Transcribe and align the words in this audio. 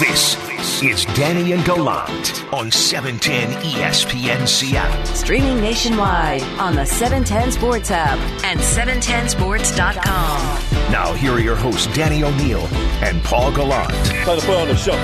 This 0.00 0.36
is 0.82 1.04
Danny 1.14 1.52
and 1.52 1.64
Gallant 1.64 2.52
on 2.52 2.72
710 2.72 3.52
ESPN 3.62 4.48
Seattle. 4.48 5.06
Streaming 5.14 5.60
nationwide 5.60 6.42
on 6.58 6.74
the 6.74 6.84
710 6.84 7.52
Sports 7.52 7.92
app 7.92 8.18
and 8.44 8.58
710sports.com. 8.58 10.90
Now, 10.90 11.12
here 11.12 11.30
are 11.30 11.38
your 11.38 11.54
hosts, 11.54 11.86
Danny 11.94 12.24
O'Neill 12.24 12.66
and 13.04 13.22
Paul 13.22 13.54
Gallant. 13.54 13.88
Time 13.88 14.40
to 14.40 14.44
put 14.44 14.56
on 14.56 14.66
the 14.66 14.74
show. 14.74 14.94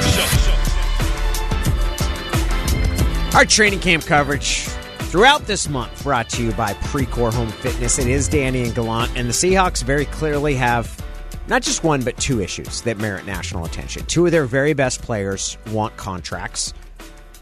Our 3.39 3.45
training 3.45 3.79
camp 3.79 4.07
coverage 4.07 4.63
throughout 5.03 5.47
this 5.47 5.69
month 5.69 6.03
brought 6.03 6.29
to 6.31 6.43
you 6.43 6.51
by 6.53 6.73
Precor 6.75 7.33
Home 7.33 7.51
Fitness. 7.51 8.01
It 8.01 8.09
is 8.09 8.27
Danny 8.27 8.65
and 8.65 8.75
Gallant, 8.75 9.17
and 9.17 9.29
the 9.29 9.33
Seahawks 9.33 9.85
very 9.85 10.07
clearly 10.07 10.57
have 10.57 11.00
not 11.51 11.63
just 11.63 11.85
one, 11.85 12.03
but 12.03 12.17
two 12.17 12.41
issues 12.41 12.83
that 12.83 12.97
merit 12.97 13.27
national 13.27 13.65
attention. 13.65 14.07
Two 14.07 14.25
of 14.25 14.33
their 14.33 14.47
very 14.47 14.73
best 14.73 15.03
players 15.03 15.59
want 15.73 15.97
contracts. 15.97 16.73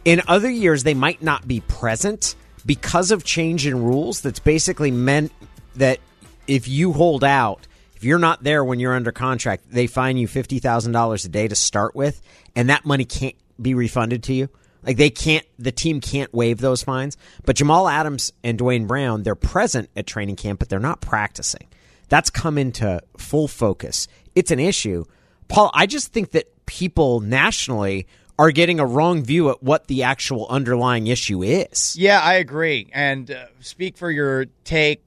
In 0.04 0.22
other 0.26 0.50
years, 0.50 0.82
they 0.82 0.94
might 0.94 1.22
not 1.22 1.46
be 1.46 1.60
present 1.60 2.34
because 2.64 3.10
of 3.10 3.22
change 3.22 3.66
in 3.66 3.84
rules 3.84 4.22
that's 4.22 4.40
basically 4.40 4.90
meant 4.90 5.30
that 5.76 6.00
if 6.46 6.66
you 6.66 6.92
hold 6.92 7.22
out, 7.22 7.66
if 7.96 8.04
you're 8.04 8.18
not 8.18 8.42
there 8.42 8.64
when 8.64 8.80
you're 8.80 8.94
under 8.94 9.12
contract, 9.12 9.64
they 9.70 9.86
fine 9.86 10.16
you 10.16 10.26
$50,000 10.26 11.24
a 11.24 11.28
day 11.28 11.46
to 11.46 11.54
start 11.54 11.94
with, 11.94 12.22
and 12.56 12.70
that 12.70 12.84
money 12.84 13.04
can't 13.04 13.36
be 13.60 13.74
refunded 13.74 14.22
to 14.24 14.32
you. 14.32 14.48
Like 14.82 14.96
they 14.96 15.10
can't, 15.10 15.44
the 15.58 15.72
team 15.72 16.00
can't 16.00 16.32
waive 16.32 16.58
those 16.58 16.82
fines. 16.82 17.16
But 17.44 17.56
Jamal 17.56 17.88
Adams 17.88 18.32
and 18.42 18.56
Duane 18.56 18.86
Brown, 18.86 19.22
they're 19.22 19.34
present 19.34 19.90
at 19.96 20.06
training 20.06 20.36
camp, 20.36 20.60
but 20.60 20.68
they're 20.68 20.78
not 20.78 21.00
practicing. 21.00 21.66
That's 22.08 22.30
come 22.30 22.58
into 22.58 23.00
full 23.16 23.48
focus. 23.48 24.08
It's 24.34 24.50
an 24.50 24.58
issue. 24.58 25.04
Paul, 25.48 25.70
I 25.74 25.86
just 25.86 26.12
think 26.12 26.32
that 26.32 26.66
people 26.66 27.20
nationally 27.20 28.06
are 28.38 28.50
getting 28.50 28.78
a 28.78 28.86
wrong 28.86 29.24
view 29.24 29.50
at 29.50 29.62
what 29.62 29.88
the 29.88 30.04
actual 30.04 30.46
underlying 30.48 31.08
issue 31.08 31.42
is. 31.42 31.96
Yeah, 31.98 32.20
I 32.20 32.34
agree. 32.34 32.88
And 32.92 33.30
uh, 33.30 33.46
speak 33.60 33.96
for 33.96 34.10
your 34.10 34.46
take 34.64 35.02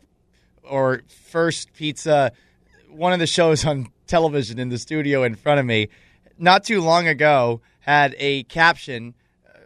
or 0.63 1.01
first 1.29 1.73
pizza. 1.73 2.33
One 2.89 3.13
of 3.13 3.19
the 3.19 3.27
shows 3.27 3.65
on 3.65 3.87
television 4.07 4.59
in 4.59 4.69
the 4.69 4.77
studio 4.77 5.23
in 5.23 5.35
front 5.35 5.59
of 5.59 5.65
me, 5.65 5.87
not 6.37 6.65
too 6.65 6.81
long 6.81 7.07
ago, 7.07 7.61
had 7.79 8.15
a 8.17 8.43
caption 8.43 9.13
uh, 9.47 9.59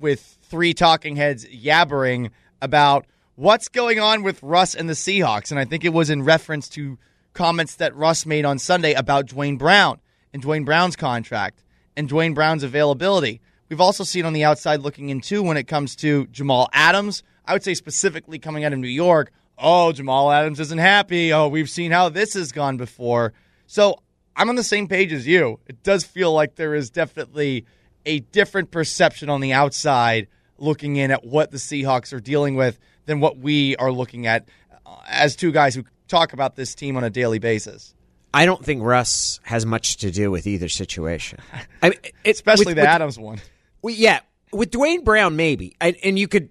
with 0.00 0.38
three 0.42 0.72
talking 0.72 1.16
heads 1.16 1.44
yabbering 1.44 2.30
about 2.62 3.06
what's 3.36 3.68
going 3.68 3.98
on 3.98 4.22
with 4.22 4.42
Russ 4.42 4.74
and 4.74 4.88
the 4.88 4.94
Seahawks. 4.94 5.50
And 5.50 5.58
I 5.58 5.64
think 5.64 5.84
it 5.84 5.92
was 5.92 6.10
in 6.10 6.22
reference 6.22 6.68
to 6.70 6.98
comments 7.32 7.76
that 7.76 7.96
Russ 7.96 8.26
made 8.26 8.44
on 8.44 8.58
Sunday 8.58 8.92
about 8.92 9.26
Duane 9.26 9.56
Brown 9.56 10.00
and 10.32 10.42
Duane 10.42 10.64
Brown's 10.64 10.96
contract 10.96 11.62
and 11.96 12.08
Duane 12.08 12.34
Brown's 12.34 12.62
availability. 12.62 13.40
We've 13.68 13.80
also 13.80 14.04
seen 14.04 14.26
on 14.26 14.34
the 14.34 14.44
outside 14.44 14.80
looking 14.80 15.08
in 15.08 15.20
too 15.20 15.42
when 15.42 15.56
it 15.56 15.66
comes 15.66 15.96
to 15.96 16.26
Jamal 16.26 16.68
Adams. 16.72 17.22
I 17.46 17.54
would 17.54 17.64
say 17.64 17.74
specifically 17.74 18.38
coming 18.38 18.64
out 18.64 18.72
of 18.72 18.78
New 18.78 18.88
York, 18.88 19.32
oh, 19.58 19.92
Jamal 19.92 20.30
Adams 20.30 20.60
isn't 20.60 20.78
happy. 20.78 21.32
Oh, 21.32 21.48
we've 21.48 21.70
seen 21.70 21.90
how 21.90 22.08
this 22.08 22.34
has 22.34 22.52
gone 22.52 22.76
before. 22.76 23.32
So 23.66 24.02
I'm 24.36 24.48
on 24.48 24.56
the 24.56 24.62
same 24.62 24.88
page 24.88 25.12
as 25.12 25.26
you. 25.26 25.58
It 25.66 25.82
does 25.82 26.04
feel 26.04 26.32
like 26.32 26.56
there 26.56 26.74
is 26.74 26.90
definitely 26.90 27.64
a 28.04 28.20
different 28.20 28.70
perception 28.70 29.30
on 29.30 29.40
the 29.40 29.52
outside 29.52 30.28
looking 30.58 30.96
in 30.96 31.10
at 31.10 31.24
what 31.24 31.50
the 31.50 31.56
Seahawks 31.56 32.12
are 32.12 32.20
dealing 32.20 32.54
with 32.56 32.78
than 33.06 33.20
what 33.20 33.38
we 33.38 33.76
are 33.76 33.90
looking 33.92 34.26
at 34.26 34.48
uh, 34.86 34.96
as 35.08 35.36
two 35.36 35.52
guys 35.52 35.74
who 35.74 35.84
talk 36.08 36.32
about 36.32 36.56
this 36.56 36.74
team 36.74 36.96
on 36.96 37.04
a 37.04 37.10
daily 37.10 37.38
basis. 37.38 37.94
I 38.34 38.46
don't 38.46 38.64
think 38.64 38.82
Russ 38.82 39.40
has 39.42 39.66
much 39.66 39.98
to 39.98 40.10
do 40.10 40.30
with 40.30 40.46
either 40.46 40.68
situation. 40.68 41.38
I 41.82 41.90
mean, 41.90 41.98
it, 42.02 42.14
Especially 42.24 42.66
with- 42.66 42.76
the 42.76 42.82
with- 42.82 42.88
Adams 42.88 43.18
one. 43.18 43.40
Well, 43.82 43.94
yeah, 43.94 44.20
with 44.52 44.70
Duane 44.70 45.02
Brown, 45.04 45.34
maybe, 45.36 45.74
and, 45.80 45.96
and 46.04 46.18
you 46.18 46.28
could. 46.28 46.50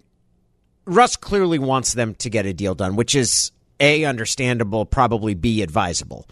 Russ 0.85 1.15
clearly 1.15 1.59
wants 1.59 1.93
them 1.93 2.15
to 2.15 2.29
get 2.29 2.45
a 2.45 2.53
deal 2.53 2.75
done, 2.75 2.95
which 2.95 3.15
is 3.15 3.51
a 3.79 4.03
understandable, 4.05 4.85
probably 4.85 5.33
b 5.35 5.61
advisable, 5.61 6.27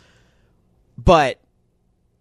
but 0.97 1.39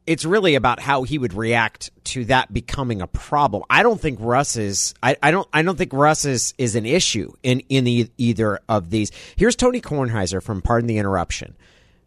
it's 0.08 0.24
really 0.24 0.54
about 0.54 0.80
how 0.80 1.02
he 1.02 1.18
would 1.18 1.34
react 1.34 1.90
to 2.04 2.24
that 2.24 2.52
becoming 2.52 3.02
a 3.02 3.06
problem. 3.06 3.62
I 3.68 3.82
don't 3.82 4.00
think 4.00 4.18
Russ 4.22 4.56
is. 4.56 4.94
I, 5.02 5.16
I 5.22 5.30
don't. 5.30 5.46
I 5.52 5.60
don't 5.60 5.76
think 5.76 5.92
Russ 5.92 6.24
is, 6.24 6.54
is 6.56 6.74
an 6.76 6.86
issue 6.86 7.32
in 7.42 7.60
in 7.68 7.86
e- 7.86 8.10
either 8.16 8.60
of 8.70 8.88
these. 8.88 9.12
Here's 9.36 9.54
Tony 9.54 9.82
Kornheiser 9.82 10.42
from 10.42 10.62
Pardon 10.62 10.88
the 10.88 10.96
Interruption, 10.96 11.56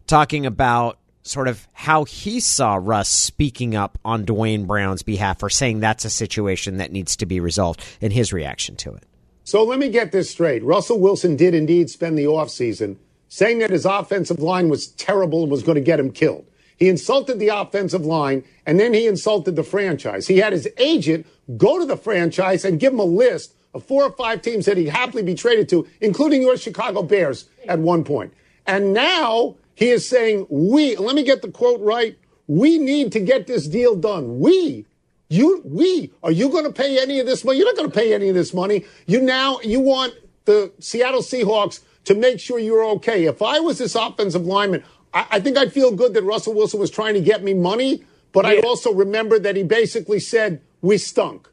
talking 0.07 0.47
about 0.47 0.97
sort 1.21 1.47
of 1.47 1.67
how 1.73 2.03
he 2.05 2.39
saw 2.39 2.79
Russ 2.81 3.07
speaking 3.07 3.75
up 3.75 3.99
on 4.03 4.25
Duane 4.25 4.65
Brown's 4.65 5.03
behalf 5.03 5.43
or 5.43 5.51
saying 5.51 5.79
that's 5.79 6.03
a 6.03 6.09
situation 6.09 6.77
that 6.77 6.91
needs 6.91 7.15
to 7.17 7.27
be 7.27 7.39
resolved 7.39 7.85
and 8.01 8.11
his 8.11 8.33
reaction 8.33 8.75
to 8.77 8.95
it. 8.95 9.03
So 9.43 9.63
let 9.63 9.77
me 9.77 9.89
get 9.89 10.11
this 10.11 10.31
straight. 10.31 10.63
Russell 10.63 10.99
Wilson 10.99 11.35
did 11.35 11.53
indeed 11.53 11.91
spend 11.91 12.17
the 12.17 12.23
offseason 12.23 12.97
saying 13.27 13.59
that 13.59 13.69
his 13.69 13.85
offensive 13.85 14.39
line 14.39 14.69
was 14.69 14.87
terrible 14.87 15.43
and 15.43 15.51
was 15.51 15.61
going 15.61 15.75
to 15.75 15.81
get 15.81 15.99
him 15.99 16.11
killed. 16.11 16.45
He 16.81 16.89
insulted 16.89 17.37
the 17.37 17.49
offensive 17.49 18.07
line 18.07 18.43
and 18.65 18.79
then 18.79 18.95
he 18.95 19.05
insulted 19.05 19.55
the 19.55 19.61
franchise. 19.61 20.25
He 20.25 20.39
had 20.39 20.51
his 20.51 20.67
agent 20.79 21.27
go 21.55 21.77
to 21.77 21.85
the 21.85 21.95
franchise 21.95 22.65
and 22.65 22.79
give 22.79 22.91
him 22.91 22.99
a 22.99 23.03
list 23.03 23.53
of 23.75 23.85
four 23.85 24.01
or 24.01 24.11
five 24.13 24.41
teams 24.41 24.65
that 24.65 24.77
he'd 24.77 24.89
happily 24.89 25.21
be 25.21 25.35
traded 25.35 25.69
to, 25.69 25.87
including 25.99 26.41
your 26.41 26.57
Chicago 26.57 27.03
Bears 27.03 27.47
at 27.67 27.77
one 27.77 28.03
point. 28.03 28.33
And 28.65 28.95
now 28.95 29.57
he 29.75 29.89
is 29.89 30.09
saying, 30.09 30.47
we, 30.49 30.95
let 30.95 31.15
me 31.15 31.21
get 31.23 31.43
the 31.43 31.51
quote 31.51 31.81
right, 31.81 32.17
we 32.47 32.79
need 32.79 33.11
to 33.11 33.19
get 33.19 33.45
this 33.45 33.67
deal 33.67 33.95
done. 33.95 34.39
We, 34.39 34.87
you, 35.29 35.61
we, 35.63 36.11
are 36.23 36.31
you 36.31 36.49
going 36.49 36.65
to 36.65 36.73
pay 36.73 36.99
any 36.99 37.19
of 37.19 37.27
this 37.27 37.45
money? 37.45 37.59
You're 37.59 37.67
not 37.67 37.77
going 37.77 37.91
to 37.91 37.95
pay 37.95 38.15
any 38.15 38.29
of 38.29 38.33
this 38.33 38.55
money. 38.55 38.85
You 39.05 39.21
now, 39.21 39.59
you 39.59 39.81
want 39.81 40.15
the 40.45 40.71
Seattle 40.79 41.21
Seahawks 41.21 41.81
to 42.05 42.15
make 42.15 42.39
sure 42.39 42.59
you're 42.59 42.83
okay. 42.83 43.25
If 43.25 43.41
I 43.41 43.59
was 43.59 43.77
this 43.77 43.93
offensive 43.95 44.45
lineman, 44.45 44.83
I, 45.13 45.25
I 45.31 45.39
think 45.39 45.57
I'd 45.57 45.73
feel 45.73 45.91
good 45.91 46.13
that 46.13 46.23
Russell 46.23 46.53
Wilson 46.53 46.79
was 46.79 46.91
trying 46.91 47.13
to 47.15 47.21
get 47.21 47.43
me 47.43 47.53
money, 47.53 48.03
but 48.31 48.45
I 48.45 48.59
also 48.59 48.93
remember 48.93 49.39
that 49.39 49.55
he 49.55 49.63
basically 49.63 50.19
said, 50.19 50.61
we 50.81 50.97
stunk. 50.97 51.49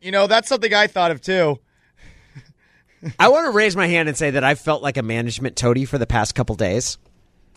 You 0.00 0.10
know, 0.10 0.26
that's 0.26 0.48
something 0.48 0.72
I 0.72 0.86
thought 0.86 1.10
of 1.10 1.20
too. 1.20 1.58
I 3.18 3.28
want 3.28 3.46
to 3.46 3.50
raise 3.50 3.76
my 3.76 3.86
hand 3.86 4.08
and 4.08 4.16
say 4.16 4.30
that 4.30 4.44
I 4.44 4.54
felt 4.54 4.82
like 4.82 4.96
a 4.96 5.02
management 5.02 5.56
toady 5.56 5.84
for 5.84 5.98
the 5.98 6.06
past 6.06 6.34
couple 6.34 6.54
days. 6.54 6.98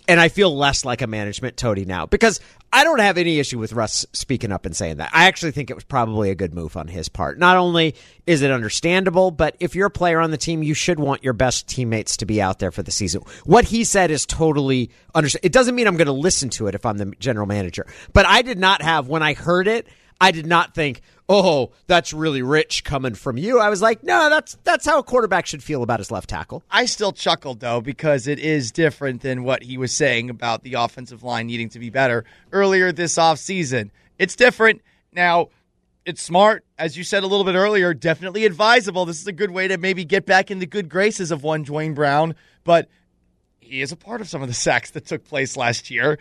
And 0.07 0.19
I 0.19 0.29
feel 0.29 0.55
less 0.55 0.85
like 0.85 1.01
a 1.01 1.07
management 1.07 1.57
toady 1.57 1.85
now 1.85 2.05
because 2.05 2.39
I 2.71 2.83
don't 2.83 2.99
have 2.99 3.17
any 3.17 3.39
issue 3.39 3.57
with 3.57 3.73
Russ 3.73 4.05
speaking 4.11 4.51
up 4.51 4.65
and 4.65 4.75
saying 4.75 4.97
that. 4.97 5.09
I 5.13 5.25
actually 5.25 5.51
think 5.51 5.69
it 5.69 5.75
was 5.75 5.83
probably 5.83 6.29
a 6.29 6.35
good 6.35 6.53
move 6.53 6.75
on 6.75 6.87
his 6.87 7.07
part. 7.07 7.39
Not 7.39 7.57
only 7.57 7.95
is 8.27 8.41
it 8.41 8.51
understandable, 8.51 9.31
but 9.31 9.55
if 9.59 9.75
you're 9.75 9.87
a 9.87 9.91
player 9.91 10.19
on 10.19 10.31
the 10.31 10.37
team, 10.37 10.61
you 10.61 10.73
should 10.73 10.99
want 10.99 11.23
your 11.23 11.33
best 11.33 11.67
teammates 11.67 12.17
to 12.17 12.25
be 12.25 12.41
out 12.41 12.59
there 12.59 12.71
for 12.71 12.83
the 12.83 12.91
season. 12.91 13.21
What 13.45 13.65
he 13.65 13.83
said 13.83 14.11
is 14.11 14.25
totally 14.25 14.91
understand. 15.13 15.45
It 15.45 15.53
doesn't 15.53 15.73
mean 15.73 15.87
I'm 15.87 15.97
going 15.97 16.07
to 16.07 16.11
listen 16.11 16.49
to 16.51 16.67
it 16.67 16.75
if 16.75 16.85
I'm 16.85 16.97
the 16.97 17.13
general 17.19 17.47
manager, 17.47 17.87
but 18.13 18.25
I 18.25 18.41
did 18.41 18.59
not 18.59 18.81
have 18.81 19.07
when 19.07 19.23
I 19.23 19.33
heard 19.33 19.67
it. 19.67 19.87
I 20.19 20.31
did 20.31 20.45
not 20.45 20.73
think, 20.73 21.01
"Oh, 21.27 21.71
that's 21.87 22.13
really 22.13 22.41
rich 22.41 22.83
coming 22.83 23.15
from 23.15 23.37
you." 23.37 23.59
I 23.59 23.69
was 23.69 23.81
like, 23.81 24.03
"No, 24.03 24.29
that's 24.29 24.57
that's 24.63 24.85
how 24.85 24.99
a 24.99 25.03
quarterback 25.03 25.45
should 25.45 25.63
feel 25.63 25.83
about 25.83 25.99
his 25.99 26.11
left 26.11 26.29
tackle." 26.29 26.63
I 26.71 26.85
still 26.85 27.11
chuckled 27.11 27.59
though 27.59 27.81
because 27.81 28.27
it 28.27 28.39
is 28.39 28.71
different 28.71 29.21
than 29.21 29.43
what 29.43 29.63
he 29.63 29.77
was 29.77 29.91
saying 29.91 30.29
about 30.29 30.63
the 30.63 30.75
offensive 30.75 31.23
line 31.23 31.47
needing 31.47 31.69
to 31.69 31.79
be 31.79 31.89
better 31.89 32.25
earlier 32.51 32.91
this 32.91 33.15
offseason. 33.15 33.91
It's 34.17 34.35
different. 34.35 34.81
Now, 35.11 35.49
it's 36.05 36.21
smart, 36.21 36.63
as 36.77 36.97
you 36.97 37.03
said 37.03 37.23
a 37.23 37.27
little 37.27 37.45
bit 37.45 37.55
earlier, 37.55 37.93
definitely 37.93 38.45
advisable. 38.45 39.05
This 39.05 39.19
is 39.19 39.27
a 39.27 39.31
good 39.31 39.51
way 39.51 39.67
to 39.67 39.77
maybe 39.77 40.05
get 40.05 40.25
back 40.25 40.51
in 40.51 40.59
the 40.59 40.65
good 40.65 40.87
graces 40.87 41.31
of 41.31 41.43
one 41.43 41.63
Duane 41.63 41.93
Brown, 41.93 42.35
but 42.63 42.87
he 43.59 43.81
is 43.81 43.91
a 43.91 43.95
part 43.95 44.21
of 44.21 44.29
some 44.29 44.41
of 44.41 44.47
the 44.47 44.53
sacks 44.53 44.91
that 44.91 45.05
took 45.05 45.25
place 45.25 45.57
last 45.57 45.89
year. 45.89 46.19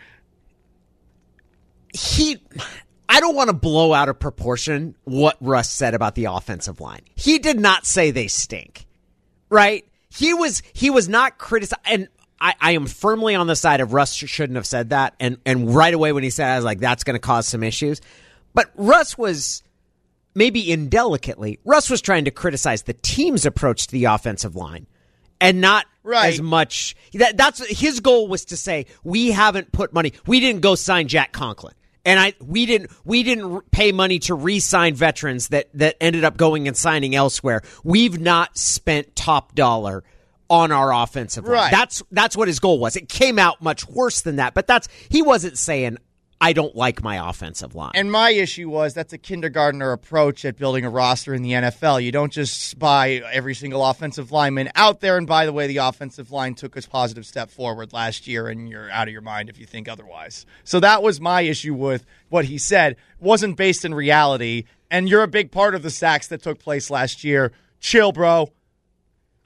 he 1.93 2.37
I 3.07 3.19
don't 3.19 3.35
want 3.35 3.49
to 3.49 3.55
blow 3.55 3.93
out 3.93 4.09
of 4.09 4.19
proportion 4.19 4.95
what 5.03 5.37
Russ 5.39 5.69
said 5.69 5.93
about 5.93 6.15
the 6.15 6.25
offensive 6.25 6.79
line. 6.81 7.01
He 7.15 7.39
did 7.39 7.59
not 7.59 7.85
say 7.85 8.11
they 8.11 8.27
stink. 8.27 8.85
Right? 9.49 9.85
He 10.09 10.33
was 10.33 10.63
he 10.73 10.89
was 10.89 11.07
not 11.09 11.37
criticized 11.37 11.81
and 11.85 12.07
I, 12.39 12.53
I 12.59 12.71
am 12.71 12.85
firmly 12.85 13.35
on 13.35 13.47
the 13.47 13.55
side 13.55 13.79
of 13.79 13.93
Russ 13.93 14.13
shouldn't 14.13 14.55
have 14.55 14.65
said 14.65 14.89
that 14.89 15.13
and 15.19 15.37
and 15.45 15.73
right 15.73 15.93
away 15.93 16.11
when 16.13 16.23
he 16.23 16.29
said 16.29 16.49
it, 16.49 16.53
I 16.53 16.55
was 16.55 16.65
like 16.65 16.79
that's 16.79 17.03
going 17.03 17.15
to 17.15 17.19
cause 17.19 17.47
some 17.47 17.63
issues. 17.63 18.01
But 18.53 18.71
Russ 18.75 19.17
was 19.17 19.61
maybe 20.33 20.71
indelicately 20.71 21.59
Russ 21.65 21.89
was 21.89 22.01
trying 22.01 22.25
to 22.25 22.31
criticize 22.31 22.83
the 22.83 22.93
team's 22.93 23.45
approach 23.45 23.87
to 23.87 23.91
the 23.91 24.05
offensive 24.05 24.55
line 24.55 24.87
and 25.39 25.61
not 25.61 25.85
Right. 26.03 26.31
as 26.33 26.39
much 26.39 26.95
that 27.15 27.35
that's 27.35 27.65
his 27.67 27.99
goal 27.99 28.27
was 28.27 28.45
to 28.45 28.57
say 28.57 28.85
we 29.03 29.31
haven't 29.31 29.71
put 29.71 29.91
money 29.91 30.13
we 30.27 30.39
didn't 30.39 30.61
go 30.61 30.75
sign 30.75 31.07
Jack 31.07 31.31
Conklin 31.31 31.73
and 32.05 32.19
I 32.19 32.33
we 32.39 32.65
didn't 32.65 32.91
we 33.03 33.23
didn't 33.23 33.71
pay 33.71 33.91
money 33.91 34.19
to 34.19 34.35
re-sign 34.35 34.93
veterans 34.95 35.49
that 35.49 35.67
that 35.73 35.97
ended 35.99 36.23
up 36.23 36.37
going 36.37 36.67
and 36.67 36.77
signing 36.77 37.15
elsewhere. 37.15 37.61
We've 37.83 38.19
not 38.19 38.57
spent 38.57 39.15
top 39.15 39.55
dollar 39.55 40.03
on 40.49 40.71
our 40.71 40.93
offensive 40.93 41.43
line. 41.45 41.53
Right. 41.53 41.71
that's 41.71 42.03
that's 42.11 42.37
what 42.37 42.47
his 42.47 42.59
goal 42.59 42.79
was. 42.79 42.95
It 42.95 43.09
came 43.09 43.39
out 43.39 43.61
much 43.61 43.87
worse 43.87 44.21
than 44.21 44.37
that 44.37 44.53
but 44.53 44.67
that's 44.67 44.87
he 45.09 45.21
wasn't 45.21 45.57
saying 45.57 45.97
I 46.41 46.51
don't 46.51 46.75
like 46.75 47.01
my 47.01 47.29
offensive 47.29 47.75
line. 47.75 47.93
And 47.95 48.11
my 48.11 48.31
issue 48.31 48.69
was 48.69 48.93
that's 48.93 49.13
a 49.13 49.17
kindergartner 49.17 49.93
approach 49.93 50.43
at 50.43 50.57
building 50.57 50.83
a 50.83 50.89
roster 50.89 51.33
in 51.33 51.41
the 51.43 51.53
NFL. 51.53 52.03
You 52.03 52.11
don't 52.11 52.31
just 52.31 52.77
buy 52.77 53.21
every 53.31 53.55
single 53.55 53.85
offensive 53.85 54.31
lineman 54.31 54.69
out 54.75 54.99
there. 54.99 55.17
And 55.17 55.25
by 55.25 55.45
the 55.45 55.53
way, 55.53 55.67
the 55.67 55.77
offensive 55.77 56.31
line 56.31 56.53
took 56.53 56.75
a 56.75 56.81
positive 56.81 57.25
step 57.25 57.49
forward 57.49 57.93
last 57.93 58.27
year, 58.27 58.47
and 58.47 58.69
you're 58.69 58.91
out 58.91 59.07
of 59.07 59.13
your 59.13 59.21
mind 59.21 59.49
if 59.49 59.57
you 59.59 59.65
think 59.65 59.87
otherwise. 59.87 60.45
So 60.65 60.79
that 60.81 61.01
was 61.01 61.21
my 61.21 61.41
issue 61.41 61.73
with 61.73 62.05
what 62.29 62.45
he 62.45 62.57
said. 62.57 62.93
It 62.93 62.97
wasn't 63.19 63.55
based 63.55 63.85
in 63.85 63.93
reality. 63.93 64.65
And 64.91 65.09
you're 65.09 65.23
a 65.23 65.27
big 65.27 65.51
part 65.51 65.73
of 65.73 65.83
the 65.83 65.89
sacks 65.89 66.27
that 66.27 66.43
took 66.43 66.59
place 66.59 66.89
last 66.89 67.23
year. 67.23 67.53
Chill, 67.79 68.11
bro. 68.11 68.51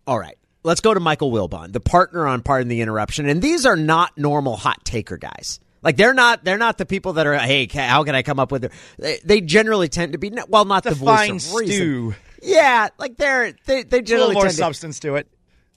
All 0.08 0.20
right. 0.20 0.38
Let's 0.64 0.82
go 0.82 0.94
to 0.94 1.00
Michael 1.00 1.32
Wilbon, 1.32 1.72
the 1.72 1.80
partner 1.80 2.28
on 2.28 2.42
Pardon 2.42 2.68
the 2.68 2.82
Interruption. 2.82 3.30
And 3.30 3.42
these 3.42 3.66
are 3.66 3.78
not 3.78 4.18
normal 4.18 4.58
hot 4.58 4.84
taker 4.84 5.18
guys. 5.18 5.60
Like 5.82 5.98
they're 5.98 6.14
not 6.14 6.44
they're 6.44 6.58
not 6.58 6.78
the 6.78 6.86
people 6.86 7.14
that 7.14 7.28
are 7.28 7.38
hey 7.38 7.68
how 7.68 8.04
can 8.04 8.16
I 8.16 8.22
come 8.22 8.40
up 8.40 8.52
with 8.52 8.66
it? 8.66 8.72
They, 8.98 9.20
they 9.24 9.42
generally 9.42 9.88
tend 9.88 10.14
to 10.14 10.18
be 10.18 10.32
well 10.48 10.66
not 10.66 10.84
the, 10.84 10.90
The 10.90 10.96
voice 10.96 11.08
fine 11.08 11.36
of 11.36 11.54
reason. 11.54 12.16
Yeah, 12.42 12.90
like 12.98 13.18
they're 13.18 13.54
they 13.66 13.84
they 13.84 14.00
A 14.00 14.02
little 14.02 14.34
more 14.34 14.44
tend 14.44 14.56
to, 14.56 14.58
substance 14.58 15.00
to 15.02 15.16
it. 15.16 15.28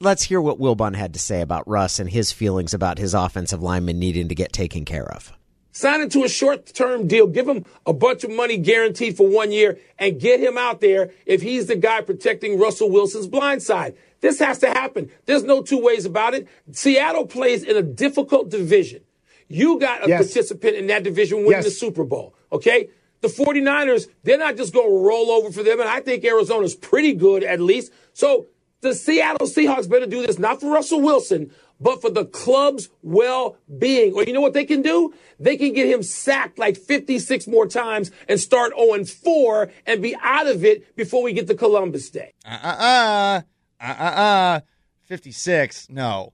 Let's 0.01 0.25
hear 0.25 0.41
what 0.41 0.59
Wilbon 0.59 0.97
had 0.97 1.13
to 1.13 1.21
say 1.21 1.41
about 1.41 1.67
Russ 1.69 2.01
and 2.01 2.11
his 2.11 2.33
feelings 2.33 2.75
about 2.75 2.99
his 2.99 3.15
offensive 3.15 3.63
lineman 3.63 4.01
needing 4.01 4.29
to 4.29 4.35
get 4.35 4.53
taken 4.53 4.85
care 4.85 5.07
of. 5.07 5.33
Sign 5.71 6.03
him 6.03 6.09
to 6.11 6.25
a 6.25 6.29
short 6.29 6.67
term 6.67 7.07
deal. 7.07 7.27
Give 7.27 7.49
him 7.49 7.65
a 7.87 7.93
bunch 7.93 8.25
of 8.25 8.31
money 8.31 8.59
guaranteed 8.59 9.17
for 9.17 9.27
one 9.29 9.53
year 9.53 9.79
and 9.99 10.21
get 10.21 10.41
him 10.41 10.59
out 10.59 10.81
there 10.81 11.13
if 11.25 11.41
he's 11.41 11.67
the 11.67 11.77
guy 11.77 12.03
protecting 12.03 12.59
Russell 12.59 12.91
Wilson's 12.91 13.27
blind 13.27 13.63
side. 13.63 13.97
This 14.21 14.39
has 14.39 14.59
to 14.59 14.69
happen. 14.69 15.11
There's 15.25 15.45
no 15.45 15.63
two 15.63 15.81
ways 15.83 16.05
about 16.05 16.35
it. 16.35 16.47
Seattle 16.73 17.27
plays 17.27 17.65
in 17.65 17.77
a 17.77 17.83
difficult 17.83 18.51
division. 18.51 19.03
You 19.49 19.79
got 19.79 20.05
a 20.05 20.09
Yes. 20.09 20.25
participant 20.33 20.77
in 20.77 20.87
that 20.89 21.03
division 21.03 21.39
winning 21.39 21.53
Yes. 21.53 21.65
the 21.65 21.71
Super 21.71 22.05
Bowl, 22.05 22.35
okay? 22.53 22.89
The 23.21 23.29
49ers, 23.29 24.09
they're 24.25 24.39
not 24.39 24.57
just 24.57 24.73
going 24.73 24.89
to 24.89 24.97
roll 24.99 25.31
over 25.31 25.51
for 25.53 25.63
them, 25.63 25.79
and 25.81 25.89
I 25.89 26.01
think 26.01 26.25
Arizona's 26.25 26.75
pretty 26.75 27.13
good 27.15 27.45
at 27.45 27.61
least. 27.61 27.93
So 28.13 28.47
the 28.81 28.95
Seattle 28.95 29.47
Seahawks 29.47 29.89
better 29.89 30.07
do 30.07 30.27
this, 30.27 30.39
not 30.41 30.61
for 30.61 30.71
Russell 30.73 31.01
Wilson, 31.01 31.53
but 31.81 32.01
for 32.01 32.11
the 32.11 32.25
club's 32.25 32.89
well 33.03 33.57
being. 33.79 34.13
Or 34.15 34.25
you 34.25 34.33
know 34.33 34.41
what 34.41 34.55
they 34.55 34.65
can 34.65 34.83
do? 34.83 35.13
They 35.39 35.57
can 35.57 35.73
get 35.73 35.87
him 35.89 36.03
sacked 36.03 36.59
like 36.59 36.77
56 36.77 37.47
more 37.47 37.67
times 37.67 38.11
and 38.29 38.41
start 38.41 38.73
0 38.77 39.05
4 39.05 39.71
and 39.87 40.03
be 40.03 40.17
out 40.23 40.47
of 40.49 40.65
it 40.65 40.95
before 40.97 41.23
we 41.23 41.33
get 41.33 41.47
to 41.49 41.55
Columbus 41.55 42.11
Day. 42.11 42.33
Uh 42.45 42.59
uh 42.63 42.77
uh. 42.81 43.41
Uh 43.81 43.95
uh 43.99 44.21
uh. 44.21 44.61
56. 45.09 45.89
No. 45.91 46.33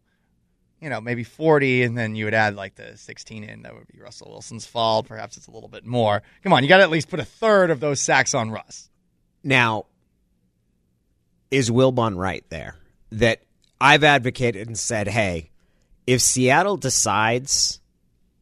You 0.80 0.90
know, 0.90 1.00
maybe 1.00 1.24
40, 1.24 1.82
and 1.82 1.98
then 1.98 2.14
you 2.14 2.24
would 2.26 2.34
add 2.34 2.54
like 2.54 2.76
the 2.76 2.96
16 2.96 3.44
in. 3.44 3.62
That 3.62 3.74
would 3.74 3.88
be 3.88 4.00
Russell 4.00 4.30
Wilson's 4.30 4.64
fault. 4.64 5.08
Perhaps 5.08 5.36
it's 5.36 5.48
a 5.48 5.50
little 5.50 5.68
bit 5.68 5.84
more. 5.84 6.22
Come 6.42 6.52
on, 6.52 6.62
you 6.62 6.68
got 6.68 6.76
to 6.76 6.84
at 6.84 6.90
least 6.90 7.08
put 7.08 7.18
a 7.20 7.24
third 7.24 7.70
of 7.70 7.80
those 7.80 8.00
sacks 8.00 8.32
on 8.34 8.50
Russ. 8.50 8.88
Now, 9.42 9.86
is 11.50 11.70
Wilbon 11.70 12.16
right 12.16 12.44
there? 12.48 12.76
That 13.10 13.42
I've 13.80 14.04
advocated 14.04 14.68
and 14.68 14.78
said, 14.78 15.08
hey, 15.08 15.50
if 16.06 16.20
Seattle 16.20 16.76
decides 16.76 17.80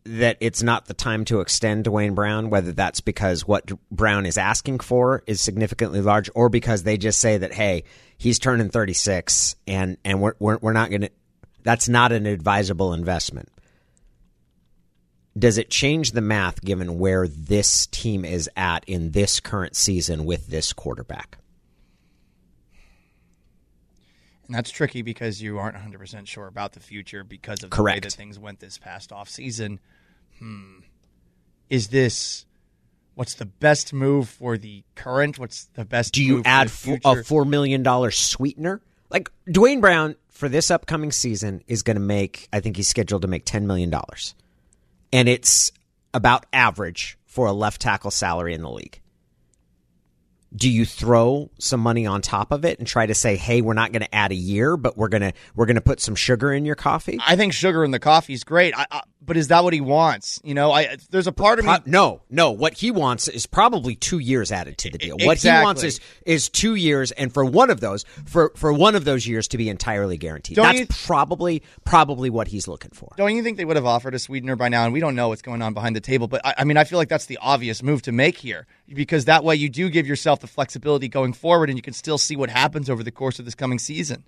that 0.05 0.37
it's 0.41 0.63
not 0.63 0.87
the 0.87 0.95
time 0.95 1.25
to 1.27 1.41
extend 1.41 1.85
Duane 1.85 2.15
Brown, 2.15 2.49
whether 2.49 2.73
that's 2.73 3.01
because 3.01 3.47
what 3.47 3.71
Brown 3.91 4.25
is 4.25 4.39
asking 4.39 4.81
for 4.81 5.23
is 5.27 5.41
significantly 5.41 6.01
large, 6.01 6.31
or 6.35 6.49
because 6.49 6.85
they 6.85 6.97
just 6.97 7.21
say 7.21 7.39
that, 7.39 7.53
hey, 7.53 7.85
he's 8.17 8.39
turning 8.39 8.71
36 8.71 9.57
and, 9.67 9.97
and 10.05 10.21
we're, 10.21 10.35
we're, 10.39 10.59
we're 10.59 10.73
not 10.73 10.91
going 10.91 11.03
to, 11.03 11.11
that's 11.67 11.89
not 11.89 12.13
an 12.13 12.27
advisable 12.27 12.93
investment. 12.93 13.49
Does 15.37 15.59
it 15.59 15.69
change 15.69 16.13
the 16.13 16.21
math 16.21 16.63
given 16.65 16.97
where 16.97 17.27
this 17.27 17.89
team 17.89 18.25
is 18.25 18.49
at 18.57 18.85
in 18.87 19.11
this 19.11 19.41
current 19.41 19.75
season 19.75 20.25
with 20.25 20.47
this 20.47 20.73
quarterback? 20.73 21.39
And 24.47 24.55
that's 24.55 24.71
tricky 24.71 25.03
because 25.03 25.43
you 25.43 25.59
aren't 25.59 25.77
100% 25.77 26.29
sure 26.29 26.47
about 26.47 26.73
the 26.73 26.79
future 26.79 27.25
because 27.25 27.65
of 27.65 27.71
the 27.71 27.83
way 27.83 27.95
Correct. 27.95 28.05
that 28.05 28.13
things 28.13 28.39
went 28.39 28.61
this 28.61 28.79
past 28.79 29.11
offseason. 29.11 29.81
Hmm. 30.39 30.79
Is 31.69 31.89
this 31.89 32.47
what's 33.17 33.35
the 33.35 33.47
best 33.47 33.93
move 33.93 34.29
for 34.29 34.57
the 34.57 34.85
current? 34.95 35.37
What's 35.37 35.65
the 35.75 35.85
best 35.85 36.15
Do 36.15 36.23
you 36.23 36.37
move 36.37 36.45
for 36.45 36.49
add 36.49 36.69
the 36.69 36.73
future? 36.73 37.01
a 37.21 37.25
four 37.25 37.45
million 37.45 37.83
dollar 37.83 38.13
sweetener? 38.13 38.81
Like 39.11 39.33
Duane 39.51 39.81
Brown 39.81 40.15
for 40.37 40.49
this 40.51 40.71
upcoming 40.71 41.11
season 41.13 41.63
is 41.67 41.83
going 41.83 41.97
to 41.97 42.01
make. 42.01 42.49
I 42.53 42.61
think 42.61 42.77
he's 42.77 42.89
scheduled 42.89 43.23
to 43.23 43.29
make 43.29 43.45
ten 43.45 43.67
million 43.67 43.89
dollars, 43.91 44.35
and 45.13 45.29
it's 45.29 45.73
about 46.13 46.45
average 46.53 47.19
for 47.25 47.47
a 47.47 47.53
left 47.53 47.81
tackle 47.81 48.11
salary 48.11 48.55
in 48.55 48.63
the 48.63 48.71
league. 48.71 49.01
Do 50.55 50.71
you 50.71 50.85
throw 50.85 51.51
some 51.59 51.81
money 51.81 52.07
on 52.07 52.23
top 52.23 52.53
of 52.53 52.65
it 52.65 52.79
and 52.79 52.87
try 52.87 53.07
to 53.07 53.15
say, 53.15 53.37
"Hey, 53.37 53.63
we're 53.63 53.75
not 53.75 53.93
going 53.93 54.03
to 54.03 54.15
add 54.15 54.31
a 54.31 54.37
year, 54.37 54.77
but 54.77 54.97
we're 54.97 55.09
gonna 55.09 55.33
we're 55.55 55.67
gonna 55.67 55.81
put 55.81 56.01
some 56.01 56.15
sugar 56.15 56.53
in 56.53 56.67
your 56.67 56.77
coffee"? 56.77 57.19
I 57.27 57.37
think 57.37 57.55
sugar 57.55 57.83
in 57.85 57.91
the 57.91 57.99
coffee 57.99 58.35
is 58.35 58.45
great, 58.45 58.77
I, 58.77 58.87
I, 58.91 59.03
but 59.27 59.37
is 59.37 59.49
that 59.49 59.65
what 59.65 59.73
he 59.73 59.81
wants? 59.81 60.41
You 60.45 60.55
know, 60.55 60.73
I 60.73 60.97
there's 61.11 61.27
a 61.27 61.33
part 61.33 61.59
of 61.59 61.65
me. 61.65 61.73
No, 61.85 62.23
no. 62.31 62.53
What 62.53 62.75
he 62.75 62.91
wants 62.91 63.29
is 63.29 63.47
probably 63.47 63.97
two 63.97 64.19
years 64.19 64.53
added 64.53 64.79
to 64.79 64.91
the 64.91 64.99
deal. 64.99 65.17
What 65.21 65.39
he 65.39 65.49
wants 65.49 65.83
is 65.83 66.01
is 66.25 66.49
two 66.49 66.77
years, 66.77 67.11
and 67.13 67.33
for 67.33 67.45
one 67.45 67.71
of 67.71 67.81
those, 67.81 68.05
for 68.25 68.53
for 68.57 68.73
one 68.73 68.95
of 68.95 69.05
those 69.05 69.27
years 69.27 69.49
to 69.49 69.59
be 69.59 69.69
entirely 69.69 70.17
guaranteed. 70.17 70.57
Don't 70.57 70.67
That's 70.67 70.81
you- 70.81 71.07
probably 71.07 71.63
probably 71.85 72.31
what 72.31 72.49
he's 72.49 72.69
looking 72.69 72.93
for. 72.93 73.13
Don't 73.17 73.35
you 73.35 73.43
think 73.43 73.57
they 73.57 73.65
would 73.65 73.77
have 73.77 73.87
offered 73.87 74.15
a 74.15 74.19
sweetener 74.19 74.57
by 74.57 74.69
now? 74.69 74.85
And 74.85 74.93
we 74.93 75.01
don't 75.01 75.17
know 75.17 75.29
what's 75.29 75.43
going 75.43 75.63
on 75.63 75.75
behind 75.75 75.97
the 75.97 76.01
table, 76.01 76.29
but 76.29 76.41
I, 76.45 76.55
I 76.59 76.65
mean, 76.65 76.77
I 76.77 76.85
feel 76.85 76.99
like 76.99 77.09
that's 77.09 77.27
the 77.27 77.39
obvious 77.39 77.83
move 77.83 78.03
to 78.03 78.13
make 78.13 78.39
here 78.39 78.67
because 78.89 79.25
that 79.25 79.43
way 79.45 79.57
you 79.57 79.69
do 79.69 79.91
give 79.91 80.07
yourself 80.07 80.41
the 80.41 80.47
flexibility 80.47 81.09
going 81.09 81.33
forward, 81.33 81.69
and 81.69 81.77
you 81.77 81.83
can 81.83 81.93
still 81.95 82.19
see 82.19 82.37
what 82.37 82.51
happens 82.51 82.89
over 82.89 83.03
the 83.03 83.11
course 83.11 83.39
of 83.39 83.45
this 83.45 83.55
coming 83.55 83.79
season. 83.79 84.25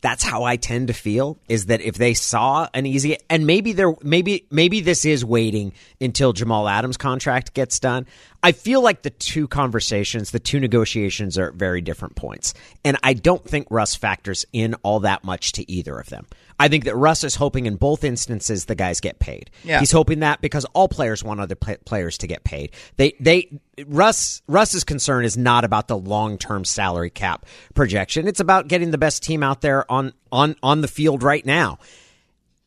That's 0.00 0.22
how 0.22 0.44
I 0.44 0.56
tend 0.56 0.88
to 0.88 0.92
feel. 0.92 1.38
Is 1.48 1.66
that 1.66 1.80
if 1.80 1.96
they 1.96 2.14
saw 2.14 2.68
an 2.74 2.86
easy, 2.86 3.16
and 3.28 3.46
maybe 3.46 3.72
they're 3.72 3.94
maybe 4.02 4.46
maybe 4.50 4.80
this 4.80 5.04
is 5.04 5.24
waiting 5.24 5.72
until 6.00 6.32
Jamal 6.32 6.68
Adams' 6.68 6.96
contract 6.96 7.54
gets 7.54 7.80
done. 7.80 8.06
I 8.42 8.52
feel 8.52 8.80
like 8.80 9.02
the 9.02 9.10
two 9.10 9.48
conversations, 9.48 10.30
the 10.30 10.38
two 10.38 10.60
negotiations 10.60 11.38
are 11.38 11.48
at 11.48 11.54
very 11.54 11.80
different 11.80 12.14
points. 12.14 12.54
And 12.84 12.96
I 13.02 13.14
don't 13.14 13.44
think 13.44 13.66
Russ 13.68 13.96
factors 13.96 14.46
in 14.52 14.74
all 14.82 15.00
that 15.00 15.24
much 15.24 15.52
to 15.52 15.70
either 15.70 15.98
of 15.98 16.08
them. 16.08 16.26
I 16.58 16.68
think 16.68 16.84
that 16.84 16.96
Russ 16.96 17.24
is 17.24 17.34
hoping 17.34 17.66
in 17.66 17.76
both 17.76 18.04
instances 18.04 18.64
the 18.64 18.74
guys 18.74 19.00
get 19.00 19.18
paid. 19.18 19.50
Yeah. 19.64 19.78
He's 19.80 19.92
hoping 19.92 20.20
that 20.20 20.40
because 20.40 20.64
all 20.66 20.88
players 20.88 21.22
want 21.22 21.40
other 21.40 21.54
pla 21.54 21.74
players 21.84 22.18
to 22.18 22.26
get 22.26 22.44
paid. 22.44 22.72
They 22.96 23.14
they 23.20 23.60
Russ 23.86 24.42
Russ's 24.48 24.84
concern 24.84 25.24
is 25.24 25.36
not 25.36 25.64
about 25.64 25.88
the 25.88 25.96
long-term 25.96 26.64
salary 26.64 27.10
cap 27.10 27.46
projection. 27.74 28.26
It's 28.26 28.40
about 28.40 28.68
getting 28.68 28.90
the 28.90 28.98
best 28.98 29.22
team 29.22 29.42
out 29.42 29.60
there 29.60 29.90
on 29.90 30.12
on 30.32 30.56
on 30.62 30.80
the 30.80 30.88
field 30.88 31.22
right 31.22 31.44
now 31.44 31.78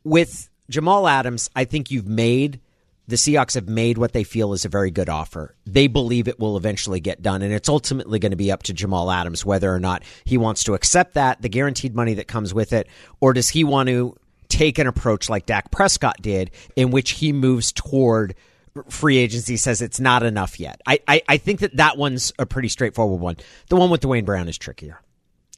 with 0.03 0.50
Jamal 0.69 1.07
Adams, 1.07 1.50
I 1.55 1.65
think 1.65 1.91
you've 1.91 2.07
made 2.07 2.60
the 3.11 3.17
Seahawks 3.17 3.55
have 3.55 3.67
made 3.67 3.97
what 3.97 4.13
they 4.13 4.23
feel 4.23 4.53
is 4.53 4.63
a 4.63 4.69
very 4.69 4.89
good 4.89 5.09
offer. 5.09 5.53
They 5.65 5.87
believe 5.87 6.27
it 6.27 6.39
will 6.39 6.55
eventually 6.55 7.01
get 7.01 7.21
done, 7.21 7.41
and 7.41 7.53
it's 7.53 7.69
ultimately 7.69 8.19
going 8.19 8.31
to 8.31 8.37
be 8.37 8.51
up 8.51 8.63
to 8.63 8.73
Jamal 8.73 9.11
Adams 9.11 9.45
whether 9.45 9.71
or 9.71 9.79
not 9.79 10.03
he 10.23 10.37
wants 10.37 10.63
to 10.63 10.73
accept 10.73 11.15
that, 11.15 11.41
the 11.41 11.49
guaranteed 11.49 11.93
money 11.93 12.13
that 12.15 12.29
comes 12.29 12.53
with 12.53 12.71
it, 12.71 12.87
or 13.19 13.33
does 13.33 13.49
he 13.49 13.65
want 13.65 13.89
to 13.89 14.15
take 14.47 14.79
an 14.79 14.87
approach 14.87 15.29
like 15.29 15.45
Dak 15.45 15.71
Prescott 15.71 16.21
did, 16.21 16.51
in 16.75 16.89
which 16.89 17.11
he 17.11 17.33
moves 17.33 17.73
toward 17.73 18.33
free 18.87 19.17
agency, 19.17 19.57
says 19.57 19.81
it's 19.81 19.99
not 19.99 20.23
enough 20.23 20.57
yet. 20.57 20.81
I, 20.87 20.99
I, 21.05 21.21
I 21.27 21.37
think 21.37 21.59
that 21.59 21.75
that 21.75 21.97
one's 21.97 22.31
a 22.39 22.45
pretty 22.45 22.69
straightforward 22.69 23.19
one. 23.19 23.37
The 23.67 23.75
one 23.75 23.89
with 23.89 23.99
Duane 23.99 24.23
Brown 24.23 24.47
is 24.47 24.57
trickier. 24.57 25.01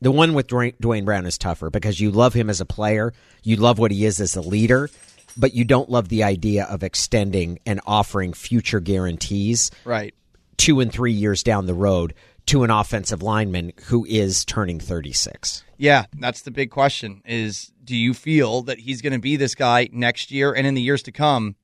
The 0.02 0.12
one 0.12 0.34
with 0.34 0.48
Duane, 0.48 0.74
Duane 0.82 1.06
Brown 1.06 1.28
is 1.28 1.38
tougher 1.38 1.70
because 1.70 2.00
you 2.00 2.10
love 2.10 2.34
him 2.34 2.50
as 2.50 2.62
a 2.62 2.66
player, 2.66 3.14
you 3.44 3.58
love 3.58 3.78
what 3.78 3.92
he 3.92 4.06
is 4.06 4.20
as 4.20 4.36
a 4.36 4.42
leader, 4.42 4.90
but 5.38 5.54
you 5.54 5.66
don't 5.66 5.90
love 5.90 6.10
the 6.10 6.24
idea 6.24 6.66
of 6.66 6.84
extending 6.84 7.60
and 7.66 7.80
offering 7.86 8.34
future 8.34 8.80
guarantees 8.80 9.72
Right. 9.86 10.14
two 10.58 10.80
and 10.80 10.92
three 10.92 11.12
years 11.12 11.44
down 11.44 11.66
the 11.66 11.74
road 11.74 12.14
to 12.48 12.64
an 12.64 12.70
offensive 12.70 13.22
lineman 13.24 13.72
who 13.86 14.06
is 14.06 14.44
turning 14.46 14.80
36. 14.80 15.64
Yeah, 15.78 16.06
that's 16.18 16.42
the 16.42 16.52
big 16.52 16.72
question 16.72 17.22
is 17.26 17.72
do 17.84 17.96
you 17.96 18.14
feel 18.14 18.62
that 18.64 18.80
he's 18.80 19.02
going 19.02 19.14
to 19.14 19.20
be 19.20 19.36
this 19.36 19.56
guy 19.56 19.90
next 19.92 20.32
year 20.32 20.54
and 20.54 20.66
in 20.66 20.74
the 20.74 20.82
years 20.82 21.04
to 21.04 21.12
come? 21.12 21.56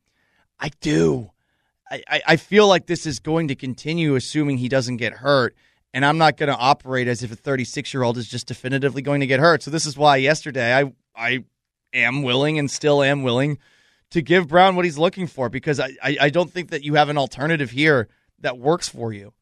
I 0.60 0.70
do. 0.82 1.32
I, 1.92 2.22
I, 2.28 2.36
feel 2.36 2.68
like 2.68 2.86
this 2.86 3.08
is 3.08 3.20
going 3.20 3.48
to 3.48 3.56
continue 3.56 4.16
assuming 4.16 4.58
he 4.58 4.70
doesn't 4.70 4.98
get 4.98 5.14
hurt. 5.14 5.56
And 5.92 6.06
I'm 6.06 6.20
not 6.20 6.38
going 6.38 6.50
to 6.50 6.56
operate 6.56 7.08
as 7.08 7.24
if 7.24 7.32
a 7.32 7.36
36 7.36 7.94
year 7.94 8.04
old 8.04 8.18
is 8.18 8.28
just 8.28 8.48
definitively 8.48 9.02
going 9.02 9.22
to 9.22 9.28
get 9.28 9.40
hurt. 9.40 9.64
So 9.64 9.72
this 9.72 9.88
is 9.88 9.98
why 9.98 10.18
yesterday 10.18 10.78
I 10.78 10.94
I 11.16 11.44
am 11.94 12.24
willing 12.24 12.60
and 12.60 12.70
still 12.70 13.04
am 13.04 13.24
willing 13.24 13.58
to 14.12 14.22
give 14.22 14.48
Brown 14.48 14.76
what 14.76 14.86
he's 14.86 14.98
looking 14.98 15.28
for 15.28 15.50
because 15.50 15.80
I, 15.80 15.92
I, 16.04 16.18
I 16.22 16.30
don't 16.30 16.52
think 16.52 16.70
that 16.70 16.84
you 16.84 16.96
have 16.96 17.10
an 17.10 17.18
alternative 17.18 17.72
here 17.72 18.08
that 18.40 18.58
works 18.58 18.90
for 18.90 19.14
you. 19.14 19.34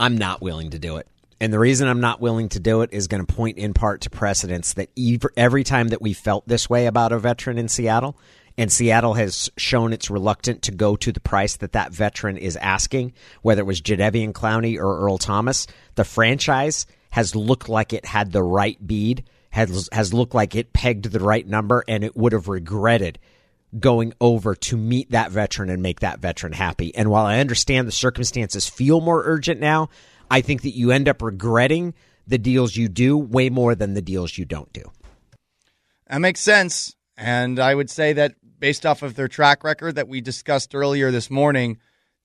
I'm 0.00 0.16
not 0.16 0.40
willing 0.40 0.70
to 0.70 0.78
do 0.78 0.96
it. 0.96 1.06
And 1.40 1.52
the 1.52 1.58
reason 1.58 1.88
I'm 1.88 2.00
not 2.00 2.20
willing 2.20 2.48
to 2.50 2.60
do 2.60 2.82
it 2.82 2.90
is 2.92 3.08
going 3.08 3.24
to 3.24 3.34
point 3.34 3.58
in 3.58 3.74
part 3.74 4.02
to 4.02 4.10
precedents 4.10 4.74
that 4.74 4.90
ev- 4.96 5.26
every 5.36 5.64
time 5.64 5.88
that 5.88 6.00
we 6.00 6.12
felt 6.12 6.46
this 6.46 6.70
way 6.70 6.86
about 6.86 7.12
a 7.12 7.18
veteran 7.18 7.58
in 7.58 7.68
Seattle, 7.68 8.16
and 8.56 8.70
Seattle 8.70 9.14
has 9.14 9.50
shown 9.56 9.92
it's 9.92 10.10
reluctant 10.10 10.62
to 10.62 10.72
go 10.72 10.94
to 10.96 11.10
the 11.10 11.20
price 11.20 11.56
that 11.56 11.72
that 11.72 11.92
veteran 11.92 12.36
is 12.36 12.56
asking, 12.56 13.12
whether 13.42 13.62
it 13.62 13.66
was 13.66 13.80
Jadeveon 13.80 14.32
Clowney 14.32 14.76
or 14.76 15.00
Earl 15.00 15.18
Thomas. 15.18 15.66
The 15.96 16.04
franchise 16.04 16.86
has 17.10 17.34
looked 17.34 17.68
like 17.68 17.92
it 17.92 18.06
had 18.06 18.32
the 18.32 18.42
right 18.42 18.84
bead, 18.86 19.24
has 19.52 19.88
has 19.92 20.12
looked 20.12 20.34
like 20.34 20.56
it 20.56 20.72
pegged 20.72 21.04
the 21.04 21.20
right 21.20 21.46
number, 21.46 21.84
and 21.86 22.02
it 22.02 22.16
would 22.16 22.32
have 22.32 22.48
regretted 22.48 23.18
going 23.78 24.12
over 24.20 24.54
to 24.54 24.76
meet 24.76 25.10
that 25.12 25.30
veteran 25.30 25.70
and 25.70 25.82
make 25.82 26.00
that 26.00 26.20
veteran 26.20 26.52
happy. 26.52 26.94
And 26.94 27.10
while 27.10 27.24
I 27.24 27.38
understand 27.38 27.88
the 27.88 27.92
circumstances 27.92 28.68
feel 28.68 29.00
more 29.00 29.22
urgent 29.24 29.60
now, 29.60 29.88
I 30.30 30.40
think 30.42 30.62
that 30.62 30.76
you 30.76 30.90
end 30.90 31.08
up 31.08 31.22
regretting 31.22 31.94
the 32.26 32.38
deals 32.38 32.76
you 32.76 32.88
do 32.88 33.16
way 33.16 33.48
more 33.48 33.74
than 33.74 33.94
the 33.94 34.02
deals 34.02 34.36
you 34.36 34.44
don't 34.44 34.72
do. 34.72 34.84
That 36.08 36.18
makes 36.18 36.40
sense. 36.40 36.94
And 37.16 37.58
I 37.58 37.74
would 37.74 37.90
say 37.90 38.12
that 38.14 38.34
based 38.58 38.84
off 38.84 39.02
of 39.02 39.14
their 39.14 39.28
track 39.28 39.64
record 39.64 39.94
that 39.94 40.08
we 40.08 40.20
discussed 40.20 40.74
earlier 40.74 41.10
this 41.10 41.30
morning, 41.30 41.78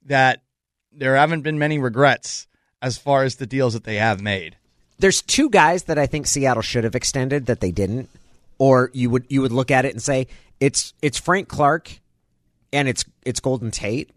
that 0.05 0.43
there 0.91 1.15
haven't 1.15 1.41
been 1.41 1.60
many 1.60 1.79
regrets 1.79 2.48
as 2.81 2.98
far 2.98 3.24
as 3.24 3.36
the 3.36 3.48
deals 3.48 3.74
that 3.74 3.86
they 3.86 3.96
have 3.96 4.22
made. 4.22 4.57
There's 5.00 5.22
two 5.22 5.50
guys 5.50 5.84
that 5.84 5.98
I 5.98 6.06
think 6.08 6.27
Seattle 6.27 6.63
should 6.63 6.84
have 6.84 6.96
extended 6.96 7.46
that 7.48 7.60
they 7.60 7.72
didn't. 7.72 8.10
Or 8.60 8.89
you 8.94 9.10
would 9.12 9.25
you 9.30 9.42
would 9.42 9.51
look 9.51 9.70
at 9.70 9.86
it 9.86 9.94
and 9.94 10.01
say 10.01 10.27
it's 10.60 10.94
it's 11.04 11.20
Frank 11.20 11.48
Clark 11.48 12.00
and 12.74 12.88
it's 12.88 13.06
it's 13.24 13.39
Golden 13.39 13.70
Tate. 13.70 14.10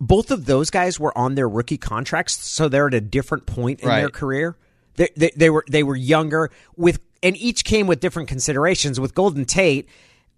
Both 0.00 0.30
of 0.30 0.46
those 0.46 0.70
guys 0.70 0.98
were 0.98 1.16
on 1.16 1.34
their 1.34 1.48
rookie 1.48 1.76
contracts, 1.76 2.32
so 2.44 2.68
they're 2.68 2.86
at 2.88 2.94
a 2.94 3.00
different 3.00 3.44
point 3.46 3.80
in 3.80 3.88
Right. 3.88 4.00
their 4.00 4.08
career. 4.08 4.56
They, 4.96 5.08
they, 5.16 5.30
they 5.36 5.50
were 5.50 5.64
they 5.68 5.82
were 5.82 5.94
younger 5.96 6.50
with, 6.76 7.00
and 7.22 7.36
each 7.36 7.64
came 7.64 7.86
with 7.86 8.00
different 8.00 8.28
considerations. 8.28 8.98
With 8.98 9.14
Golden 9.14 9.44
Tate, 9.44 9.88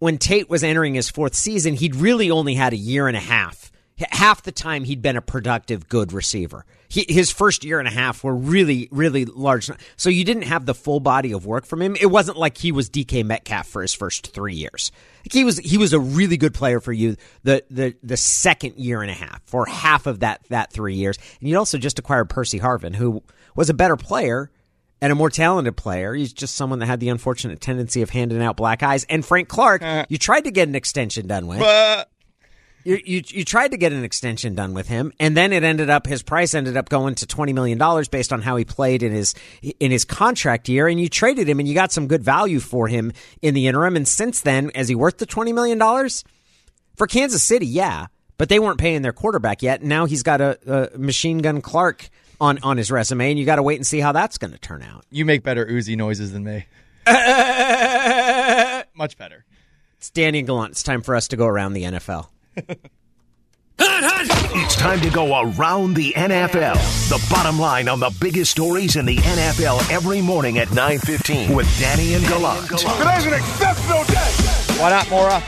when 0.01 0.19
Tate 0.19 0.51
was 0.51 0.63
entering 0.65 0.95
his 0.95 1.09
fourth 1.09 1.35
season, 1.35 1.75
he'd 1.75 1.95
really 1.97 2.31
only 2.31 2.55
had 2.55 2.73
a 2.73 2.77
year 2.77 3.07
and 3.09 3.17
a 3.17 3.21
half. 3.21 3.71
Half 4.11 4.43
the 4.43 4.53
time, 4.53 4.83
he'd 4.85 5.01
been 5.01 5.17
a 5.17 5.23
productive, 5.23 5.89
good 5.89 6.13
receiver. 6.13 6.67
He, 6.95 7.05
his 7.09 7.33
first 7.33 7.65
year 7.65 7.81
and 7.81 7.89
a 7.89 7.91
half 7.91 8.23
were 8.23 8.37
really, 8.37 8.89
really 8.93 9.25
large. 9.25 9.69
So 9.97 10.11
you 10.11 10.23
didn't 10.23 10.45
have 10.45 10.65
the 10.65 10.77
full 10.77 11.01
body 11.01 11.33
of 11.33 11.45
work 11.45 11.67
from 11.67 11.83
him. 11.83 11.97
It 12.01 12.07
wasn't 12.07 12.37
like 12.37 12.57
he 12.57 12.71
was 12.71 12.89
DK 12.89 13.25
Metcalf 13.25 13.67
for 13.67 13.83
his 13.83 13.93
first 13.93 14.33
three 14.33 14.55
years. 14.55 14.93
Like 15.25 15.33
he 15.33 15.43
was, 15.43 15.59
he 15.59 15.77
was 15.77 15.93
a 15.93 15.99
really 15.99 16.37
good 16.37 16.55
player 16.55 16.79
for 16.79 16.93
you 16.93 17.17
the 17.43 17.65
the 17.69 17.97
the 18.05 18.17
second 18.17 18.77
year 18.77 19.03
and 19.03 19.11
a 19.11 19.15
half, 19.15 19.43
for 19.45 19.67
half 19.67 20.07
of 20.07 20.21
that 20.21 20.43
that 20.51 20.73
three 20.73 20.95
years. 20.95 21.19
And 21.41 21.49
you 21.49 21.59
also 21.59 21.79
just 21.79 21.99
acquired 21.99 22.31
Percy 22.31 22.61
Harvin, 22.61 22.95
who 22.95 23.25
was 23.57 23.69
a 23.71 23.75
better 23.75 23.97
player 23.97 24.53
and 25.01 25.11
a 25.11 25.17
more 25.17 25.31
talented 25.31 25.77
player. 25.77 26.15
He's 26.15 26.33
just 26.33 26.55
someone 26.55 26.79
that 26.79 26.87
had 26.87 27.01
the 27.01 27.09
unfortunate 27.09 27.61
tendency 27.61 28.03
of 28.03 28.11
handing 28.11 28.41
out 28.41 28.57
black 28.57 28.85
eyes. 28.85 29.05
And 29.11 29.25
Frank 29.25 29.49
Clark, 29.49 29.83
uh. 29.83 30.07
you 30.09 30.17
tried 30.17 30.43
to 30.43 30.53
get 30.53 30.69
an 30.69 30.77
extension 30.77 31.27
done 31.27 31.49
with. 31.49 31.59
You, 32.85 33.01
you 33.03 33.23
you 33.29 33.45
tried 33.47 33.71
to 33.71 33.79
get 33.79 33.93
an 33.93 34.05
extension 34.05 34.55
done 34.55 34.75
with 34.75 34.89
him, 34.89 35.13
and 35.19 35.35
then 35.35 35.55
it 35.55 35.65
ended 35.65 35.89
up 35.89 36.07
his 36.07 36.23
price 36.23 36.53
ended 36.53 36.77
up 36.77 36.91
going 36.91 37.15
to 37.17 37.27
twenty 37.27 37.55
million 37.55 37.79
dollars 37.79 38.09
based 38.09 38.31
on 38.31 38.43
how 38.43 38.57
he 38.57 38.65
played 38.67 39.03
in 39.03 39.11
his 39.11 39.35
in 39.81 39.91
his 39.91 40.05
contract 40.05 40.69
year. 40.69 40.87
And 40.87 41.01
you 41.01 41.09
traded 41.09 41.49
him, 41.49 41.59
and 41.59 41.67
you 41.67 41.75
got 41.75 41.93
some 41.93 42.07
good 42.07 42.23
value 42.23 42.61
for 42.61 42.87
him 42.87 43.13
in 43.41 43.55
the 43.55 43.67
interim. 43.67 43.97
And 43.97 44.07
since 44.07 44.43
then, 44.43 44.69
is 44.71 44.89
he 44.89 44.95
worth 44.95 45.17
the 45.17 45.25
twenty 45.25 45.53
million 45.53 45.79
dollars 45.79 46.25
for 46.97 47.07
Kansas 47.07 47.43
City? 47.43 47.67
Yeah, 47.67 48.09
but 48.37 48.51
they 48.51 48.59
weren't 48.59 48.79
paying 48.79 49.01
their 49.01 49.15
quarterback 49.15 49.63
yet. 49.63 49.83
Now 49.83 50.05
he's 50.05 50.23
got 50.23 50.43
a, 50.43 50.93
a 50.95 50.99
machine 50.99 51.39
gun 51.39 51.63
Clark 51.63 52.11
on 52.39 52.59
on 52.63 52.77
his 52.77 52.91
resume, 52.91 53.31
and 53.31 53.39
you 53.39 53.47
got 53.47 53.57
to 53.57 53.63
wait 53.63 53.77
and 53.77 53.87
see 53.87 54.01
how 54.01 54.13
that's 54.13 54.37
going 54.37 54.53
to 54.53 54.59
turn 54.59 54.83
out. 54.83 55.07
You 55.11 55.25
make 55.25 55.43
better 55.43 55.65
Uzi 55.65 55.97
noises 55.97 56.33
than 56.33 56.45
me. 56.45 56.67
Much 58.95 59.17
better. 59.17 59.47
It's 59.97 60.11
Danny 60.11 60.43
Gallant. 60.43 60.73
It's 60.73 60.83
time 60.83 61.01
for 61.01 61.15
us 61.17 61.29
to 61.29 61.37
go 61.37 61.47
around 61.47 61.73
the 61.73 61.85
NFL. 61.85 62.29
It's 63.79 64.77
time 64.77 65.01
to 65.01 65.11
go 65.11 65.41
around 65.41 65.95
the 65.95 66.13
NFL. 66.13 66.75
The 67.09 67.27
bottom 67.31 67.59
line 67.59 67.89
on 67.89 68.01
the 68.01 68.15
biggest 68.21 68.53
stories 68.53 68.97
in 68.97 69.05
the 69.05 69.17
NFL 69.17 69.91
every 69.91 70.21
morning 70.23 70.59
at 70.59 70.69
9:15 70.69 71.55
with 71.55 71.67
Danny 71.79 72.15
and 72.15 72.25
Gallant. 72.27 72.69
Today's 72.69 73.27
an 73.27 73.35
exceptional 73.35 74.05
day. 74.05 74.81
Why 74.81 74.91
not, 74.91 75.11
Mora? 75.11 75.41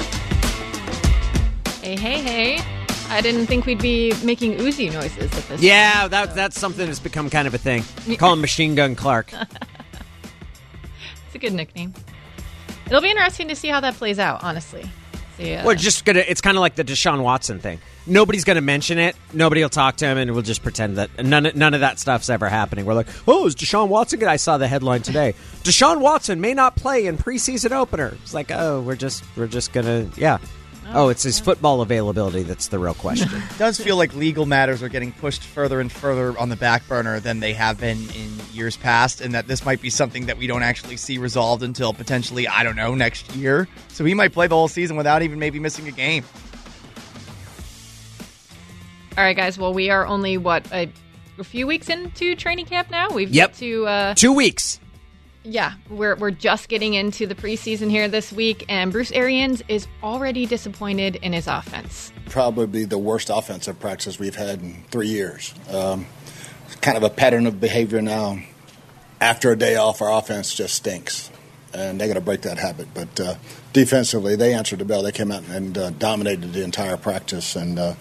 Hey, 1.82 1.96
hey, 1.96 2.20
hey. 2.20 2.58
I 3.08 3.20
didn't 3.20 3.46
think 3.46 3.66
we'd 3.66 3.80
be 3.80 4.12
making 4.24 4.56
Uzi 4.56 4.92
noises 4.92 5.32
at 5.32 5.48
this 5.48 5.62
Yeah, 5.62 6.08
that, 6.08 6.34
that's 6.34 6.58
something 6.58 6.86
that's 6.86 6.98
become 6.98 7.30
kind 7.30 7.46
of 7.46 7.54
a 7.54 7.58
thing. 7.58 7.84
Call 8.18 8.32
him 8.32 8.40
Machine 8.40 8.74
Gun 8.74 8.94
Clark. 8.96 9.32
It's 11.26 11.34
a 11.34 11.38
good 11.38 11.54
nickname. 11.54 11.92
It'll 12.86 13.00
be 13.02 13.10
interesting 13.10 13.48
to 13.48 13.56
see 13.56 13.68
how 13.68 13.80
that 13.80 13.94
plays 13.94 14.18
out, 14.20 14.42
honestly. 14.44 14.88
See, 15.36 15.54
uh, 15.54 15.64
We're 15.64 15.74
just 15.74 16.04
gonna. 16.04 16.24
It's 16.26 16.40
kind 16.40 16.56
of 16.56 16.60
like 16.60 16.76
the 16.76 16.84
Deshaun 16.84 17.22
Watson 17.22 17.58
thing. 17.58 17.78
Nobody's 18.06 18.44
gonna 18.44 18.60
mention 18.60 18.98
it. 18.98 19.16
Nobody 19.32 19.62
will 19.62 19.68
talk 19.68 19.96
to 19.96 20.06
him, 20.06 20.16
and 20.18 20.32
we'll 20.32 20.42
just 20.42 20.62
pretend 20.62 20.96
that 20.96 21.22
none 21.22 21.46
of, 21.46 21.56
none 21.56 21.74
of 21.74 21.80
that 21.80 21.98
stuff's 21.98 22.30
ever 22.30 22.48
happening. 22.48 22.86
We're 22.86 22.94
like, 22.94 23.08
oh, 23.26 23.46
is 23.46 23.54
Deshaun 23.54 23.88
Watson? 23.88 24.18
good?" 24.18 24.28
I 24.28 24.36
saw 24.36 24.56
the 24.58 24.68
headline 24.68 25.02
today. 25.02 25.34
Deshaun 25.62 26.00
Watson 26.00 26.40
may 26.40 26.54
not 26.54 26.76
play 26.76 27.06
in 27.06 27.18
preseason 27.18 27.72
opener. 27.72 28.16
It's 28.22 28.32
like, 28.34 28.50
oh, 28.50 28.80
we're 28.80 28.96
just 28.96 29.24
we're 29.36 29.46
just 29.46 29.72
gonna, 29.72 30.08
yeah. 30.16 30.38
Oh, 30.94 31.08
it's 31.08 31.24
his 31.24 31.40
football 31.40 31.80
availability 31.80 32.44
that's 32.44 32.68
the 32.68 32.78
real 32.78 32.94
question. 32.94 33.28
It 33.50 33.58
does 33.58 33.80
feel 33.80 33.96
like 33.96 34.14
legal 34.14 34.46
matters 34.46 34.82
are 34.82 34.88
getting 34.88 35.12
pushed 35.12 35.42
further 35.42 35.80
and 35.80 35.90
further 35.90 36.38
on 36.38 36.48
the 36.48 36.56
back 36.56 36.86
burner 36.86 37.18
than 37.20 37.40
they 37.40 37.54
have 37.54 37.80
been 37.80 37.98
in 38.10 38.25
years 38.56 38.76
past, 38.76 39.20
and 39.20 39.34
that 39.34 39.46
this 39.46 39.64
might 39.64 39.80
be 39.80 39.90
something 39.90 40.26
that 40.26 40.38
we 40.38 40.46
don't 40.48 40.62
actually 40.64 40.96
see 40.96 41.18
resolved 41.18 41.62
until 41.62 41.92
potentially, 41.92 42.48
I 42.48 42.62
don't 42.64 42.74
know, 42.76 42.94
next 42.94 43.34
year. 43.36 43.68
So 43.88 44.04
he 44.04 44.14
might 44.14 44.32
play 44.32 44.46
the 44.48 44.54
whole 44.56 44.68
season 44.68 44.96
without 44.96 45.22
even 45.22 45.38
maybe 45.38 45.58
missing 45.60 45.86
a 45.88 45.92
game. 45.92 46.24
all 49.16 49.24
right, 49.24 49.36
guys. 49.36 49.58
Well, 49.58 49.72
we 49.72 49.88
are 49.90 50.06
only, 50.06 50.36
what, 50.36 50.70
a, 50.72 50.90
a 51.38 51.44
few 51.44 51.66
weeks 51.66 51.88
into 51.88 52.34
training 52.34 52.66
camp 52.66 52.90
now? 52.90 53.08
We've 53.10 53.30
Yep. 53.30 53.50
got 53.52 53.58
to, 53.58 53.86
uh, 53.86 54.14
Two 54.14 54.32
weeks. 54.32 54.78
yeah, 55.42 55.72
we're, 55.88 56.16
we're 56.16 56.30
just 56.32 56.68
getting 56.68 56.94
into 56.94 57.26
the 57.26 57.34
preseason 57.34 57.88
here 57.88 58.08
this 58.08 58.30
week, 58.32 58.64
and 58.68 58.92
Bruce 58.92 59.12
Arians 59.12 59.62
is 59.68 59.86
already 60.02 60.44
disappointed 60.44 61.16
in 61.16 61.32
his 61.32 61.46
offense. 61.46 62.12
probably 62.28 62.84
the 62.84 62.98
worst 62.98 63.30
offensive 63.30 63.78
practice 63.80 64.18
we've 64.18 64.34
had 64.36 64.60
in 64.60 64.82
three 64.90 65.08
years. 65.08 65.54
Um, 65.70 66.04
it's 66.26 66.35
kind 66.86 66.96
of 66.96 67.02
a 67.02 67.10
pattern 67.10 67.48
of 67.48 67.60
behavior 67.60 68.00
now. 68.00 68.38
After 69.20 69.50
a 69.50 69.56
day 69.56 69.74
off, 69.74 70.00
our 70.00 70.16
offense 70.16 70.54
just 70.54 70.74
stinks, 70.74 71.32
and 71.74 72.00
they 72.00 72.06
got 72.06 72.14
to 72.14 72.20
break 72.20 72.42
that 72.42 72.58
habit. 72.58 72.86
But 72.94 73.18
uh, 73.18 73.34
defensively, 73.72 74.36
they 74.36 74.54
answered 74.54 74.78
the 74.78 74.84
bell. 74.84 75.02
They 75.02 75.10
came 75.10 75.32
out 75.32 75.42
and 75.48 75.76
uh, 75.76 75.90
dominated 75.90 76.52
the 76.52 76.62
entire 76.62 76.96
practice, 76.96 77.56
and 77.56 77.76
uh, 77.76 77.94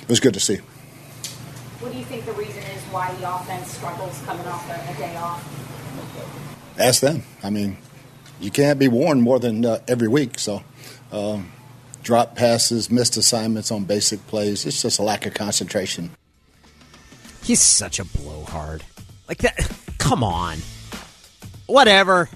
it 0.00 0.08
was 0.08 0.20
good 0.20 0.32
to 0.32 0.40
see. 0.40 0.56
What 1.80 1.92
do 1.92 1.98
you 1.98 2.06
think 2.06 2.24
the 2.24 2.32
reason 2.32 2.62
is 2.62 2.82
why 2.84 3.14
the 3.16 3.34
offense 3.34 3.72
struggles 3.72 4.18
coming 4.24 4.46
off 4.46 4.66
a, 4.70 4.92
a 4.92 4.96
day 4.96 5.14
off? 5.16 6.78
Ask 6.78 7.02
them. 7.02 7.22
I 7.42 7.50
mean, 7.50 7.76
you 8.40 8.50
can't 8.50 8.78
be 8.78 8.88
warned 8.88 9.24
more 9.24 9.38
than 9.38 9.62
uh, 9.62 9.80
every 9.86 10.08
week. 10.08 10.38
So, 10.38 10.64
um, 11.12 11.52
drop 12.02 12.34
passes, 12.34 12.90
missed 12.90 13.18
assignments 13.18 13.70
on 13.70 13.84
basic 13.84 14.26
plays. 14.26 14.64
It's 14.64 14.80
just 14.80 14.98
a 14.98 15.02
lack 15.02 15.26
of 15.26 15.34
concentration. 15.34 16.12
He's 17.46 17.60
such 17.60 18.00
a 18.00 18.04
blowhard. 18.04 18.82
Like 19.28 19.38
that. 19.38 19.70
Come 19.98 20.24
on. 20.24 20.58
Whatever. 21.66 22.28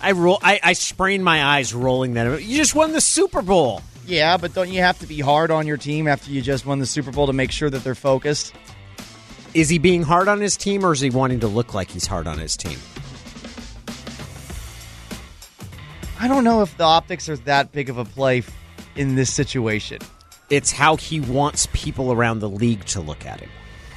I 0.00 0.10
roll. 0.10 0.40
I, 0.42 0.58
I 0.60 0.72
sprained 0.72 1.24
my 1.24 1.44
eyes 1.44 1.72
rolling 1.72 2.14
that. 2.14 2.42
You 2.42 2.56
just 2.56 2.74
won 2.74 2.90
the 2.90 3.00
Super 3.00 3.42
Bowl. 3.42 3.80
Yeah, 4.06 4.38
but 4.38 4.52
don't 4.52 4.72
you 4.72 4.80
have 4.80 4.98
to 4.98 5.06
be 5.06 5.20
hard 5.20 5.52
on 5.52 5.68
your 5.68 5.76
team 5.76 6.08
after 6.08 6.32
you 6.32 6.42
just 6.42 6.66
won 6.66 6.80
the 6.80 6.86
Super 6.86 7.12
Bowl 7.12 7.28
to 7.28 7.32
make 7.32 7.52
sure 7.52 7.70
that 7.70 7.84
they're 7.84 7.94
focused? 7.94 8.52
Is 9.54 9.68
he 9.68 9.78
being 9.78 10.02
hard 10.02 10.26
on 10.26 10.40
his 10.40 10.56
team, 10.56 10.84
or 10.84 10.92
is 10.92 11.00
he 11.00 11.10
wanting 11.10 11.38
to 11.40 11.46
look 11.46 11.72
like 11.72 11.88
he's 11.88 12.08
hard 12.08 12.26
on 12.26 12.38
his 12.40 12.56
team? 12.56 12.78
I 16.18 16.26
don't 16.26 16.42
know 16.42 16.62
if 16.62 16.76
the 16.76 16.82
optics 16.82 17.28
are 17.28 17.36
that 17.36 17.70
big 17.70 17.88
of 17.88 17.98
a 17.98 18.04
play 18.04 18.42
in 18.96 19.14
this 19.14 19.32
situation. 19.32 20.00
It's 20.50 20.72
how 20.72 20.96
he 20.96 21.20
wants 21.20 21.68
people 21.72 22.10
around 22.10 22.40
the 22.40 22.48
league 22.48 22.84
to 22.86 23.00
look 23.00 23.24
at 23.24 23.38
him. 23.38 23.50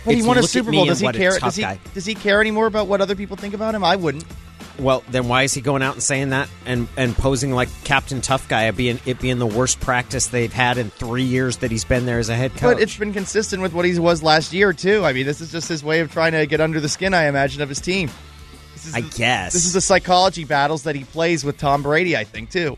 But 0.06 0.16
he 0.16 0.24
won 0.24 0.38
a 0.38 0.44
Super 0.44 0.72
Bowl. 0.72 0.86
Does 0.86 1.00
he 1.00 1.12
care? 1.12 1.40
Does 1.40 1.56
he, 1.56 1.62
guy. 1.62 1.80
does 1.94 2.06
he 2.06 2.16
care 2.16 2.42
anymore 2.42 2.68
about 2.68 2.88
what 2.88 3.02
other 3.02 3.16
people 3.16 3.38
think 3.38 3.54
about 3.54 3.74
him? 3.76 3.84
I 3.84 3.96
wouldn't. 3.96 4.26
Well, 4.80 5.04
then 5.10 5.28
why 5.28 5.44
is 5.44 5.54
he 5.54 5.62
going 5.62 5.84
out 5.84 5.94
and 5.94 6.02
saying 6.02 6.30
that 6.30 6.50
and, 6.66 6.88
and 6.98 7.16
posing 7.16 7.52
like 7.52 7.70
Captain 7.84 8.22
Tough 8.22 8.48
Guy? 8.48 8.68
It 8.68 8.76
being 8.76 9.00
it 9.06 9.20
being 9.20 9.38
the 9.38 9.46
worst 9.46 9.80
practice 9.80 10.28
they've 10.28 10.52
had 10.52 10.78
in 10.78 10.90
three 10.90 11.24
years 11.24 11.58
that 11.58 11.70
he's 11.70 11.84
been 11.84 12.06
there 12.06 12.18
as 12.18 12.30
a 12.30 12.36
head 12.36 12.52
coach. 12.52 12.76
But 12.76 12.82
it's 12.82 12.98
been 12.98 13.14
consistent 13.14 13.62
with 13.62 13.74
what 13.74 13.86
he 13.86 13.98
was 14.00 14.24
last 14.24 14.52
year 14.52 14.74
too. 14.74 15.06
I 15.06 15.14
mean, 15.14 15.26
this 15.28 15.42
is 15.42 15.52
just 15.52 15.70
his 15.70 15.84
way 15.84 16.00
of 16.00 16.12
trying 16.12 16.32
to 16.32 16.48
get 16.48 16.60
under 16.60 16.80
the 16.80 16.90
skin, 16.90 17.14
I 17.14 17.28
imagine, 17.28 17.62
of 17.62 17.70
his 17.70 17.82
team. 17.82 18.10
This 18.74 18.88
is 18.88 18.96
I 18.96 19.02
guess. 19.02 19.54
this 19.54 19.66
is 19.66 19.74
the 19.74 19.82
psychology 19.82 20.44
battles 20.44 20.84
that 20.84 20.96
he 20.96 21.04
plays 21.04 21.46
with 21.46 21.58
Tom 21.58 21.84
Brady. 21.84 22.18
I 22.18 22.24
think 22.24 22.50
too. 22.50 22.78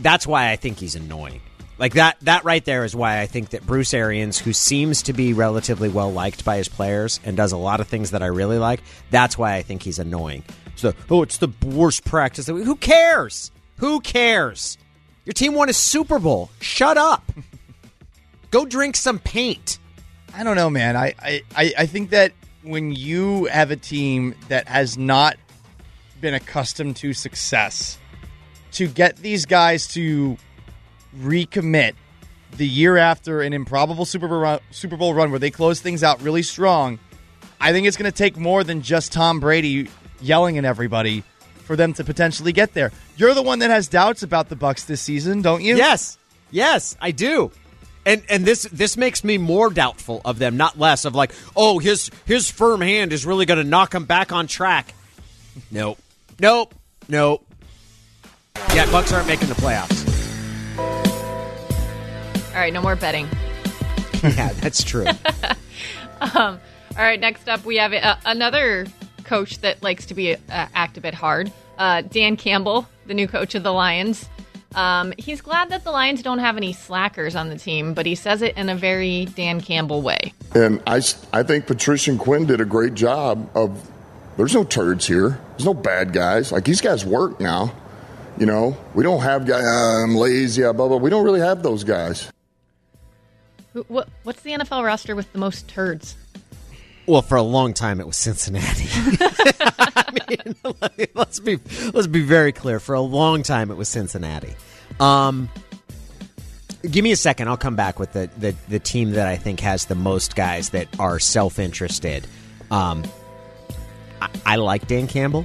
that's 0.00 0.26
why 0.26 0.50
I 0.50 0.56
think 0.56 0.78
he's 0.78 0.96
annoying. 0.96 1.40
Like 1.82 1.94
that 1.94 2.16
that 2.20 2.44
right 2.44 2.64
there 2.64 2.84
is 2.84 2.94
why 2.94 3.18
I 3.18 3.26
think 3.26 3.50
that 3.50 3.66
Bruce 3.66 3.92
Arians, 3.92 4.38
who 4.38 4.52
seems 4.52 5.02
to 5.02 5.12
be 5.12 5.32
relatively 5.32 5.88
well 5.88 6.12
liked 6.12 6.44
by 6.44 6.58
his 6.58 6.68
players 6.68 7.18
and 7.24 7.36
does 7.36 7.50
a 7.50 7.56
lot 7.56 7.80
of 7.80 7.88
things 7.88 8.12
that 8.12 8.22
I 8.22 8.26
really 8.26 8.56
like, 8.56 8.80
that's 9.10 9.36
why 9.36 9.56
I 9.56 9.62
think 9.62 9.82
he's 9.82 9.98
annoying. 9.98 10.44
So, 10.76 10.92
oh, 11.10 11.22
it's 11.22 11.38
the 11.38 11.48
worst 11.66 12.04
practice. 12.04 12.46
Who 12.46 12.76
cares? 12.76 13.50
Who 13.78 13.98
cares? 14.00 14.78
Your 15.24 15.32
team 15.32 15.54
won 15.54 15.68
a 15.68 15.72
Super 15.72 16.20
Bowl. 16.20 16.50
Shut 16.60 16.96
up. 16.96 17.32
Go 18.52 18.64
drink 18.64 18.94
some 18.94 19.18
paint. 19.18 19.80
I 20.32 20.44
don't 20.44 20.54
know, 20.54 20.70
man. 20.70 20.96
I, 20.96 21.14
I, 21.18 21.42
I 21.56 21.86
think 21.86 22.10
that 22.10 22.30
when 22.62 22.92
you 22.92 23.46
have 23.46 23.72
a 23.72 23.76
team 23.76 24.36
that 24.46 24.68
has 24.68 24.96
not 24.96 25.36
been 26.20 26.34
accustomed 26.34 26.94
to 26.98 27.12
success, 27.12 27.98
to 28.70 28.86
get 28.86 29.16
these 29.16 29.46
guys 29.46 29.88
to 29.88 30.36
recommit 31.18 31.94
the 32.56 32.66
year 32.66 32.96
after 32.96 33.40
an 33.42 33.52
improbable 33.52 34.04
Super 34.04 34.28
Bowl 34.28 34.40
run, 34.40 34.60
Super 34.70 34.96
Bowl 34.96 35.14
run 35.14 35.30
where 35.30 35.38
they 35.38 35.50
close 35.50 35.80
things 35.80 36.02
out 36.02 36.20
really 36.22 36.42
strong, 36.42 36.98
I 37.60 37.72
think 37.72 37.86
it's 37.86 37.96
going 37.96 38.10
to 38.10 38.16
take 38.16 38.36
more 38.36 38.64
than 38.64 38.82
just 38.82 39.12
Tom 39.12 39.40
Brady 39.40 39.88
yelling 40.20 40.58
at 40.58 40.64
everybody 40.64 41.24
for 41.64 41.76
them 41.76 41.92
to 41.94 42.04
potentially 42.04 42.52
get 42.52 42.74
there. 42.74 42.92
You're 43.16 43.34
the 43.34 43.42
one 43.42 43.60
that 43.60 43.70
has 43.70 43.88
doubts 43.88 44.22
about 44.22 44.48
the 44.48 44.56
Bucs 44.56 44.86
this 44.86 45.00
season, 45.00 45.42
don't 45.42 45.62
you? 45.62 45.76
Yes. 45.76 46.18
Yes, 46.50 46.96
I 47.00 47.12
do. 47.12 47.50
And 48.04 48.22
and 48.28 48.44
this 48.44 48.64
this 48.72 48.96
makes 48.96 49.22
me 49.22 49.38
more 49.38 49.70
doubtful 49.70 50.20
of 50.24 50.40
them, 50.40 50.56
not 50.56 50.76
less 50.76 51.04
of 51.04 51.14
like, 51.14 51.32
oh, 51.54 51.78
his 51.78 52.10
his 52.24 52.50
firm 52.50 52.80
hand 52.80 53.12
is 53.12 53.24
really 53.24 53.46
going 53.46 53.62
to 53.62 53.68
knock 53.68 53.94
him 53.94 54.06
back 54.06 54.32
on 54.32 54.48
track. 54.48 54.92
Nope. 55.70 55.98
Nope. 56.40 56.74
Nope. 57.08 57.46
Yeah, 58.74 58.86
Bucs 58.86 59.14
aren't 59.14 59.28
making 59.28 59.48
the 59.48 59.54
playoffs. 59.54 60.11
All 62.62 62.66
right, 62.66 62.72
no 62.74 62.80
more 62.80 62.94
betting. 62.94 63.28
yeah, 64.22 64.52
that's 64.60 64.84
true. 64.84 65.06
Um, 66.20 66.60
all 66.96 67.02
right, 67.02 67.18
next 67.18 67.48
up 67.48 67.64
we 67.64 67.78
have 67.78 67.92
uh, 67.92 68.14
another 68.24 68.86
coach 69.24 69.58
that 69.62 69.82
likes 69.82 70.06
to 70.06 70.14
be 70.14 70.34
uh, 70.34 70.38
act 70.48 70.96
a 70.96 71.00
bit 71.00 71.14
hard. 71.14 71.50
Uh, 71.76 72.02
Dan 72.02 72.36
Campbell, 72.36 72.86
the 73.08 73.14
new 73.14 73.26
coach 73.26 73.56
of 73.56 73.64
the 73.64 73.72
Lions. 73.72 74.28
Um, 74.76 75.12
he's 75.18 75.40
glad 75.40 75.70
that 75.70 75.82
the 75.82 75.90
Lions 75.90 76.22
don't 76.22 76.38
have 76.38 76.56
any 76.56 76.72
slackers 76.72 77.34
on 77.34 77.48
the 77.48 77.58
team, 77.58 77.92
but 77.94 78.06
he 78.06 78.14
says 78.14 78.40
it 78.40 78.56
in 78.56 78.68
a 78.68 78.76
very 78.76 79.24
Dan 79.24 79.60
Campbell 79.60 80.00
way. 80.00 80.32
And 80.54 80.80
I, 80.86 81.02
I 81.32 81.42
think 81.42 81.66
Patricia 81.66 82.12
and 82.12 82.20
Quinn 82.20 82.46
did 82.46 82.60
a 82.60 82.64
great 82.64 82.94
job 82.94 83.50
of. 83.56 83.90
There's 84.36 84.54
no 84.54 84.62
turds 84.62 85.08
here. 85.08 85.40
There's 85.50 85.66
no 85.66 85.74
bad 85.74 86.12
guys. 86.12 86.52
Like 86.52 86.64
these 86.64 86.80
guys 86.80 87.04
work 87.04 87.40
now. 87.40 87.74
You 88.38 88.46
know, 88.46 88.76
we 88.94 89.02
don't 89.02 89.22
have 89.22 89.46
guys. 89.46 89.64
Uh, 89.64 90.04
I'm 90.04 90.14
lazy. 90.14 90.62
Blah 90.62 90.72
blah. 90.72 90.98
We 90.98 91.10
don't 91.10 91.24
really 91.24 91.40
have 91.40 91.64
those 91.64 91.82
guys. 91.82 92.30
What, 93.88 94.08
what's 94.22 94.42
the 94.42 94.50
NFL 94.52 94.84
roster 94.84 95.16
with 95.16 95.32
the 95.32 95.38
most 95.38 95.68
turds? 95.68 96.16
Well, 97.06 97.22
for 97.22 97.36
a 97.36 97.42
long 97.42 97.74
time 97.74 98.00
it 98.00 98.06
was 98.06 98.16
Cincinnati. 98.16 98.86
I 98.92 100.04
mean, 100.28 101.08
let's 101.14 101.40
be 101.40 101.58
let's 101.92 102.06
be 102.06 102.22
very 102.22 102.52
clear. 102.52 102.78
For 102.78 102.94
a 102.94 103.00
long 103.00 103.42
time 103.42 103.70
it 103.70 103.76
was 103.76 103.88
Cincinnati. 103.88 104.54
Um, 105.00 105.48
give 106.88 107.02
me 107.02 107.10
a 107.10 107.16
second. 107.16 107.48
I'll 107.48 107.56
come 107.56 107.74
back 107.74 107.98
with 107.98 108.12
the, 108.12 108.30
the 108.38 108.54
the 108.68 108.78
team 108.78 109.12
that 109.12 109.26
I 109.26 109.36
think 109.36 109.60
has 109.60 109.86
the 109.86 109.94
most 109.94 110.36
guys 110.36 110.70
that 110.70 110.86
are 111.00 111.18
self 111.18 111.58
interested. 111.58 112.26
Um, 112.70 113.02
I, 114.20 114.28
I 114.46 114.56
like 114.56 114.86
Dan 114.86 115.08
Campbell. 115.08 115.44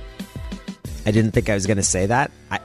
I 1.05 1.11
didn't 1.11 1.31
think 1.31 1.49
I 1.49 1.55
was 1.55 1.65
going 1.65 1.77
to 1.77 1.83
say 1.83 2.05
that. 2.05 2.29
I, 2.51 2.59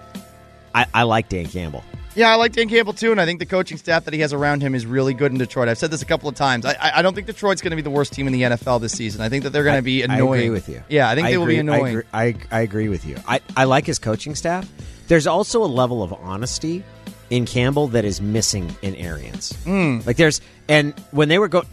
I 0.74 0.86
I 0.92 1.02
like 1.04 1.30
Dan 1.30 1.46
Campbell. 1.46 1.84
Yeah, 2.14 2.30
I 2.30 2.34
like 2.34 2.52
Dan 2.52 2.68
Campbell 2.68 2.92
too, 2.92 3.10
and 3.10 3.20
I 3.20 3.24
think 3.24 3.38
the 3.38 3.46
coaching 3.46 3.78
staff 3.78 4.04
that 4.04 4.12
he 4.12 4.20
has 4.20 4.32
around 4.32 4.60
him 4.60 4.74
is 4.74 4.84
really 4.84 5.14
good 5.14 5.32
in 5.32 5.38
Detroit. 5.38 5.68
I've 5.68 5.78
said 5.78 5.90
this 5.90 6.02
a 6.02 6.06
couple 6.06 6.28
of 6.28 6.34
times. 6.34 6.66
I, 6.66 6.72
I 6.72 6.98
I 6.98 7.02
don't 7.02 7.14
think 7.14 7.26
Detroit's 7.26 7.62
going 7.62 7.70
to 7.70 7.76
be 7.76 7.82
the 7.82 7.90
worst 7.90 8.12
team 8.12 8.26
in 8.26 8.32
the 8.32 8.42
NFL 8.42 8.80
this 8.80 8.92
season. 8.92 9.22
I 9.22 9.28
think 9.28 9.44
that 9.44 9.50
they're 9.50 9.64
going 9.64 9.76
to 9.76 9.82
be 9.82 10.02
I 10.04 10.14
annoying. 10.14 10.40
agree 10.40 10.50
with 10.50 10.68
you. 10.68 10.82
Yeah, 10.88 11.08
I 11.08 11.14
think 11.14 11.28
they 11.28 11.38
will 11.38 11.46
be 11.46 11.58
annoying. 11.58 12.02
I 12.12 12.24
agree, 12.24 12.44
I, 12.50 12.58
I 12.58 12.60
agree 12.60 12.88
with 12.88 13.06
you. 13.06 13.16
I, 13.26 13.40
I 13.56 13.64
like 13.64 13.86
his 13.86 13.98
coaching 13.98 14.34
staff. 14.34 14.68
There's 15.08 15.26
also 15.26 15.64
a 15.64 15.66
level 15.66 16.02
of 16.02 16.12
honesty 16.12 16.84
in 17.30 17.46
Campbell 17.46 17.88
that 17.88 18.04
is 18.04 18.20
missing 18.20 18.74
in 18.82 18.94
Arians. 18.96 19.52
Mm. 19.64 20.06
Like 20.06 20.16
there's 20.16 20.40
and 20.68 20.92
when 21.12 21.28
they 21.28 21.38
were 21.38 21.48
going, 21.48 21.66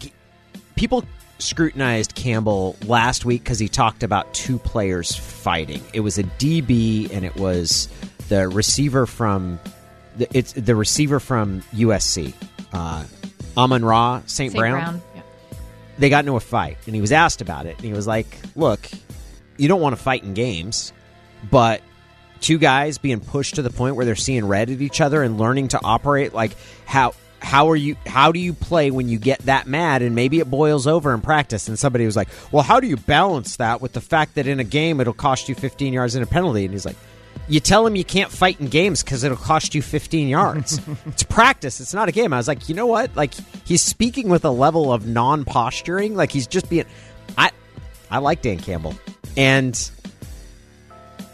people 0.76 1.04
scrutinized 1.40 2.16
Campbell 2.16 2.78
last 2.86 3.26
week 3.26 3.44
because 3.44 3.60
he 3.60 3.68
talked 3.68 4.04
about 4.04 4.34
two 4.34 4.58
players 4.58 5.16
fighting. 5.16 5.82
It 5.94 6.00
was 6.02 6.18
a 6.18 6.24
DB 6.24 7.12
and 7.12 7.26
it 7.26 7.36
was 7.36 7.90
the 8.30 8.48
receiver 8.48 9.06
from 9.06 9.60
it's 10.18 10.54
the 10.54 10.76
receiver 10.76 11.20
from 11.20 11.62
USC, 11.74 12.34
uh, 12.74 13.04
Amon 13.58 13.84
Ra 13.86 14.22
St. 14.26 14.54
Brown 14.54 14.72
Brown. 14.72 15.02
Yeah. 15.16 15.22
they 15.98 16.10
got 16.10 16.20
into 16.26 16.36
a 16.36 16.40
fight 16.40 16.78
and 16.86 16.96
he 16.96 17.02
was 17.02 17.12
asked 17.12 17.42
about 17.42 17.66
it 17.66 17.76
and 17.76 17.86
he 17.86 17.94
was 17.94 18.08
like 18.08 18.38
look 18.56 18.80
you 19.58 19.68
don't 19.68 19.82
want 19.82 19.96
to 19.96 20.02
fight 20.02 20.24
in 20.24 20.34
games 20.34 20.94
but 21.50 21.82
two 22.42 22.58
guys 22.58 22.98
being 22.98 23.20
pushed 23.20 23.56
to 23.56 23.62
the 23.62 23.70
point 23.70 23.96
where 23.96 24.06
they're 24.06 24.16
seeing 24.16 24.46
red 24.46 24.70
at 24.70 24.82
each 24.82 25.02
other 25.02 25.24
and 25.24 25.38
learning 25.38 25.68
to 25.70 25.80
operate 25.84 26.34
like 26.34 26.56
how 26.86 27.14
how 27.42 27.70
are 27.70 27.76
you 27.76 27.96
how 28.06 28.32
do 28.32 28.40
you 28.40 28.54
play 28.54 28.92
when 28.92 29.10
you 29.10 29.18
get 29.18 29.40
that 29.40 29.68
mad 29.68 30.02
and 30.02 30.16
maybe 30.16 30.40
it 30.40 30.50
boils 30.50 30.88
over 30.88 31.14
in 31.14 31.22
practice 31.22 31.68
and 31.68 31.78
somebody 31.80 32.06
was 32.06 32.16
like 32.16 32.30
well 32.52 32.64
how 32.64 32.80
do 32.80 32.88
you 32.88 32.96
balance 32.98 33.58
that 33.58 33.82
with 33.82 33.92
the 33.94 34.02
fact 34.02 34.36
that 34.36 34.48
in 34.48 34.60
a 34.60 34.64
game 34.64 35.00
it'll 35.02 35.14
cost 35.14 35.50
you 35.50 35.56
15 35.56 35.92
yards 35.94 36.16
in 36.16 36.24
a 36.24 36.26
penalty 36.26 36.64
and 36.66 36.74
he's 36.74 36.86
like 36.86 36.98
you 37.50 37.60
tell 37.60 37.86
him 37.86 37.96
you 37.96 38.06
can't 38.06 38.32
fight 38.32 38.60
in 38.60 38.68
games 38.68 39.04
because 39.04 39.24
it'll 39.24 39.36
cost 39.36 39.74
you 39.74 39.82
15 39.82 40.28
yards. 40.28 40.80
it's 41.08 41.24
practice. 41.24 41.82
It's 41.82 41.94
not 41.94 42.08
a 42.08 42.12
game. 42.12 42.32
I 42.32 42.38
was 42.38 42.48
like, 42.48 42.70
you 42.70 42.76
know 42.76 42.86
what? 42.86 43.16
Like 43.16 43.34
he's 43.66 43.82
speaking 43.82 44.30
with 44.30 44.46
a 44.46 44.52
level 44.52 44.94
of 44.94 45.08
non-posturing. 45.08 46.16
Like 46.16 46.32
he's 46.32 46.48
just 46.48 46.70
being. 46.70 46.86
I 47.38 47.52
I 48.10 48.20
like 48.20 48.42
Dan 48.42 48.60
Campbell, 48.60 48.96
and 49.36 49.92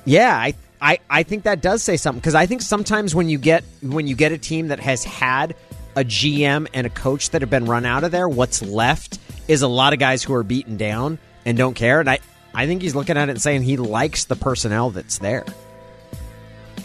yeah, 0.05 0.35
I 0.35 0.53
I 0.81 0.99
I 1.09 1.23
think 1.23 1.43
that 1.43 1.61
does 1.61 1.83
say 1.83 1.97
something 1.97 2.19
because 2.19 2.35
I 2.35 2.45
think 2.45 2.61
sometimes 2.61 3.13
when 3.13 3.29
you 3.29 3.37
get 3.37 3.63
when 3.81 4.07
you 4.07 4.15
get 4.15 4.31
a 4.31 4.37
team 4.37 4.69
that 4.69 4.79
has 4.79 5.03
had 5.03 5.55
a 5.95 6.03
GM 6.03 6.67
and 6.73 6.87
a 6.87 6.89
coach 6.89 7.29
that 7.31 7.41
have 7.41 7.49
been 7.49 7.65
run 7.65 7.85
out 7.85 8.03
of 8.03 8.11
there, 8.11 8.27
what's 8.27 8.61
left 8.61 9.19
is 9.47 9.61
a 9.61 9.67
lot 9.67 9.93
of 9.93 9.99
guys 9.99 10.23
who 10.23 10.33
are 10.33 10.43
beaten 10.43 10.77
down 10.77 11.17
and 11.45 11.57
don't 11.57 11.73
care. 11.73 11.99
And 11.99 12.09
I 12.09 12.19
I 12.53 12.67
think 12.67 12.81
he's 12.81 12.95
looking 12.95 13.17
at 13.17 13.27
it 13.27 13.31
and 13.31 13.41
saying 13.41 13.63
he 13.63 13.75
likes 13.77 14.25
the 14.25 14.35
personnel 14.35 14.91
that's 14.91 15.17
there. 15.19 15.45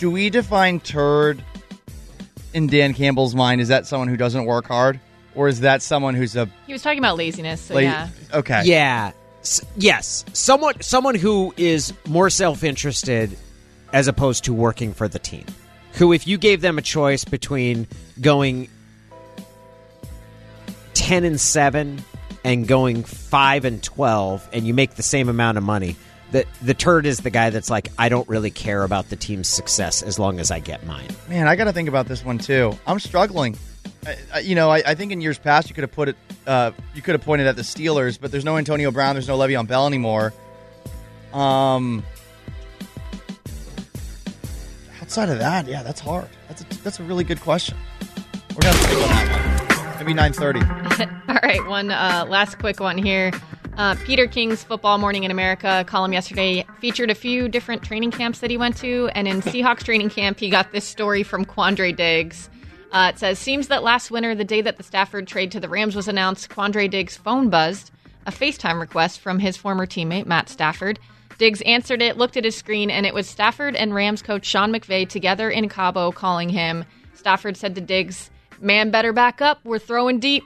Do 0.00 0.10
we 0.10 0.30
define 0.30 0.80
turd 0.80 1.44
in 2.54 2.68
Dan 2.68 2.94
Campbell's 2.94 3.34
mind? 3.34 3.60
Is 3.60 3.68
that 3.68 3.86
someone 3.86 4.08
who 4.08 4.16
doesn't 4.16 4.46
work 4.46 4.64
hard, 4.66 4.98
or 5.34 5.46
is 5.46 5.60
that 5.60 5.82
someone 5.82 6.14
who's 6.14 6.36
a 6.36 6.48
He 6.66 6.72
was 6.72 6.80
talking 6.80 6.98
about 6.98 7.18
laziness, 7.18 7.60
so 7.60 7.74
la- 7.74 7.80
yeah. 7.80 8.08
Okay. 8.32 8.62
Yeah. 8.64 9.12
S- 9.42 9.60
yes. 9.76 10.24
Someone 10.32 10.80
someone 10.80 11.16
who 11.16 11.52
is 11.58 11.92
more 12.08 12.30
self-interested 12.30 13.36
as 13.92 14.08
opposed 14.08 14.44
to 14.44 14.54
working 14.54 14.94
for 14.94 15.06
the 15.06 15.18
team. 15.18 15.44
Who 15.92 16.14
if 16.14 16.26
you 16.26 16.38
gave 16.38 16.62
them 16.62 16.78
a 16.78 16.82
choice 16.82 17.26
between 17.26 17.86
going 18.22 18.70
10 20.94 21.24
and 21.24 21.38
7 21.38 22.02
and 22.42 22.66
going 22.66 23.04
5 23.04 23.64
and 23.66 23.82
12 23.82 24.48
and 24.54 24.66
you 24.66 24.72
make 24.72 24.94
the 24.94 25.02
same 25.02 25.28
amount 25.28 25.58
of 25.58 25.64
money, 25.64 25.96
the 26.32 26.46
the 26.62 26.74
turd 26.74 27.06
is 27.06 27.18
the 27.18 27.30
guy 27.30 27.50
that's 27.50 27.70
like 27.70 27.88
I 27.98 28.08
don't 28.08 28.28
really 28.28 28.50
care 28.50 28.82
about 28.82 29.08
the 29.08 29.16
team's 29.16 29.48
success 29.48 30.02
as 30.02 30.18
long 30.18 30.38
as 30.40 30.50
I 30.50 30.60
get 30.60 30.86
mine. 30.86 31.08
Man, 31.28 31.48
I 31.48 31.56
got 31.56 31.64
to 31.64 31.72
think 31.72 31.88
about 31.88 32.06
this 32.06 32.24
one 32.24 32.38
too. 32.38 32.78
I'm 32.86 33.00
struggling. 33.00 33.56
I, 34.06 34.16
I, 34.34 34.38
you 34.40 34.54
know, 34.54 34.70
I, 34.70 34.82
I 34.86 34.94
think 34.94 35.12
in 35.12 35.20
years 35.20 35.38
past 35.38 35.68
you 35.68 35.74
could 35.74 35.82
have 35.82 35.92
put 35.92 36.08
it, 36.08 36.16
uh, 36.46 36.70
you 36.94 37.02
could 37.02 37.14
have 37.14 37.22
pointed 37.22 37.46
at 37.46 37.56
the 37.56 37.62
Steelers, 37.62 38.18
but 38.18 38.30
there's 38.30 38.44
no 38.44 38.56
Antonio 38.56 38.90
Brown, 38.90 39.14
there's 39.14 39.28
no 39.28 39.36
Le'Veon 39.38 39.66
Bell 39.66 39.86
anymore. 39.86 40.32
Um, 41.32 42.02
outside 45.02 45.28
of 45.28 45.38
that, 45.38 45.66
yeah, 45.66 45.82
that's 45.82 46.00
hard. 46.00 46.28
That's 46.48 46.62
a, 46.62 46.82
that's 46.82 47.00
a 47.00 47.02
really 47.04 47.24
good 47.24 47.40
question. 47.40 47.76
We're 48.50 48.62
gonna 48.62 48.76
have 48.76 48.82
to 48.82 48.88
think 48.88 49.02
on 49.02 49.08
that 49.08 49.98
one. 49.98 50.06
Maybe 50.06 50.18
9:30. 50.18 51.28
All 51.28 51.38
right, 51.42 51.64
one 51.66 51.90
uh, 51.90 52.24
last 52.28 52.58
quick 52.58 52.80
one 52.80 52.96
here. 52.96 53.32
Uh, 53.80 53.94
Peter 54.04 54.26
King's 54.26 54.62
Football 54.62 54.98
Morning 54.98 55.24
in 55.24 55.30
America 55.30 55.86
column 55.86 56.12
yesterday 56.12 56.66
featured 56.80 57.08
a 57.08 57.14
few 57.14 57.48
different 57.48 57.82
training 57.82 58.10
camps 58.10 58.40
that 58.40 58.50
he 58.50 58.58
went 58.58 58.76
to, 58.76 59.08
and 59.14 59.26
in 59.26 59.40
Seahawks 59.40 59.82
training 59.82 60.10
camp, 60.10 60.38
he 60.38 60.50
got 60.50 60.70
this 60.70 60.84
story 60.84 61.22
from 61.22 61.46
Quandre 61.46 61.96
Diggs. 61.96 62.50
Uh, 62.92 63.10
it 63.14 63.18
says, 63.18 63.38
"Seems 63.38 63.68
that 63.68 63.82
last 63.82 64.10
winter, 64.10 64.34
the 64.34 64.44
day 64.44 64.60
that 64.60 64.76
the 64.76 64.82
Stafford 64.82 65.26
trade 65.26 65.50
to 65.52 65.60
the 65.60 65.68
Rams 65.70 65.96
was 65.96 66.08
announced, 66.08 66.50
Quandre 66.50 66.90
Diggs' 66.90 67.16
phone 67.16 67.48
buzzed. 67.48 67.90
A 68.26 68.30
FaceTime 68.30 68.78
request 68.78 69.18
from 69.18 69.38
his 69.38 69.56
former 69.56 69.86
teammate 69.86 70.26
Matt 70.26 70.50
Stafford. 70.50 70.98
Diggs 71.38 71.62
answered 71.62 72.02
it, 72.02 72.18
looked 72.18 72.36
at 72.36 72.44
his 72.44 72.56
screen, 72.56 72.90
and 72.90 73.06
it 73.06 73.14
was 73.14 73.26
Stafford 73.26 73.76
and 73.76 73.94
Rams 73.94 74.20
coach 74.20 74.44
Sean 74.44 74.74
McVay 74.74 75.08
together 75.08 75.48
in 75.48 75.70
Cabo 75.70 76.12
calling 76.12 76.50
him. 76.50 76.84
Stafford 77.14 77.56
said 77.56 77.74
to 77.76 77.80
Diggs, 77.80 78.30
"Man, 78.60 78.90
better 78.90 79.14
back 79.14 79.40
up. 79.40 79.60
We're 79.64 79.78
throwing 79.78 80.20
deep." 80.20 80.44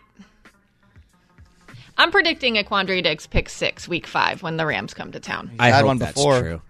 I'm 1.96 2.10
predicting 2.10 2.58
a 2.58 2.64
Quandre 2.64 3.02
Diggs 3.02 3.26
pick 3.26 3.48
six, 3.48 3.86
week 3.86 4.06
five, 4.06 4.42
when 4.42 4.56
the 4.56 4.66
Rams 4.66 4.94
come 4.94 5.12
to 5.12 5.20
town. 5.20 5.52
I 5.58 5.68
had 5.68 5.76
hope 5.76 5.86
one 5.86 5.98
that's 5.98 6.14
before. 6.14 6.40
true. 6.40 6.62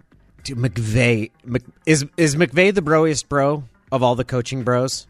Dude, 0.43 0.57
McVay 0.59 1.31
Mc, 1.43 1.63
is 1.87 2.05
is 2.17 2.35
McVay 2.35 2.73
the 2.73 2.83
broiest 2.83 3.27
bro 3.27 3.63
of 3.91 4.03
all 4.03 4.13
the 4.15 4.23
coaching 4.25 4.63
bros? 4.63 5.07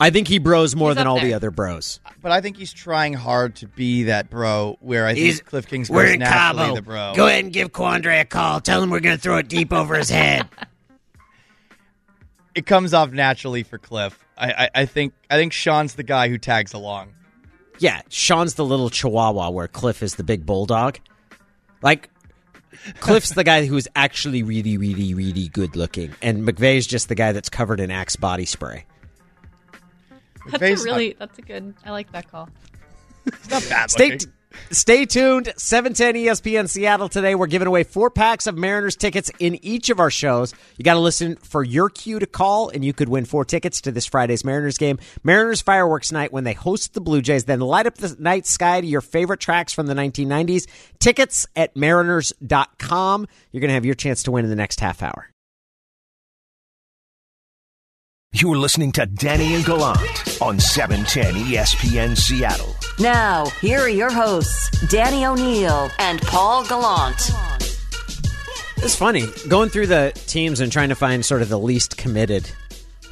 I 0.00 0.10
think 0.10 0.28
he 0.28 0.38
bros 0.38 0.76
more 0.76 0.90
He's 0.90 0.96
than 0.98 1.08
up 1.08 1.14
all 1.14 1.20
the 1.20 1.34
other 1.34 1.50
bros. 1.50 1.98
But 2.22 2.30
I 2.30 2.40
think 2.40 2.56
he's 2.56 2.72
trying 2.72 3.14
hard 3.14 3.56
to 3.56 3.66
be 3.66 4.04
that 4.04 4.30
bro. 4.30 4.76
Where 4.80 5.04
I 5.06 5.14
think 5.14 5.24
He's- 5.24 5.40
Kliff 5.40 5.66
King's 5.66 5.90
We're 5.90 6.04
goes 6.04 6.12
in 6.12 6.18
naturally 6.20 6.62
Cabo. 6.66 6.74
the 6.76 6.82
bro. 6.82 7.12
Go 7.16 7.26
ahead 7.26 7.42
and 7.42 7.52
give 7.52 7.72
Quandre 7.72 8.20
a 8.20 8.24
call. 8.24 8.60
Tell 8.60 8.80
him 8.80 8.90
we're 8.90 9.00
going 9.00 9.16
to 9.16 9.20
throw 9.20 9.38
it 9.38 9.48
deep 9.48 9.72
over 9.72 9.96
his 9.96 10.08
head. 10.08 10.46
it 12.54 12.64
comes 12.64 12.94
off 12.94 13.10
naturally 13.10 13.64
for 13.64 13.76
Kliff. 13.78 14.12
I, 14.36 14.52
I, 14.52 14.70
I 14.82 14.86
think 14.86 15.14
I 15.28 15.36
think 15.36 15.52
Sean's 15.52 15.94
the 15.94 16.04
guy 16.04 16.28
who 16.28 16.38
tags 16.38 16.74
along. 16.74 17.08
Yeah, 17.78 18.02
Sean's 18.08 18.54
the 18.54 18.64
little 18.64 18.90
chihuahua 18.90 19.50
where 19.50 19.68
Kliff 19.68 20.02
is 20.02 20.16
the 20.16 20.24
big 20.24 20.44
bulldog. 20.44 20.98
Like 21.82 22.10
Kliff's 23.00 23.30
the 23.30 23.44
guy 23.44 23.66
who's 23.66 23.88
actually 23.94 24.42
really, 24.42 24.76
really, 24.76 25.14
really 25.14 25.48
good 25.48 25.76
looking, 25.76 26.14
and 26.22 26.46
McVay's 26.46 26.86
just 26.86 27.08
the 27.08 27.14
guy 27.14 27.32
that's 27.32 27.48
covered 27.48 27.80
in 27.80 27.90
Axe 27.90 28.16
body 28.16 28.44
spray. 28.44 28.84
That's 30.50 30.62
a 30.62 30.72
uh, 30.72 30.84
really 30.84 31.16
that's 31.18 31.38
a 31.38 31.42
good. 31.42 31.74
I 31.84 31.90
like 31.90 32.10
that 32.12 32.30
call. 32.30 32.48
It's 33.26 33.50
not 33.50 33.68
bad. 33.68 33.90
Stay, 33.90 34.10
looking. 34.10 34.32
Stay 34.70 35.04
tuned. 35.04 35.52
710 35.56 36.14
ESPN 36.14 36.68
Seattle 36.68 37.08
today. 37.08 37.34
We're 37.34 37.46
giving 37.46 37.68
away 37.68 37.84
four 37.84 38.10
packs 38.10 38.46
of 38.46 38.56
Mariners 38.56 38.96
tickets 38.96 39.30
in 39.38 39.62
each 39.64 39.90
of 39.90 40.00
our 40.00 40.10
shows. 40.10 40.54
You 40.76 40.84
got 40.84 40.94
to 40.94 41.00
listen 41.00 41.36
for 41.36 41.64
your 41.64 41.88
cue 41.88 42.18
to 42.18 42.26
call, 42.26 42.68
and 42.68 42.84
you 42.84 42.92
could 42.92 43.08
win 43.08 43.24
four 43.24 43.44
tickets 43.44 43.80
to 43.82 43.92
this 43.92 44.06
Friday's 44.06 44.44
Mariners 44.44 44.78
game. 44.78 44.98
Mariners 45.22 45.60
fireworks 45.60 46.12
night 46.12 46.32
when 46.32 46.44
they 46.44 46.52
host 46.52 46.94
the 46.94 47.00
Blue 47.00 47.22
Jays. 47.22 47.44
Then 47.44 47.60
light 47.60 47.86
up 47.86 47.96
the 47.96 48.16
night 48.18 48.46
sky 48.46 48.80
to 48.80 48.86
your 48.86 49.00
favorite 49.00 49.40
tracks 49.40 49.72
from 49.72 49.86
the 49.86 49.94
1990s. 49.94 50.66
Tickets 50.98 51.46
at 51.56 51.76
mariners.com. 51.76 53.26
You're 53.52 53.60
going 53.60 53.68
to 53.68 53.74
have 53.74 53.86
your 53.86 53.94
chance 53.94 54.22
to 54.24 54.30
win 54.30 54.44
in 54.44 54.50
the 54.50 54.56
next 54.56 54.80
half 54.80 55.02
hour. 55.02 55.30
You're 58.34 58.58
listening 58.58 58.92
to 58.92 59.06
Danny 59.06 59.54
and 59.54 59.64
Gallant 59.64 60.42
on 60.42 60.56
E 60.56 60.60
710 60.60 61.46
ESPN 61.46 62.14
Seattle. 62.14 62.76
Now, 62.98 63.46
here 63.62 63.80
are 63.80 63.88
your 63.88 64.12
hosts, 64.12 64.68
Danny 64.88 65.24
O'Neill 65.24 65.90
and 65.98 66.20
Paul 66.20 66.66
Gallant. 66.66 67.30
It's 68.76 68.94
funny 68.94 69.24
going 69.48 69.70
through 69.70 69.86
the 69.86 70.12
teams 70.26 70.60
and 70.60 70.70
trying 70.70 70.90
to 70.90 70.94
find 70.94 71.24
sort 71.24 71.40
of 71.40 71.48
the 71.48 71.58
least 71.58 71.96
committed. 71.96 72.48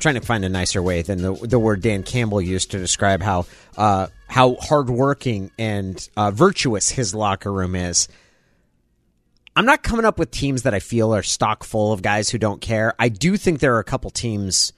Trying 0.00 0.16
to 0.16 0.20
find 0.20 0.44
a 0.44 0.50
nicer 0.50 0.82
way 0.82 1.00
than 1.00 1.22
the 1.22 1.32
the 1.32 1.58
word 1.58 1.80
Dan 1.80 2.02
Campbell 2.02 2.42
used 2.42 2.72
to 2.72 2.78
describe 2.78 3.22
how 3.22 3.46
uh, 3.78 4.08
how 4.28 4.56
hardworking 4.56 5.50
and 5.58 6.08
uh, 6.18 6.30
virtuous 6.30 6.90
his 6.90 7.14
locker 7.14 7.50
room 7.50 7.74
is. 7.74 8.06
I'm 9.56 9.64
not 9.64 9.82
coming 9.82 10.04
up 10.04 10.18
with 10.18 10.30
teams 10.30 10.64
that 10.64 10.74
I 10.74 10.80
feel 10.80 11.14
are 11.14 11.22
stock 11.22 11.64
full 11.64 11.94
of 11.94 12.02
guys 12.02 12.28
who 12.28 12.36
don't 12.36 12.60
care. 12.60 12.92
I 12.98 13.08
do 13.08 13.38
think 13.38 13.60
there 13.60 13.74
are 13.76 13.80
a 13.80 13.84
couple 13.84 14.10
teams 14.10 14.74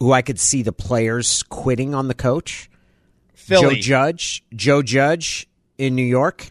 who 0.00 0.12
I 0.12 0.22
could 0.22 0.38
see 0.40 0.62
the 0.62 0.72
players 0.72 1.42
quitting 1.44 1.94
on 1.94 2.08
the 2.08 2.14
coach. 2.14 2.70
Philly. 3.34 3.76
Joe 3.76 3.80
Judge, 3.80 4.44
Joe 4.54 4.82
Judge 4.82 5.46
in 5.78 5.94
New 5.94 6.04
York. 6.04 6.50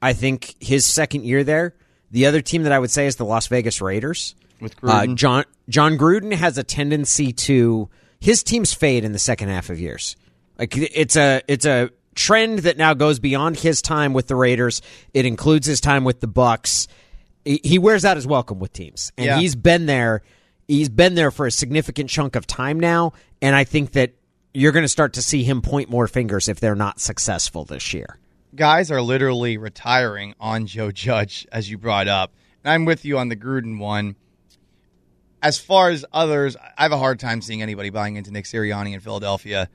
I 0.00 0.12
think 0.12 0.54
his 0.60 0.84
second 0.86 1.24
year 1.24 1.42
there. 1.44 1.74
The 2.10 2.26
other 2.26 2.40
team 2.40 2.62
that 2.62 2.72
I 2.72 2.78
would 2.78 2.90
say 2.90 3.06
is 3.06 3.16
the 3.16 3.24
Las 3.24 3.48
Vegas 3.48 3.80
Raiders. 3.80 4.34
With 4.60 4.74
Uh, 4.82 5.06
Jon 5.14 5.44
Jon 5.68 5.98
Gruden 5.98 6.32
has 6.32 6.56
a 6.58 6.62
tendency 6.62 7.32
to 7.32 7.88
his 8.20 8.42
teams 8.42 8.72
fade 8.72 9.04
in 9.04 9.12
the 9.12 9.18
second 9.18 9.48
half 9.48 9.68
of 9.68 9.78
years. 9.80 10.16
Like 10.58 10.76
it's 10.76 11.16
a 11.16 11.42
it's 11.48 11.66
a 11.66 11.90
trend 12.14 12.60
that 12.60 12.78
now 12.78 12.94
goes 12.94 13.18
beyond 13.18 13.56
his 13.58 13.82
time 13.82 14.12
with 14.14 14.28
the 14.28 14.36
Raiders. 14.36 14.80
It 15.12 15.26
includes 15.26 15.66
his 15.66 15.80
time 15.80 16.04
with 16.04 16.20
the 16.20 16.28
Bucs. 16.28 16.86
He 17.44 17.60
he 17.64 17.78
wears 17.78 18.04
out 18.04 18.16
his 18.16 18.26
welcome 18.26 18.58
with 18.58 18.72
teams, 18.72 19.12
and 19.18 19.26
Yeah. 19.26 19.38
he's 19.38 19.54
been 19.56 19.86
there. 19.86 20.22
He's 20.68 20.88
been 20.88 21.14
there 21.14 21.30
for 21.30 21.46
a 21.46 21.50
significant 21.50 22.10
chunk 22.10 22.34
of 22.36 22.46
time 22.46 22.80
now, 22.80 23.12
and 23.40 23.54
I 23.54 23.64
think 23.64 23.92
that 23.92 24.14
you're 24.52 24.72
going 24.72 24.84
to 24.84 24.88
start 24.88 25.12
to 25.14 25.22
see 25.22 25.44
him 25.44 25.62
point 25.62 25.90
more 25.90 26.08
fingers 26.08 26.48
if 26.48 26.60
they're 26.60 26.74
not 26.74 27.00
successful 27.00 27.64
this 27.64 27.92
year. 27.94 28.18
guys 28.54 28.90
are 28.90 29.02
literally 29.02 29.58
retiring 29.58 30.34
on 30.40 30.66
Joe 30.66 30.90
Judge, 30.90 31.46
as 31.52 31.70
you 31.70 31.76
brought 31.78 32.08
up. 32.08 32.32
And 32.64 32.72
I'm 32.72 32.84
with 32.84 33.04
you 33.04 33.18
on 33.18 33.28
the 33.28 33.36
Gruden 33.36 33.78
one. 33.78 34.16
As 35.42 35.58
far 35.58 35.90
as 35.90 36.04
others, 36.12 36.56
I 36.76 36.82
have 36.82 36.92
a 36.92 36.98
hard 36.98 37.20
time 37.20 37.42
seeing 37.42 37.62
anybody 37.62 37.90
buying 37.90 38.16
into 38.16 38.32
Nick 38.32 38.46
Sirianni 38.46 38.94
in 38.94 39.00
Philadelphia, 39.00 39.68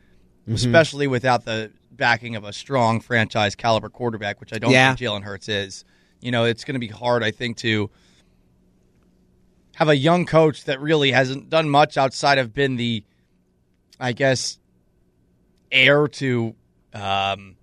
mm-hmm. 0.43 0.55
especially 0.55 1.07
without 1.07 1.45
the 1.45 1.71
backing 1.91 2.35
of 2.35 2.43
a 2.43 2.51
strong 2.51 2.99
franchise 2.99 3.55
caliber 3.55 3.87
quarterback, 3.87 4.39
which 4.41 4.51
I 4.51 4.57
don't 4.57 4.71
Yeah. 4.71 4.93
think 4.95 5.07
Jalen 5.09 5.23
Hurts 5.23 5.47
is. 5.47 5.85
You 6.19 6.31
know, 6.31 6.45
it's 6.45 6.63
going 6.65 6.73
to 6.73 6.79
be 6.79 6.87
hard, 6.87 7.23
I 7.23 7.31
think, 7.31 7.57
to 7.57 7.89
have 9.75 9.89
a 9.89 9.95
young 9.95 10.25
coach 10.25 10.65
that 10.65 10.79
really 10.81 11.11
hasn't 11.11 11.49
done 11.49 11.69
much 11.69 11.97
outside 11.97 12.37
of 12.37 12.53
been 12.53 12.75
the, 12.75 13.03
I 13.99 14.11
guess, 14.13 14.59
heir 15.71 16.07
to 16.07 16.55
um, 16.93 17.55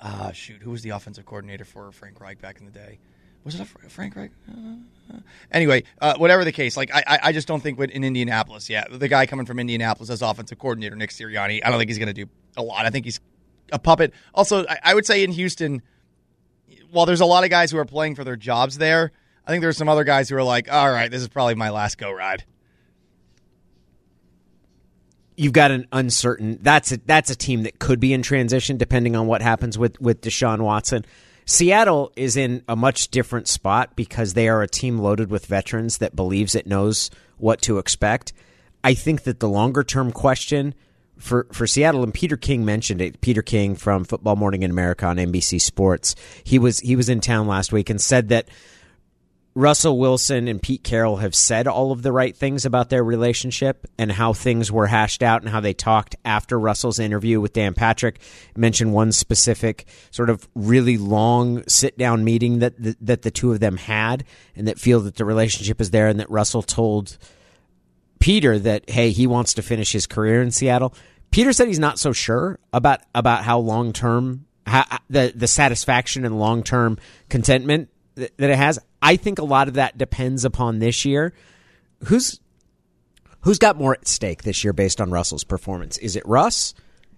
uh, 0.00 0.32
shoot, 0.32 0.62
who 0.62 0.70
was 0.70 0.82
the 0.82 0.90
offensive 0.90 1.26
coordinator 1.26 1.64
for 1.64 1.90
Frank 1.92 2.20
Reich 2.20 2.40
back 2.40 2.58
in 2.60 2.66
the 2.66 2.72
day? 2.72 2.98
Was 3.44 3.56
it 3.56 3.60
a 3.62 3.64
Frank 3.88 4.14
Reich? 4.14 4.30
Uh, 4.48 5.16
anyway, 5.50 5.82
uh, 6.00 6.14
whatever 6.16 6.44
the 6.44 6.52
case, 6.52 6.76
like 6.76 6.94
I, 6.94 7.02
I- 7.06 7.18
I 7.24 7.32
just 7.32 7.48
don't 7.48 7.60
think 7.60 7.78
in 7.80 8.04
Indianapolis, 8.04 8.70
yeah, 8.70 8.84
the 8.88 9.08
guy 9.08 9.26
coming 9.26 9.46
from 9.46 9.58
Indianapolis 9.58 10.10
as 10.10 10.22
offensive 10.22 10.58
coordinator, 10.60 10.94
Nick 10.94 11.10
Sirianni, 11.10 11.60
I 11.64 11.68
don't 11.70 11.78
think 11.78 11.90
he's 11.90 11.98
going 11.98 12.14
to 12.14 12.24
do 12.24 12.30
a 12.56 12.62
lot. 12.62 12.86
I 12.86 12.90
think 12.90 13.04
he's 13.04 13.20
a 13.72 13.80
puppet. 13.80 14.12
Also, 14.32 14.64
I, 14.68 14.78
I 14.84 14.94
would 14.94 15.06
say 15.06 15.24
in 15.24 15.32
Houston, 15.32 15.82
while 16.92 17.04
there's 17.04 17.20
a 17.20 17.26
lot 17.26 17.42
of 17.42 17.50
guys 17.50 17.72
who 17.72 17.78
are 17.78 17.84
playing 17.84 18.14
for 18.14 18.22
their 18.22 18.36
jobs 18.36 18.78
there, 18.78 19.10
I 19.46 19.50
think 19.50 19.62
there's 19.62 19.76
some 19.76 19.88
other 19.88 20.04
guys 20.04 20.28
who 20.28 20.36
are 20.36 20.42
like, 20.42 20.72
all 20.72 20.90
right, 20.90 21.10
this 21.10 21.22
is 21.22 21.28
probably 21.28 21.54
my 21.54 21.70
last 21.70 21.98
go 21.98 22.10
ride. 22.12 22.44
you've 25.36 25.52
got 25.52 25.70
an 25.70 25.86
uncertain 25.92 26.58
that's 26.62 26.92
a 26.92 26.98
that's 26.98 27.30
a 27.30 27.36
team 27.36 27.62
that 27.62 27.78
could 27.78 28.00
be 28.00 28.12
in 28.12 28.22
transition 28.22 28.76
depending 28.76 29.16
on 29.16 29.26
what 29.26 29.42
happens 29.42 29.78
with 29.78 30.00
with 30.00 30.20
Deshaun 30.20 30.60
Watson. 30.60 31.04
Seattle 31.44 32.12
is 32.14 32.36
in 32.36 32.62
a 32.68 32.76
much 32.76 33.08
different 33.08 33.48
spot 33.48 33.96
because 33.96 34.34
they 34.34 34.48
are 34.48 34.62
a 34.62 34.68
team 34.68 34.98
loaded 34.98 35.30
with 35.30 35.46
veterans 35.46 35.98
that 35.98 36.14
believes 36.14 36.54
it 36.54 36.66
knows 36.66 37.10
what 37.38 37.60
to 37.62 37.78
expect. 37.78 38.32
I 38.84 38.94
think 38.94 39.24
that 39.24 39.40
the 39.40 39.48
longer 39.48 39.82
term 39.82 40.12
question 40.12 40.74
for 41.18 41.46
for 41.52 41.66
Seattle 41.66 42.04
and 42.04 42.14
Peter 42.14 42.36
King 42.36 42.64
mentioned 42.64 43.00
it. 43.00 43.20
Peter 43.20 43.42
King 43.42 43.74
from 43.74 44.04
Football 44.04 44.36
Morning 44.36 44.62
in 44.62 44.70
America 44.70 45.06
on 45.06 45.16
NBC 45.16 45.60
Sports. 45.60 46.14
He 46.44 46.58
was 46.58 46.78
he 46.80 46.94
was 46.94 47.08
in 47.08 47.20
town 47.20 47.48
last 47.48 47.72
week 47.72 47.90
and 47.90 48.00
said 48.00 48.28
that 48.28 48.48
Russell 49.54 49.98
Wilson 49.98 50.48
and 50.48 50.62
Pete 50.62 50.82
Carroll 50.82 51.16
have 51.16 51.34
said 51.34 51.66
all 51.66 51.92
of 51.92 52.00
the 52.00 52.12
right 52.12 52.34
things 52.34 52.64
about 52.64 52.88
their 52.88 53.04
relationship 53.04 53.86
and 53.98 54.10
how 54.10 54.32
things 54.32 54.72
were 54.72 54.86
hashed 54.86 55.22
out 55.22 55.42
and 55.42 55.50
how 55.50 55.60
they 55.60 55.74
talked 55.74 56.16
after 56.24 56.58
Russell's 56.58 56.98
interview 56.98 57.38
with 57.38 57.52
Dan 57.52 57.74
Patrick. 57.74 58.20
Mentioned 58.56 58.94
one 58.94 59.12
specific 59.12 59.86
sort 60.10 60.30
of 60.30 60.48
really 60.54 60.96
long 60.96 61.64
sit 61.68 61.98
down 61.98 62.24
meeting 62.24 62.60
that 62.60 62.82
the, 62.82 62.96
that 63.02 63.22
the 63.22 63.30
two 63.30 63.52
of 63.52 63.60
them 63.60 63.76
had, 63.76 64.24
and 64.56 64.68
that 64.68 64.78
feel 64.78 65.00
that 65.00 65.16
the 65.16 65.24
relationship 65.26 65.82
is 65.82 65.90
there, 65.90 66.08
and 66.08 66.18
that 66.18 66.30
Russell 66.30 66.62
told 66.62 67.18
Peter 68.20 68.58
that 68.58 68.88
hey 68.88 69.10
he 69.10 69.26
wants 69.26 69.52
to 69.54 69.62
finish 69.62 69.92
his 69.92 70.06
career 70.06 70.40
in 70.40 70.50
Seattle. 70.50 70.94
Peter 71.30 71.52
said 71.52 71.68
he's 71.68 71.78
not 71.78 71.98
so 71.98 72.12
sure 72.12 72.58
about 72.72 73.00
about 73.14 73.44
how 73.44 73.58
long 73.58 73.92
term 73.92 74.46
the 75.10 75.32
the 75.34 75.46
satisfaction 75.46 76.24
and 76.24 76.38
long 76.38 76.62
term 76.62 76.98
contentment 77.28 77.90
that 78.14 78.32
it 78.38 78.56
has. 78.56 78.78
I 79.00 79.16
think 79.16 79.38
a 79.38 79.44
lot 79.44 79.68
of 79.68 79.74
that 79.74 79.98
depends 79.98 80.44
upon 80.44 80.78
this 80.78 81.04
year. 81.04 81.32
Who's 82.04 82.40
who's 83.40 83.58
got 83.58 83.76
more 83.76 83.94
at 83.94 84.06
stake 84.06 84.42
this 84.42 84.64
year 84.64 84.72
based 84.72 85.00
on 85.00 85.10
Russell's 85.10 85.44
performance? 85.44 85.98
Is 85.98 86.16
it 86.16 86.22
Russ 86.26 86.74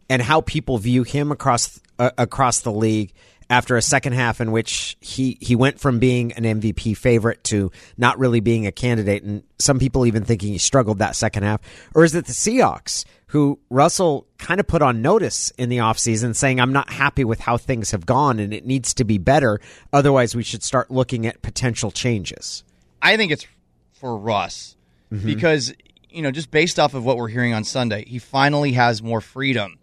and 0.08 0.22
how 0.22 0.40
people 0.40 0.78
view 0.78 1.02
him 1.02 1.32
across 1.32 1.80
uh, 1.98 2.10
across 2.18 2.60
the 2.60 2.72
league 2.72 3.12
after 3.54 3.76
a 3.76 3.82
second 3.82 4.14
half 4.14 4.40
in 4.40 4.50
which 4.50 4.96
he 5.00 5.38
he 5.40 5.54
went 5.54 5.78
from 5.78 6.00
being 6.00 6.32
an 6.32 6.42
MVP 6.42 6.96
favorite 6.96 7.44
to 7.44 7.70
not 7.96 8.18
really 8.18 8.40
being 8.40 8.66
a 8.66 8.72
candidate 8.72 9.22
and 9.22 9.44
some 9.60 9.78
people 9.78 10.06
even 10.06 10.24
thinking 10.24 10.50
he 10.50 10.58
struggled 10.58 10.98
that 10.98 11.14
second 11.14 11.44
half 11.44 11.60
or 11.94 12.02
is 12.02 12.16
it 12.16 12.26
the 12.26 12.32
Seahawks 12.32 13.04
who 13.28 13.60
Russell 13.70 14.26
kind 14.38 14.58
of 14.58 14.66
put 14.66 14.82
on 14.82 15.02
notice 15.02 15.52
in 15.56 15.68
the 15.68 15.78
offseason 15.78 16.34
saying 16.34 16.60
I'm 16.60 16.72
not 16.72 16.90
happy 16.90 17.22
with 17.22 17.38
how 17.38 17.56
things 17.56 17.92
have 17.92 18.04
gone 18.04 18.40
and 18.40 18.52
it 18.52 18.66
needs 18.66 18.92
to 18.94 19.04
be 19.04 19.18
better 19.18 19.60
otherwise 19.92 20.34
we 20.34 20.42
should 20.42 20.64
start 20.64 20.90
looking 20.90 21.24
at 21.24 21.40
potential 21.40 21.92
changes. 21.92 22.64
I 23.00 23.16
think 23.16 23.30
it's 23.30 23.46
for 23.92 24.18
Russ 24.18 24.74
mm-hmm. 25.12 25.24
because 25.24 25.72
you 26.10 26.22
know 26.22 26.32
just 26.32 26.50
based 26.50 26.80
off 26.80 26.94
of 26.94 27.04
what 27.04 27.18
we're 27.18 27.28
hearing 27.28 27.54
on 27.54 27.62
Sunday, 27.62 28.04
he 28.04 28.18
finally 28.18 28.72
has 28.72 29.00
more 29.00 29.20
freedom. 29.20 29.78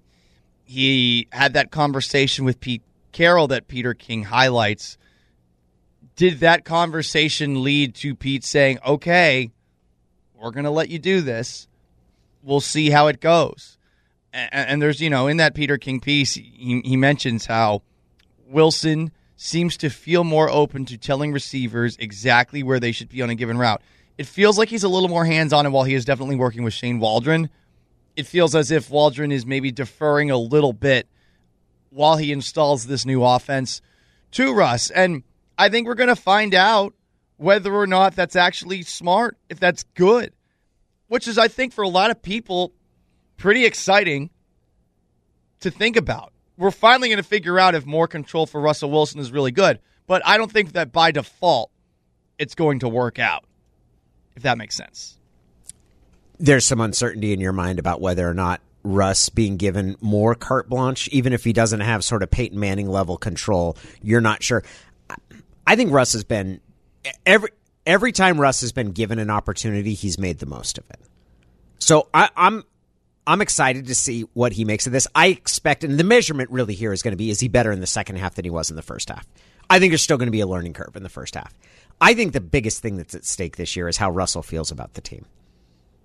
He 0.66 1.30
had 1.32 1.54
that 1.54 1.72
conversation 1.72 2.44
with 2.44 2.60
Pete 2.60 2.82
Carroll 3.12 3.48
that 3.48 3.68
Peter 3.68 3.94
King 3.94 4.24
highlights. 4.24 4.98
Did 6.16 6.40
that 6.42 6.66
conversation 6.66 7.64
lead 7.64 7.96
to 7.96 8.16
Pete 8.16 8.44
saying, 8.44 8.80
"Okay, 8.86 9.52
we're 10.36 10.52
going 10.52 10.66
to 10.66 10.72
let 10.72 10.90
you 10.90 11.00
do 11.00 11.22
this. 11.22 11.68
We'll 12.44 12.62
see 12.62 12.90
how 12.90 13.08
it 13.08 13.20
goes." 13.20 13.78
And, 14.34 14.50
and 14.54 14.82
there's, 14.82 15.02
you 15.02 15.10
know, 15.10 15.28
in 15.28 15.38
that 15.38 15.56
Peter 15.56 15.78
King 15.78 16.00
piece, 16.00 16.34
he, 16.34 16.82
he 16.84 16.98
mentions 16.98 17.46
how 17.46 17.82
Wilson 18.48 19.12
seems 19.36 19.78
to 19.78 19.90
feel 19.90 20.24
more 20.24 20.50
open 20.50 20.86
to 20.86 20.98
telling 20.98 21.32
receivers 21.32 21.98
exactly 21.98 22.62
where 22.62 22.80
they 22.80 22.92
should 22.92 23.10
be 23.10 23.22
on 23.22 23.30
a 23.30 23.36
given 23.36 23.58
route. 23.58 23.82
It 24.18 24.28
feels 24.28 24.58
like 24.58 24.70
he's 24.70 24.84
a 24.84 24.90
little 24.90 25.10
more 25.10 25.26
hands 25.26 25.52
on, 25.52 25.66
and 25.66 25.74
while 25.74 25.84
he 25.84 25.96
is 25.96 26.06
definitely 26.06 26.36
working 26.36 26.64
with 26.64 26.74
Shane 26.74 27.00
Waldron, 27.00 27.50
it 28.16 28.28
feels 28.28 28.54
as 28.54 28.70
if 28.70 28.90
Waldron 28.90 29.32
is 29.32 29.46
maybe 29.46 29.72
deferring 29.72 30.30
a 30.30 30.38
little 30.38 30.74
bit 30.74 31.08
while 31.92 32.18
he 32.18 32.32
installs 32.32 32.88
this 32.88 33.06
new 33.06 33.24
offense 33.24 33.82
to 34.32 34.54
Russ. 34.54 34.90
And 34.90 35.24
I 35.58 35.70
think 35.70 35.86
we're 35.88 35.94
going 35.96 36.10
to 36.10 36.16
find 36.16 36.56
out 36.56 36.94
whether 37.38 37.74
or 37.74 37.86
not 37.86 38.16
that's 38.16 38.36
actually 38.36 38.82
smart, 38.84 39.38
if 39.50 39.60
that's 39.60 39.84
good. 39.94 40.34
which 41.12 41.28
is, 41.28 41.38
I 41.38 41.50
think, 41.50 41.74
for 41.74 41.82
a 41.82 41.90
lot 41.90 42.10
of 42.10 42.22
people, 42.22 42.72
pretty 43.36 43.66
exciting 43.66 44.30
to 45.60 45.70
think 45.70 45.98
about. 45.98 46.32
We're 46.56 46.72
finally 46.72 47.10
going 47.10 47.18
to 47.18 47.24
figure 47.24 47.60
out 47.60 47.76
if 47.76 47.86
more 47.86 48.08
control 48.08 48.46
for 48.46 48.62
Russell 48.62 48.90
Wilson 48.90 49.20
is 49.20 49.30
really 49.30 49.52
good, 49.52 49.82
but 50.08 50.22
I 50.26 50.38
don't 50.38 50.50
think 50.50 50.72
that 50.72 50.94
by 50.94 51.12
default 51.12 51.70
it's 52.40 52.56
going 52.56 52.80
to 52.80 52.88
work 52.88 53.20
out, 53.20 53.44
if 54.38 54.44
that 54.44 54.58
makes 54.58 54.78
sense. 54.78 55.18
There's 56.40 56.66
some 56.66 56.80
uncertainty 56.80 57.34
in 57.34 57.42
your 57.42 57.52
mind 57.52 57.78
about 57.78 58.00
whether 58.00 58.26
or 58.26 58.34
not 58.34 58.62
Russ 58.84 59.30
being 59.30 59.58
given 59.58 59.96
more 60.02 60.36
carte 60.36 60.70
blanche, 60.70 61.08
even 61.10 61.34
if 61.34 61.44
he 61.44 61.54
doesn't 61.54 61.82
have 61.82 62.04
sort 62.04 62.24
of 62.24 62.32
Peyton 62.32 62.60
Manning 62.60 62.90
level 62.90 63.18
control. 63.18 63.78
You're 64.02 64.22
not 64.22 64.44
sure. 64.44 64.64
I 65.66 65.76
think 65.76 65.92
Russ 65.92 66.14
has 66.14 66.24
been 66.24 66.60
every 67.26 67.50
every 67.86 68.12
time 68.12 68.40
Russ 68.40 68.62
has 68.62 68.72
been 68.72 68.92
given 68.92 69.20
an 69.20 69.30
opportunity, 69.30 69.94
he's 69.94 70.18
made 70.18 70.40
the 70.40 70.46
most 70.46 70.78
of 70.78 70.84
it. 70.90 71.00
So 71.80 72.08
I, 72.14 72.30
I'm 72.36 72.64
I'm 73.26 73.42
excited 73.42 73.88
to 73.88 73.96
see 73.96 74.22
what 74.34 74.54
he 74.54 74.66
makes 74.66 74.88
of 74.88 74.94
this. 74.94 75.08
I 75.14 75.28
expect, 75.28 75.84
and 75.84 76.00
the 76.00 76.04
measurement 76.04 76.50
really 76.50 76.74
here 76.74 76.94
is 76.94 77.02
going 77.02 77.14
to 77.14 77.18
be: 77.18 77.30
is 77.30 77.40
he 77.40 77.48
better 77.48 77.72
in 77.72 77.80
the 77.80 77.88
second 77.88 78.18
half 78.18 78.36
than 78.36 78.46
he 78.46 78.52
was 78.52 78.70
in 78.70 78.76
the 78.76 78.82
first 78.82 79.10
half? 79.10 79.28
I 79.70 79.80
think 79.80 79.92
there's 79.92 80.02
still 80.02 80.18
going 80.18 80.28
to 80.28 80.32
be 80.32 80.42
a 80.42 80.48
learning 80.48 80.74
curve 80.74 80.96
in 80.96 81.04
the 81.04 81.10
first 81.10 81.36
half. 81.36 81.54
I 82.00 82.14
think 82.14 82.34
the 82.34 82.42
biggest 82.42 82.82
thing 82.82 82.98
that's 82.98 83.16
at 83.16 83.26
stake 83.26 83.58
this 83.58 83.76
year 83.76 83.88
is 83.88 83.98
how 83.98 84.10
Russell 84.10 84.44
feels 84.44 84.72
about 84.72 84.96
the 84.96 85.02
team 85.02 85.26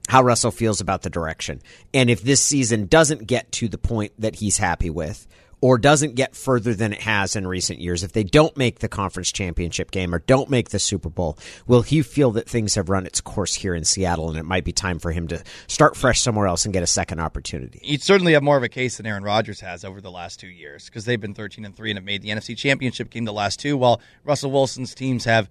how 0.09 0.23
Russell 0.23 0.51
feels 0.51 0.81
about 0.81 1.03
the 1.03 1.11
direction. 1.11 1.61
And 1.92 2.11
if 2.11 2.23
this 2.23 2.42
season 2.42 2.87
doesn't 2.87 3.27
get 3.27 3.51
to 3.53 3.69
the 3.69 3.79
point 3.79 4.12
that 4.19 4.37
he's 4.37 4.59
happy 4.59 4.90
with, 4.90 5.27
or 5.61 5.79
doesn't 5.79 6.14
get 6.14 6.37
further 6.37 6.75
than 6.75 6.92
it 6.92 7.01
has 7.01 7.35
in 7.35 7.47
recent 7.47 7.81
years, 7.81 8.03
if 8.03 8.12
they 8.12 8.23
don't 8.23 8.57
make 8.57 8.81
the 8.81 8.88
conference 8.88 9.33
championship 9.33 9.90
game 9.90 10.14
or 10.14 10.19
don't 10.21 10.51
make 10.51 10.71
the 10.71 10.79
Super 10.79 11.09
Bowl, 11.09 11.38
will 11.66 11.83
he 11.83 12.03
feel 12.03 12.31
that 12.33 12.49
things 12.49 12.75
have 12.75 12.88
run 12.88 13.07
its 13.07 13.21
course 13.21 13.55
here 13.55 13.75
in 13.75 13.85
Seattle 13.85 14.29
and 14.29 14.38
it 14.38 14.45
might 14.45 14.64
be 14.64 14.73
time 14.73 14.99
for 14.99 15.12
him 15.12 15.27
to 15.29 15.42
start 15.66 15.97
fresh 15.97 16.21
somewhere 16.21 16.47
else 16.47 16.64
and 16.64 16.75
get 16.75 16.83
a 16.83 16.87
second 16.87 17.21
opportunity? 17.21 17.81
You'd 17.83 18.03
certainly 18.03 18.35
have 18.35 18.42
more 18.42 18.57
of 18.57 18.62
a 18.62 18.69
case 18.69 18.99
than 18.99 19.07
Aaron 19.07 19.23
Rodgers 19.25 19.61
has 19.61 19.85
over 19.85 20.01
the 20.01 20.11
last 20.11 20.40
two 20.40 20.49
years 20.49 20.87
because 20.87 21.05
they've 21.05 21.21
been 21.21 21.35
13 21.35 21.64
and 21.64 21.75
3 21.75 21.90
and 21.90 21.97
have 21.99 22.05
made 22.05 22.23
the 22.23 22.29
NFC 22.29 22.57
championship 22.57 23.11
game 23.11 23.25
the 23.25 23.33
last 23.33 23.59
two, 23.59 23.77
while 23.77 24.01
Russell 24.25 24.51
Wilson's 24.51 24.95
teams 24.95 25.25
have, 25.25 25.49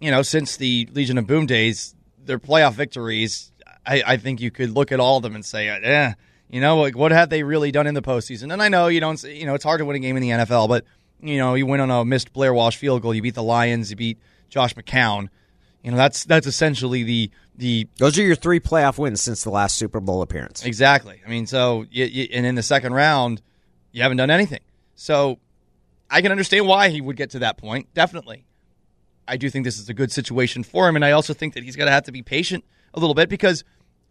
you 0.00 0.10
know, 0.10 0.22
since 0.22 0.58
the 0.58 0.88
Legion 0.92 1.18
of 1.18 1.26
Boom 1.26 1.46
days, 1.46 1.94
their 2.22 2.38
playoff 2.38 2.74
victories 2.74 3.52
I, 3.86 4.02
I 4.06 4.16
think 4.16 4.40
you 4.40 4.50
could 4.50 4.70
look 4.70 4.92
at 4.92 5.00
all 5.00 5.18
of 5.18 5.22
them 5.22 5.34
and 5.34 5.44
say, 5.44 5.68
eh, 5.68 6.12
you 6.50 6.60
know, 6.60 6.78
like 6.78 6.96
what 6.96 7.12
have 7.12 7.30
they 7.30 7.42
really 7.42 7.70
done 7.70 7.86
in 7.86 7.94
the 7.94 8.02
postseason? 8.02 8.52
And 8.52 8.62
I 8.62 8.68
know 8.68 8.88
you 8.88 9.00
don't, 9.00 9.22
you 9.22 9.46
know, 9.46 9.54
it's 9.54 9.64
hard 9.64 9.78
to 9.78 9.84
win 9.84 9.96
a 9.96 10.00
game 10.00 10.16
in 10.16 10.22
the 10.22 10.30
NFL, 10.30 10.68
but 10.68 10.84
you 11.20 11.38
know, 11.38 11.54
you 11.54 11.66
win 11.66 11.80
on 11.80 11.90
a 11.90 12.04
missed 12.04 12.32
Blair 12.32 12.52
Walsh 12.52 12.76
field 12.76 13.02
goal, 13.02 13.14
you 13.14 13.22
beat 13.22 13.34
the 13.34 13.42
Lions, 13.42 13.90
you 13.90 13.96
beat 13.96 14.18
Josh 14.48 14.74
McCown. 14.74 15.28
You 15.82 15.92
know, 15.92 15.96
that's 15.96 16.24
that's 16.24 16.46
essentially 16.46 17.04
the 17.04 17.30
the. 17.54 17.88
Those 17.98 18.18
are 18.18 18.22
your 18.22 18.34
three 18.34 18.58
playoff 18.58 18.98
wins 18.98 19.20
since 19.20 19.44
the 19.44 19.50
last 19.50 19.76
Super 19.76 20.00
Bowl 20.00 20.20
appearance. 20.20 20.64
Exactly. 20.64 21.22
I 21.24 21.30
mean, 21.30 21.46
so 21.46 21.86
you, 21.90 22.04
you, 22.06 22.28
and 22.32 22.44
in 22.44 22.56
the 22.56 22.62
second 22.62 22.92
round, 22.92 23.40
you 23.92 24.02
haven't 24.02 24.16
done 24.16 24.30
anything. 24.30 24.60
So 24.96 25.38
I 26.10 26.22
can 26.22 26.32
understand 26.32 26.66
why 26.66 26.88
he 26.88 27.00
would 27.00 27.16
get 27.16 27.30
to 27.30 27.38
that 27.40 27.56
point. 27.56 27.94
Definitely. 27.94 28.46
I 29.28 29.36
do 29.36 29.48
think 29.48 29.64
this 29.64 29.78
is 29.78 29.88
a 29.88 29.94
good 29.94 30.10
situation 30.10 30.64
for 30.64 30.88
him, 30.88 30.96
and 30.96 31.04
I 31.04 31.12
also 31.12 31.34
think 31.34 31.54
that 31.54 31.62
he's 31.62 31.76
going 31.76 31.86
to 31.86 31.92
have 31.92 32.04
to 32.04 32.12
be 32.12 32.22
patient 32.22 32.64
a 32.94 33.00
little 33.00 33.14
bit 33.14 33.28
because 33.28 33.64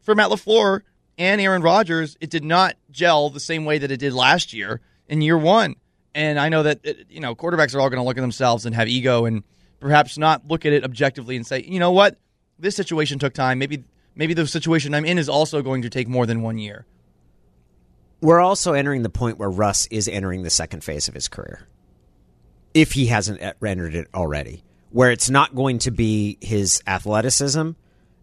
for 0.06 0.16
Matt 0.16 0.30
LaFleur 0.30 0.82
and 1.18 1.42
Aaron 1.42 1.62
Rodgers, 1.62 2.16
it 2.22 2.30
did 2.30 2.44
not 2.44 2.76
gel 2.92 3.30
the 3.30 3.40
same 3.40 3.66
way 3.66 3.80
that 3.80 3.92
it 3.92 3.98
did 3.98 4.14
last 4.14 4.54
year 4.54 4.80
in 5.08 5.22
year 5.22 5.38
one. 5.38 5.76
And 6.14 6.40
I 6.40 6.48
know 6.48 6.64
that 6.64 6.86
you 7.10 7.20
know 7.20 7.36
quarterbacks 7.36 7.76
are 7.76 7.82
all 7.82 7.90
going 7.90 8.02
to 8.02 8.06
look 8.06 8.18
at 8.18 8.22
themselves 8.22 8.66
and 8.66 8.74
have 8.76 8.88
ego 8.88 9.26
and 9.26 9.44
perhaps 9.80 10.18
not 10.18 10.48
look 10.48 10.66
at 10.66 10.72
it 10.72 10.84
objectively 10.84 11.36
and 11.36 11.46
say, 11.46 11.64
you 11.68 11.80
know 11.80 11.92
what, 11.92 12.18
this 12.58 12.76
situation 12.76 13.20
took 13.20 13.34
time. 13.34 13.60
Maybe 13.60 13.84
maybe 14.16 14.34
the 14.34 14.48
situation 14.48 14.94
I'm 14.94 15.06
in 15.06 15.18
is 15.18 15.28
also 15.28 15.62
going 15.62 15.82
to 15.82 15.90
take 15.90 16.08
more 16.08 16.26
than 16.26 16.42
one 16.42 16.58
year. 16.58 16.86
We're 18.22 18.40
also 18.40 18.74
entering 18.74 19.02
the 19.02 19.10
point 19.10 19.38
where 19.38 19.50
Russ 19.50 19.88
is 19.88 20.08
entering 20.08 20.44
the 20.44 20.50
second 20.50 20.84
phase 20.84 21.08
of 21.08 21.14
his 21.14 21.28
career, 21.28 21.68
if 22.74 22.94
he 22.94 23.08
hasn't 23.08 23.42
rendered 23.60 23.94
it 23.94 24.08
already, 24.14 24.64
where 24.92 25.12
it's 25.12 25.30
not 25.30 25.54
going 25.54 25.80
to 25.80 25.92
be 25.92 26.38
his 26.40 26.82
athleticism 26.88 27.72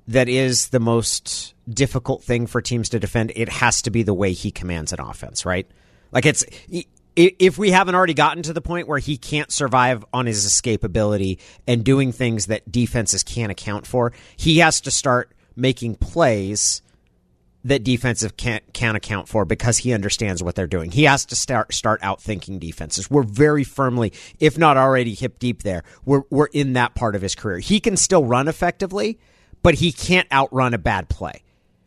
that 0.08 0.28
is 0.28 0.68
the 0.68 0.80
most 0.80 1.54
difficult 1.68 2.22
thing 2.22 2.46
for 2.46 2.60
teams 2.60 2.88
to 2.90 2.98
defend. 2.98 3.32
It 3.34 3.48
has 3.48 3.82
to 3.82 3.90
be 3.90 4.02
the 4.02 4.14
way 4.14 4.32
he 4.32 4.50
commands 4.50 4.92
an 4.92 5.00
offense, 5.00 5.46
right? 5.46 5.66
Like 6.10 6.26
it's 6.26 6.44
if 7.14 7.58
we 7.58 7.70
haven't 7.70 7.94
already 7.94 8.14
gotten 8.14 8.42
to 8.44 8.52
the 8.52 8.62
point 8.62 8.88
where 8.88 8.98
he 8.98 9.16
can't 9.16 9.52
survive 9.52 10.04
on 10.12 10.26
his 10.26 10.46
escapability 10.46 11.38
and 11.66 11.84
doing 11.84 12.12
things 12.12 12.46
that 12.46 12.70
defenses 12.70 13.22
can't 13.22 13.52
account 13.52 13.86
for, 13.86 14.12
he 14.36 14.58
has 14.58 14.80
to 14.82 14.90
start 14.90 15.32
making 15.54 15.94
plays 15.96 16.80
that 17.64 17.84
defensive 17.84 18.36
can't 18.36 18.64
can't 18.72 18.96
account 18.96 19.28
for 19.28 19.44
because 19.44 19.78
he 19.78 19.92
understands 19.92 20.42
what 20.42 20.54
they're 20.54 20.66
doing. 20.66 20.90
He 20.90 21.04
has 21.04 21.24
to 21.26 21.36
start 21.36 21.72
start 21.72 22.00
out 22.02 22.20
thinking 22.20 22.58
defenses. 22.58 23.10
We're 23.10 23.22
very 23.22 23.62
firmly, 23.62 24.12
if 24.40 24.58
not 24.58 24.76
already 24.76 25.14
hip 25.14 25.38
deep 25.38 25.62
there. 25.62 25.84
We're 26.04 26.22
we're 26.30 26.46
in 26.46 26.72
that 26.72 26.94
part 26.94 27.14
of 27.14 27.22
his 27.22 27.34
career. 27.34 27.58
He 27.58 27.78
can 27.78 27.96
still 27.96 28.24
run 28.24 28.48
effectively 28.48 29.18
but 29.62 29.74
he 29.74 29.92
can't 29.92 30.30
outrun 30.32 30.74
a 30.74 30.78
bad 30.78 31.08
play. 31.08 31.42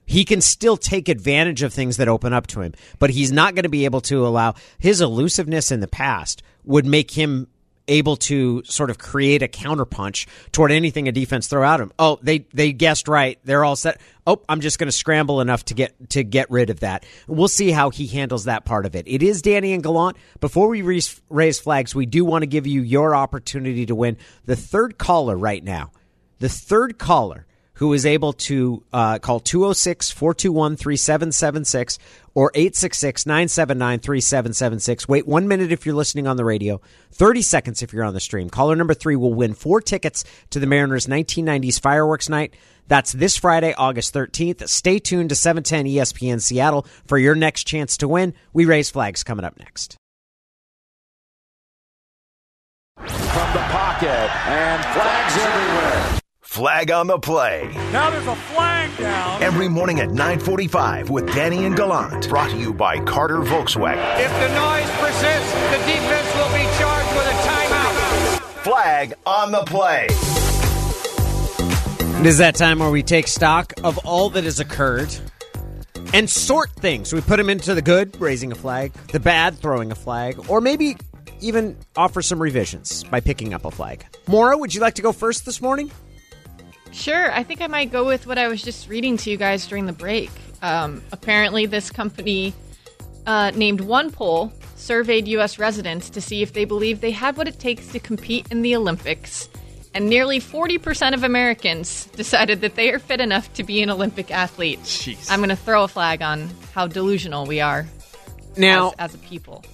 He 0.06 0.24
can 0.24 0.42
still 0.42 0.78
take 0.78 1.10
advantage 1.10 1.64
of 1.64 1.74
things 1.74 1.98
that 1.98 2.08
open 2.08 2.32
up 2.32 2.48
to 2.48 2.62
him, 2.62 2.74
but 3.00 3.10
he's 3.10 3.32
not 3.32 3.56
going 3.56 3.64
to 3.64 3.70
be 3.70 3.86
able 3.86 4.02
to 4.02 4.26
allow 4.26 4.54
his 4.78 5.02
elusiveness 5.02 5.72
in 5.72 5.80
the 5.80 5.88
past 5.88 6.44
would 6.64 6.86
make 6.86 7.12
him 7.12 7.48
able 7.88 8.16
to 8.16 8.64
sort 8.64 8.90
of 8.90 8.98
create 8.98 9.44
a 9.44 9.48
counterpunch 9.48 10.28
toward 10.52 10.72
anything 10.72 11.08
a 11.08 11.12
defense 11.12 11.48
throw 11.48 11.64
at 11.64 11.80
him. 11.80 11.92
Oh, 12.00 12.20
they 12.22 12.40
they 12.54 12.74
guessed 12.74 13.08
right. 13.08 13.40
They're 13.44 13.64
all 13.64 13.76
set. 13.76 14.02
Oh, 14.26 14.42
I'm 14.50 14.62
just 14.62 14.80
going 14.80 14.88
to 14.88 14.92
scramble 14.92 15.42
enough 15.42 15.66
to 15.66 15.74
get 15.74 16.10
to 16.12 16.24
get 16.24 16.50
rid 16.50 16.70
of 16.70 16.80
that. 16.82 17.06
We'll 17.28 17.48
see 17.48 17.72
how 17.72 17.90
he 17.90 18.08
handles 18.08 18.46
that 18.46 18.66
part 18.66 18.86
of 18.86 18.96
it. 18.96 19.08
It 19.08 19.22
is 19.22 19.42
Danny 19.42 19.74
and 19.74 19.84
Gallant. 19.84 20.18
Before 20.40 20.68
we 20.68 20.82
raise, 20.82 21.22
raise 21.30 21.60
flags, 21.60 21.94
we 21.94 22.06
do 22.06 22.26
want 22.26 22.44
to 22.44 22.48
give 22.48 22.66
you 22.68 22.82
your 22.82 23.16
opportunity 23.16 23.86
to 23.86 23.96
win. 23.96 24.18
The 24.46 24.56
third 24.56 24.98
caller 24.98 25.38
right 25.38 25.64
now, 25.64 25.92
the 26.40 26.50
third 26.50 26.98
caller 26.98 27.46
who 27.76 27.94
is 27.94 28.06
able 28.06 28.34
to 28.34 28.84
uh, 28.92 29.20
call 29.20 29.40
206 29.40 30.12
421 30.12 30.76
3776 30.76 32.00
or 32.34 32.52
866 32.54 33.26
979 33.26 34.00
3776. 34.00 35.08
Wait 35.08 35.28
one 35.28 35.48
minute 35.48 35.72
if 35.72 35.86
you're 35.86 35.96
listening 35.96 36.28
on 36.28 36.38
the 36.38 36.46
radio, 36.46 36.82
30 37.12 37.42
seconds 37.42 37.82
if 37.82 37.94
you're 37.94 38.04
on 38.04 38.14
the 38.14 38.20
stream. 38.20 38.50
Caller 38.50 38.76
number 38.76 38.94
three 38.94 39.16
will 39.16 39.34
win 39.34 39.54
four 39.54 39.82
tickets 39.82 40.24
to 40.50 40.60
the 40.60 40.68
Mariners 40.68 41.08
1990s 41.08 41.80
fireworks 41.80 42.30
night. 42.30 42.56
That's 42.88 43.12
this 43.12 43.36
Friday, 43.36 43.74
August 43.74 44.14
13th. 44.14 44.68
Stay 44.70 45.00
tuned 45.00 45.30
to 45.30 45.36
710 45.36 45.86
ESPN 45.86 46.42
Seattle 46.42 46.86
for 47.08 47.18
your 47.18 47.36
next 47.36 47.64
chance 47.66 47.98
to 47.98 48.08
win. 48.08 48.34
We 48.54 48.66
raise 48.66 48.92
flags 48.92 49.24
coming 49.24 49.46
up 49.46 49.58
next. 49.58 49.98
From 52.96 53.54
the 53.54 53.66
pocket, 53.70 54.32
and 54.48 54.84
flags 54.84 55.38
everywhere. 55.38 56.22
Flag 56.56 56.90
on 56.90 57.08
the 57.08 57.20
play. 57.20 57.70
Now 57.92 58.10
there's 58.10 58.28
a 58.28 58.34
flag 58.34 58.98
down. 58.98 59.44
Every 59.44 59.68
morning 59.68 60.00
at 60.00 60.08
945 60.12 61.10
with 61.10 61.28
Danny 61.34 61.66
and 61.66 61.76
Gallant. 61.76 62.30
Brought 62.30 62.52
to 62.52 62.58
you 62.58 62.74
by 62.74 62.98
Carter 63.04 63.40
Volkswagen. 63.40 63.98
If 64.18 64.32
the 64.32 64.48
noise 64.56 64.90
persists, 64.92 65.52
the 65.52 65.80
defense 65.86 66.34
will 66.34 66.48
be 66.54 66.64
charged 66.80 67.14
with 67.18 67.28
a 67.28 67.36
timeout. 67.44 68.40
Flag 68.64 69.14
on 69.26 69.52
the 69.52 69.64
play. 69.66 70.08
It 72.22 72.26
is 72.26 72.38
that 72.38 72.56
time 72.56 72.80
where 72.80 72.90
we 72.90 73.04
take 73.04 73.28
stock 73.28 73.74
of 73.84 73.98
all 74.06 74.30
that 74.30 74.46
has 74.46 74.62
occurred 74.62 75.14
and 76.14 76.30
sort 76.30 76.72
things. 76.72 77.12
We 77.12 77.20
put 77.20 77.36
them 77.36 77.50
into 77.50 77.76
the 77.76 77.82
good, 77.82 78.18
raising 78.22 78.54
a 78.54 78.56
flag, 78.56 78.94
the 79.12 79.20
bad, 79.20 79.58
throwing 79.58 79.92
a 79.92 79.96
flag, 79.96 80.50
or 80.50 80.62
maybe 80.62 80.96
even 81.42 81.76
offer 81.98 82.22
some 82.22 82.42
revisions 82.42 83.04
by 83.04 83.20
picking 83.20 83.54
up 83.54 83.66
a 83.66 83.72
flag. 83.72 84.06
Mora, 84.26 84.58
would 84.58 84.74
you 84.74 84.80
like 84.80 84.96
to 84.96 85.02
go 85.02 85.12
first 85.12 85.46
this 85.46 85.62
morning? 85.62 85.92
Sure. 86.96 87.30
I 87.32 87.44
think 87.44 87.62
I 87.62 87.68
might 87.68 87.92
go 87.92 88.06
with 88.06 88.26
what 88.26 88.38
I 88.38 88.48
was 88.48 88.62
just 88.62 88.88
reading 88.88 89.18
to 89.18 89.30
you 89.30 89.36
guys 89.36 89.68
during 89.68 89.86
the 89.86 89.94
break. 89.94 90.32
Um, 90.62 91.04
apparently, 91.12 91.66
this 91.66 91.92
company 91.92 92.54
uh, 93.28 93.52
named 93.54 93.82
OnePoll 93.82 94.52
surveyed 94.78 95.28
U.S. 95.28 95.60
residents 95.60 96.10
to 96.12 96.22
see 96.22 96.42
if 96.42 96.54
they 96.54 96.64
believe 96.64 97.02
they 97.02 97.12
had 97.12 97.36
what 97.36 97.50
it 97.50 97.60
takes 97.60 97.88
to 97.90 98.00
compete 98.00 98.48
in 98.50 98.62
the 98.62 98.76
Olympics. 98.76 99.50
And 99.94 100.10
nearly 100.10 100.40
40% 100.40 101.14
of 101.14 101.24
Americans 101.24 102.06
decided 102.16 102.62
that 102.62 102.76
they 102.76 102.92
are 102.92 103.00
fit 103.00 103.20
enough 103.20 103.54
to 103.56 103.64
be 103.64 103.82
an 103.82 103.90
Olympic 103.90 104.32
athlete. 104.32 104.80
Jeez. 104.84 105.30
I'm 105.30 105.40
going 105.40 105.50
to 105.50 105.56
throw 105.58 105.84
a 105.84 105.88
flag 105.90 106.22
on 106.22 106.50
how 106.74 106.88
delusional 106.88 107.46
we 107.46 107.60
are 107.60 107.86
now 108.56 108.94
as, 108.98 109.14
as 109.14 109.16
a 109.16 109.18
people. 109.18 109.66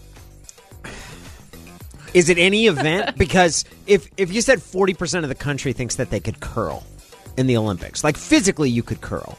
Is 2.15 2.29
it 2.29 2.37
any 2.39 2.65
event? 2.65 3.15
because 3.17 3.63
if 3.87 4.09
if 4.17 4.33
you 4.33 4.41
said 4.41 4.59
40% 4.59 5.23
of 5.23 5.29
the 5.29 5.35
country 5.35 5.71
thinks 5.71 5.95
that 5.95 6.09
they 6.09 6.19
could 6.19 6.39
curl, 6.39 6.83
in 7.41 7.47
the 7.47 7.57
Olympics. 7.57 8.03
Like 8.03 8.15
physically, 8.15 8.69
you 8.69 8.83
could 8.83 9.01
curl. 9.01 9.37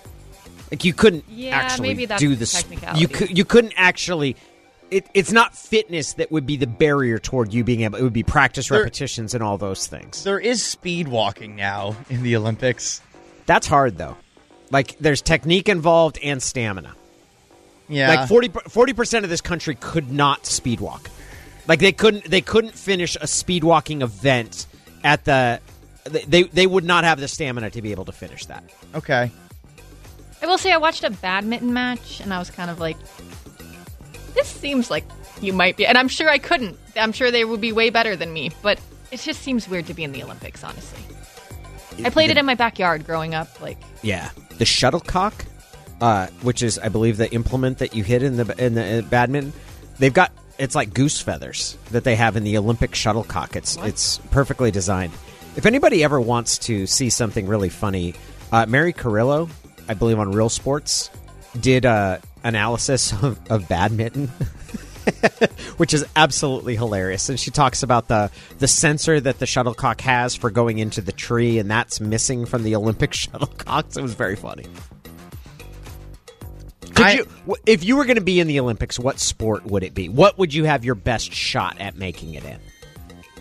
Like 0.71 0.85
you 0.85 0.93
couldn't 0.93 1.25
yeah, 1.29 1.57
actually 1.57 1.89
maybe 1.89 2.05
that's 2.07 2.21
do 2.21 2.31
the 2.31 2.37
this. 2.37 2.53
technicality. 2.53 3.01
You 3.01 3.09
could. 3.09 3.39
You 3.39 3.45
couldn't 3.47 3.73
actually. 3.77 4.37
It, 4.91 5.07
it's 5.15 5.33
not 5.33 5.57
fitness 5.57 6.15
that 6.15 6.31
would 6.31 6.45
be 6.47 6.57
the 6.57 6.67
barrier 6.67 7.19
toward 7.19 7.55
you 7.55 7.65
being 7.65 7.81
able. 7.81 7.99
It 7.99 8.03
would 8.03 8.13
be 8.13 8.23
practice, 8.23 8.69
There- 8.69 8.79
repetitions, 8.81 9.33
and 9.33 9.43
all 9.43 9.57
those 9.57 9.87
things. 9.87 10.23
There 10.25 10.39
is 10.39 10.63
speed 10.63 11.09
walking 11.09 11.57
now 11.57 11.97
in 12.11 12.23
the 12.23 12.37
Olympics. 12.37 13.01
That's 13.47 13.67
hard 13.67 13.97
though. 13.97 14.17
Like 14.71 14.99
there's 14.99 15.23
technique 15.23 15.69
involved 15.69 16.19
and 16.23 16.43
stamina. 16.43 16.95
Yeah. 17.89 18.27
Like 18.27 18.51
40 18.69 18.93
percent 18.95 19.25
of 19.25 19.31
this 19.31 19.41
country 19.41 19.75
could 19.75 20.11
not 20.11 20.47
speed 20.47 20.81
walk. 20.81 21.11
Like 21.69 21.81
they 21.81 21.93
couldn't 21.93 22.25
they 22.25 22.41
couldn't 22.41 22.75
finish 22.75 23.17
a 23.21 23.27
speed 23.27 23.65
walking 23.65 24.03
event 24.03 24.67
at 25.05 25.25
the 25.25 25.61
they 26.05 26.45
they 26.45 26.67
would 26.67 26.85
not 26.85 27.05
have 27.05 27.21
the 27.21 27.29
stamina 27.29 27.71
to 27.71 27.83
be 27.83 27.93
able 27.93 28.05
to 28.07 28.13
finish 28.13 28.47
that. 28.47 28.65
Okay. 28.95 29.31
I 30.43 30.47
will 30.47 30.59
say 30.59 30.73
I 30.73 30.79
watched 30.79 31.05
a 31.05 31.11
badminton 31.11 31.73
match 31.73 32.21
and 32.21 32.35
I 32.35 32.39
was 32.41 32.51
kind 32.51 32.69
of 32.69 32.81
like, 32.81 32.97
this 34.35 34.49
seems 34.49 34.91
like 34.91 35.05
you 35.41 35.53
might 35.53 35.77
be, 35.77 35.87
and 35.87 35.97
I'm 35.97 36.09
sure 36.09 36.29
I 36.29 36.39
couldn't. 36.39 36.77
I'm 36.97 37.13
sure 37.13 37.31
they 37.31 37.45
would 37.45 37.61
be 37.61 37.71
way 37.73 37.91
better 37.91 38.17
than 38.17 38.33
me, 38.33 38.51
but 38.61 38.81
it 39.13 39.21
just 39.21 39.43
seems 39.43 39.69
weird 39.69 39.87
to 39.87 39.95
be 39.95 40.03
in 40.03 40.11
the 40.11 40.23
Olympics, 40.25 40.65
honestly. 40.65 40.99
I 42.05 42.11
played 42.11 42.31
it 42.31 42.39
in 42.39 42.47
my 42.47 42.55
backyard 42.55 43.07
growing 43.07 43.35
up. 43.35 43.61
Like, 43.61 43.79
Yeah, 44.03 44.31
the 44.59 44.65
shuttlecock, 44.65 45.45
uh, 46.01 46.27
which 46.43 46.63
is 46.63 46.79
I 46.79 46.89
believe 46.89 47.19
the 47.19 47.33
implement 47.33 47.79
that 47.79 47.95
you 47.95 48.03
hit 48.03 48.23
in 48.23 48.37
the 48.37 48.65
in 48.65 48.75
the 48.75 48.99
uh, 48.99 49.03
badminton. 49.03 49.53
They've 49.99 50.13
got 50.13 50.33
it's 50.59 50.75
like 50.75 50.93
goose 50.93 51.21
feathers 51.21 51.77
that 51.91 52.03
they 52.05 52.17
have 52.17 52.37
in 52.37 52.45
the 52.45 52.57
Olympic 52.59 52.95
shuttlecock. 52.95 53.55
It's 53.55 53.77
it's 53.77 54.19
perfectly 54.31 54.71
designed. 54.71 55.13
If 55.57 55.67
anybody 55.67 56.03
ever 56.03 56.21
wants 56.21 56.59
to 56.59 56.87
see 56.87 57.11
something 57.11 57.47
really 57.47 57.69
funny, 57.69 58.15
uh, 58.51 58.67
Mary 58.67 58.93
Carillo, 58.93 59.49
I 59.89 59.95
believe 59.95 60.19
on 60.19 60.33
Real 60.33 60.49
Sports, 60.49 61.11
did 61.61 61.85
a 61.85 62.21
analysis 62.45 63.13
of, 63.23 63.39
of 63.51 63.69
badminton. 63.69 64.31
which 65.79 65.93
is 65.93 66.05
absolutely 66.15 66.77
hilarious. 66.77 67.29
And 67.29 67.39
she 67.39 67.51
talks 67.51 67.83
about 67.83 68.07
the 68.07 68.31
the 68.59 68.69
sensor 68.69 69.19
that 69.21 69.41
the 69.41 69.47
shuttlecock 69.47 70.01
has 70.03 70.37
for 70.37 70.49
going 70.49 70.79
into 70.79 71.01
the 71.01 71.11
tree, 71.11 71.59
and 71.59 71.69
that's 71.69 72.01
missing 72.01 72.47
from 72.47 72.63
the 72.63 72.77
Olympic 72.77 73.11
shuttlecocks. 73.13 73.97
It 73.99 74.03
was 74.03 74.15
very 74.15 74.37
funny. 74.37 74.67
Could 76.95 77.07
I- 77.07 77.13
you, 77.15 77.27
if 77.67 77.83
you 77.83 77.97
were 77.97 78.05
going 78.05 78.17
to 78.17 78.23
be 78.23 78.39
in 78.39 78.47
the 78.47 78.61
Olympics, 78.61 78.99
what 78.99 79.19
sport 79.19 79.65
would 79.67 79.83
it 79.83 79.93
be? 79.95 80.09
What 80.09 80.39
would 80.39 80.55
you 80.55 80.65
have 80.65 80.85
your 80.85 80.95
best 80.95 81.33
shot 81.33 81.81
at 81.81 81.97
making 81.97 82.35
it 82.35 82.45
in? 82.45 82.61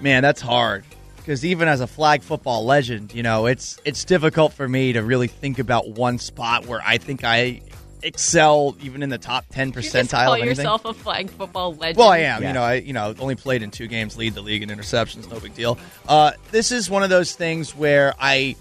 Man, 0.02 0.24
that's 0.24 0.42
hard. 0.42 0.84
Because 1.22 1.46
even 1.46 1.68
as 1.68 1.82
a 1.82 1.88
flag 1.88 2.24
football 2.24 2.66
legend, 2.66 3.14
you 3.14 3.24
know, 3.24 3.46
it's 3.46 3.80
it's 3.86 4.04
difficult 4.06 4.54
for 4.54 4.68
me 4.68 4.94
to 4.94 5.04
really 5.04 5.28
think 5.28 5.60
about 5.60 5.90
one 5.90 6.18
spot 6.18 6.66
where 6.66 6.82
I 6.84 6.98
think 6.98 7.24
I 7.24 7.62
excel 8.04 8.76
even 8.82 9.04
in 9.04 9.10
the 9.10 9.18
top 9.18 9.46
ten 9.52 9.68
you 9.68 9.74
just 9.76 9.94
percentile 9.94 10.26
call 10.26 10.34
of 10.34 10.42
anything. 10.42 10.58
yourself 10.58 10.86
a 10.86 10.94
flag 10.94 11.30
football 11.30 11.76
legend. 11.76 11.98
Well, 11.98 12.10
I 12.10 12.20
am. 12.20 12.42
Yeah. 12.42 12.48
You 12.48 12.54
know, 12.54 12.64
I 12.64 12.74
you 12.76 12.94
know 12.94 13.14
only 13.20 13.36
played 13.36 13.62
in 13.64 13.72
two 13.72 13.88
games, 13.88 14.18
lead 14.18 14.34
the 14.34 14.42
league 14.42 14.64
in 14.64 14.70
interceptions, 14.70 15.30
no 15.30 15.40
big 15.40 15.54
deal. 15.54 15.78
Uh, 16.08 16.32
this 16.52 16.72
is 16.72 16.90
one 16.90 17.04
of 17.04 17.10
those 17.10 17.36
things 17.36 17.76
where 17.76 18.14
I 18.20 18.56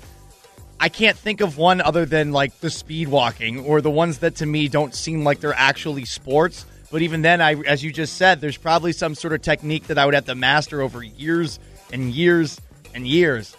I 0.78 0.88
can't 0.88 1.16
think 1.16 1.40
of 1.40 1.58
one 1.58 1.80
other 1.80 2.04
than 2.06 2.32
like 2.32 2.60
the 2.60 2.70
speed 2.70 3.08
walking 3.08 3.60
or 3.64 3.80
the 3.80 3.90
ones 3.90 4.18
that 4.18 4.36
to 4.36 4.46
me 4.46 4.68
don't 4.68 4.94
seem 4.94 5.24
like 5.24 5.40
they're 5.40 5.54
actually 5.54 6.04
sports. 6.04 6.66
But 6.90 7.02
even 7.02 7.22
then, 7.22 7.40
I 7.40 7.54
as 7.54 7.84
you 7.84 7.92
just 7.92 8.16
said, 8.16 8.40
there's 8.40 8.56
probably 8.56 8.92
some 8.92 9.14
sort 9.14 9.32
of 9.32 9.42
technique 9.42 9.86
that 9.86 9.98
I 9.98 10.04
would 10.04 10.14
have 10.14 10.26
to 10.26 10.34
master 10.34 10.82
over 10.82 11.02
years 11.02 11.58
and 11.92 12.10
years 12.10 12.60
and 12.94 13.06
years. 13.06 13.56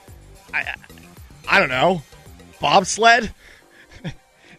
I 0.54 0.74
I, 1.48 1.60
don't 1.60 1.70
know, 1.70 2.02
bobsled. 2.60 3.34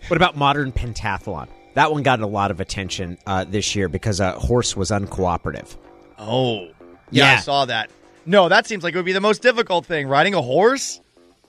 What 0.09 0.17
about 0.17 0.37
modern 0.37 0.73
pentathlon? 0.73 1.47
That 1.75 1.93
one 1.93 2.03
got 2.03 2.21
a 2.21 2.27
lot 2.27 2.51
of 2.51 2.61
attention 2.61 3.19
uh, 3.25 3.45
this 3.45 3.77
year 3.77 3.89
because 3.89 4.19
a 4.19 4.33
horse 4.33 4.77
was 4.77 4.91
uncooperative. 4.91 5.77
Oh, 6.19 6.71
yeah, 7.11 7.35
I 7.35 7.37
saw 7.37 7.65
that. 7.67 7.89
No, 8.27 8.49
that 8.49 8.67
seems 8.67 8.83
like 8.83 8.95
it 8.95 8.99
would 8.99 9.07
be 9.07 9.13
the 9.13 9.21
most 9.21 9.43
difficult 9.43 9.87
thing. 9.87 10.09
Riding 10.09 10.35
a 10.35 10.43
horse. 10.43 11.01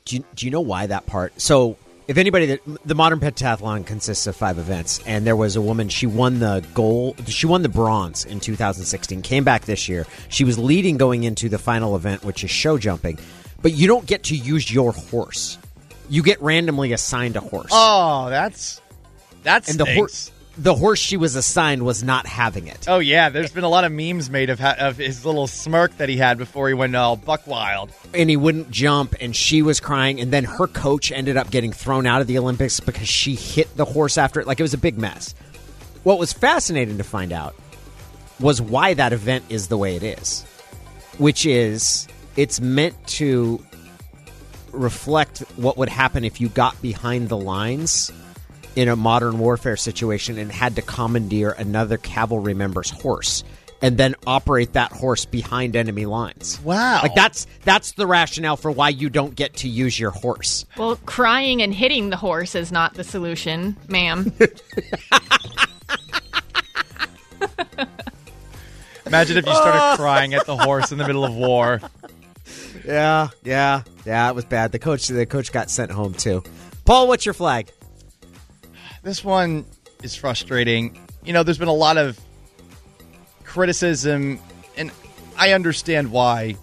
Do 0.05 0.17
you, 0.17 0.25
do 0.35 0.45
you 0.45 0.51
know 0.51 0.61
why 0.61 0.85
that 0.85 1.07
part? 1.07 1.39
So, 1.41 1.77
if 2.07 2.17
anybody 2.17 2.45
that 2.47 2.61
the 2.85 2.95
modern 2.95 3.19
pentathlon 3.19 3.85
consists 3.85 4.27
of 4.27 4.35
five 4.35 4.57
events, 4.57 4.99
and 5.05 5.25
there 5.25 5.35
was 5.35 5.55
a 5.55 5.61
woman. 5.61 5.89
She 5.89 6.05
won 6.05 6.39
the 6.39 6.65
gold. 6.73 7.27
She 7.29 7.45
won 7.45 7.61
the 7.61 7.69
bronze 7.69 8.25
in 8.25 8.39
2016. 8.39 9.21
Came 9.21 9.43
back 9.43 9.65
this 9.65 9.87
year. 9.87 10.05
She 10.29 10.43
was 10.43 10.57
leading 10.57 10.97
going 10.97 11.23
into 11.23 11.49
the 11.49 11.57
final 11.57 11.95
event, 11.95 12.23
which 12.23 12.43
is 12.43 12.51
show 12.51 12.77
jumping. 12.77 13.17
But 13.61 13.71
you 13.73 13.87
don't 13.87 14.05
get 14.05 14.23
to 14.23 14.35
use 14.35 14.71
your 14.71 14.91
horse. 14.91 15.57
You 16.09 16.21
get 16.21 16.41
randomly 16.41 16.91
assigned 16.91 17.37
a 17.37 17.39
horse, 17.39 17.69
Oh, 17.71 18.29
that's 18.29 18.81
that's 19.43 19.69
and 19.69 19.79
the 19.79 19.85
horse. 19.85 20.31
The 20.55 20.75
horse 20.75 20.99
she 20.99 21.17
was 21.17 21.35
assigned 21.35 21.83
was 21.83 22.03
not 22.03 22.27
having 22.27 22.67
it. 22.67 22.85
Oh 22.87 22.99
yeah, 22.99 23.29
there's 23.29 23.51
been 23.51 23.63
a 23.63 23.69
lot 23.69 23.85
of 23.85 23.91
memes 23.91 24.29
made 24.29 24.51
of 24.51 24.59
ha- 24.59 24.75
of 24.77 24.97
his 24.97 25.25
little 25.25 25.47
smirk 25.47 25.97
that 25.97 26.09
he 26.09 26.17
had 26.17 26.37
before 26.37 26.67
he 26.67 26.75
went 26.75 26.95
all 26.95 27.15
buck 27.15 27.47
wild. 27.47 27.89
and 28.13 28.29
he 28.29 28.37
wouldn't 28.37 28.69
jump 28.69 29.15
and 29.19 29.35
she 29.35 29.63
was 29.63 29.79
crying 29.79 30.19
and 30.21 30.31
then 30.31 30.43
her 30.43 30.67
coach 30.67 31.11
ended 31.11 31.37
up 31.37 31.49
getting 31.49 31.71
thrown 31.71 32.05
out 32.05 32.21
of 32.21 32.27
the 32.27 32.37
olympics 32.37 32.79
because 32.79 33.07
she 33.09 33.33
hit 33.33 33.75
the 33.75 33.85
horse 33.85 34.17
after 34.19 34.39
it 34.39 34.45
like 34.45 34.59
it 34.59 34.63
was 34.63 34.75
a 34.75 34.77
big 34.77 34.97
mess 34.99 35.33
what 36.03 36.19
was 36.19 36.31
fascinating 36.31 36.99
to 36.99 37.03
find 37.03 37.31
out 37.31 37.55
was 38.39 38.61
why 38.61 38.93
that 38.93 39.11
event 39.13 39.43
is 39.49 39.67
the 39.69 39.77
way 39.77 39.95
it 39.95 40.03
is 40.03 40.43
which 41.17 41.45
is 41.47 42.07
it's 42.35 42.61
meant 42.61 42.95
to 43.07 43.59
reflect 44.71 45.39
what 45.55 45.77
would 45.77 45.89
happen 45.89 46.23
if 46.23 46.39
you 46.39 46.49
got 46.49 46.79
behind 46.81 47.29
the 47.29 47.37
lines 47.37 48.11
in 48.75 48.89
a 48.89 48.95
modern 48.95 49.39
warfare 49.39 49.77
situation 49.77 50.37
and 50.37 50.51
had 50.51 50.75
to 50.75 50.81
commandeer 50.81 51.51
another 51.51 51.97
cavalry 51.97 52.53
member's 52.53 52.89
horse 52.89 53.43
and 53.83 53.97
then 53.97 54.15
operate 54.25 54.73
that 54.73 54.91
horse 54.93 55.25
behind 55.25 55.75
enemy 55.75 56.05
lines. 56.05 56.59
Wow. 56.61 57.01
Like 57.03 57.15
that's 57.15 57.45
that's 57.63 57.91
the 57.91 58.07
rationale 58.07 58.55
for 58.55 58.71
why 58.71 58.89
you 58.89 59.09
don't 59.09 59.35
get 59.35 59.57
to 59.57 59.67
use 59.67 59.99
your 59.99 60.11
horse. 60.11 60.65
well, 60.77 60.95
crying 61.05 61.61
and 61.61 61.73
hitting 61.73 62.09
the 62.09 62.15
horse 62.17 62.55
is 62.55 62.71
not 62.71 62.93
the 62.93 63.03
solution, 63.03 63.75
ma'am. 63.89 64.31
Imagine 69.05 69.37
if 69.37 69.45
you 69.45 69.53
started 69.53 69.97
crying 70.01 70.33
at 70.33 70.45
the 70.45 70.55
horse 70.57 70.91
in 70.93 70.97
the 70.97 71.05
middle 71.05 71.25
of 71.25 71.35
war. 71.35 71.81
Yeah, 72.85 73.29
yeah, 73.43 73.83
yeah, 74.05 74.29
it 74.29 74.35
was 74.35 74.45
bad. 74.45 74.71
The 74.71 74.79
coach 74.79 75.07
the 75.07 75.25
coach 75.25 75.51
got 75.51 75.69
sent 75.69 75.91
home 75.91 76.13
too. 76.13 76.41
Paul, 76.85 77.09
what's 77.09 77.25
your 77.25 77.33
flag? 77.33 77.69
This 79.03 79.21
one 79.21 79.65
is 80.01 80.15
frustrating. 80.15 80.97
You 81.25 81.33
know, 81.33 81.43
there's 81.43 81.57
been 81.57 81.67
a 81.67 81.73
lot 81.73 81.97
of 81.97 82.17
criticism, 83.43 84.39
and 84.77 84.91
I 85.37 85.51
understand 85.51 86.09
why, 86.09 86.55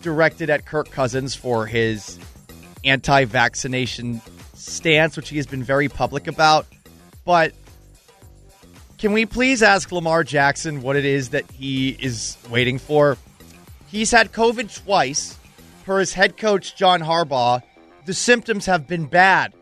directed 0.00 0.48
at 0.48 0.64
Kirk 0.64 0.92
Cousins 0.92 1.34
for 1.34 1.66
his 1.66 2.16
anti 2.84 3.24
vaccination 3.24 4.22
stance, 4.54 5.16
which 5.16 5.28
he 5.28 5.38
has 5.38 5.46
been 5.48 5.64
very 5.64 5.88
public 5.88 6.28
about. 6.28 6.66
But 7.24 7.52
can 8.98 9.12
we 9.12 9.26
please 9.26 9.60
ask 9.60 9.90
Lamar 9.90 10.22
Jackson 10.22 10.82
what 10.82 10.94
it 10.94 11.04
is 11.04 11.30
that 11.30 11.50
he 11.50 11.90
is 11.90 12.38
waiting 12.48 12.78
for? 12.78 13.16
He's 13.88 14.12
had 14.12 14.32
COVID 14.32 14.84
twice. 14.84 15.36
Per 15.84 15.98
his 15.98 16.12
head 16.12 16.36
coach, 16.36 16.76
John 16.76 17.00
Harbaugh, 17.00 17.62
the 18.04 18.14
symptoms 18.14 18.66
have 18.66 18.86
been 18.86 19.06
bad 19.06 19.52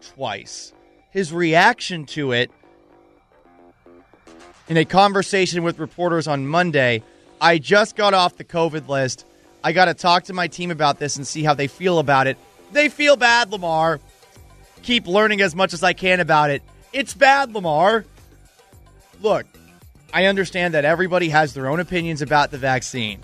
twice. 0.00 0.72
His 1.14 1.32
reaction 1.32 2.06
to 2.06 2.32
it 2.32 2.50
in 4.66 4.76
a 4.76 4.84
conversation 4.84 5.62
with 5.62 5.78
reporters 5.78 6.26
on 6.26 6.44
Monday, 6.44 7.04
I 7.40 7.58
just 7.58 7.94
got 7.94 8.14
off 8.14 8.36
the 8.36 8.42
COVID 8.42 8.88
list. 8.88 9.24
I 9.62 9.70
got 9.70 9.84
to 9.84 9.94
talk 9.94 10.24
to 10.24 10.32
my 10.32 10.48
team 10.48 10.72
about 10.72 10.98
this 10.98 11.16
and 11.16 11.24
see 11.24 11.44
how 11.44 11.54
they 11.54 11.68
feel 11.68 12.00
about 12.00 12.26
it. 12.26 12.36
They 12.72 12.88
feel 12.88 13.14
bad, 13.14 13.52
Lamar. 13.52 14.00
Keep 14.82 15.06
learning 15.06 15.40
as 15.40 15.54
much 15.54 15.72
as 15.72 15.84
I 15.84 15.92
can 15.92 16.18
about 16.18 16.50
it. 16.50 16.64
It's 16.92 17.14
bad, 17.14 17.54
Lamar. 17.54 18.04
Look, 19.22 19.46
I 20.12 20.26
understand 20.26 20.74
that 20.74 20.84
everybody 20.84 21.28
has 21.28 21.54
their 21.54 21.68
own 21.68 21.78
opinions 21.78 22.22
about 22.22 22.50
the 22.50 22.58
vaccine. 22.58 23.20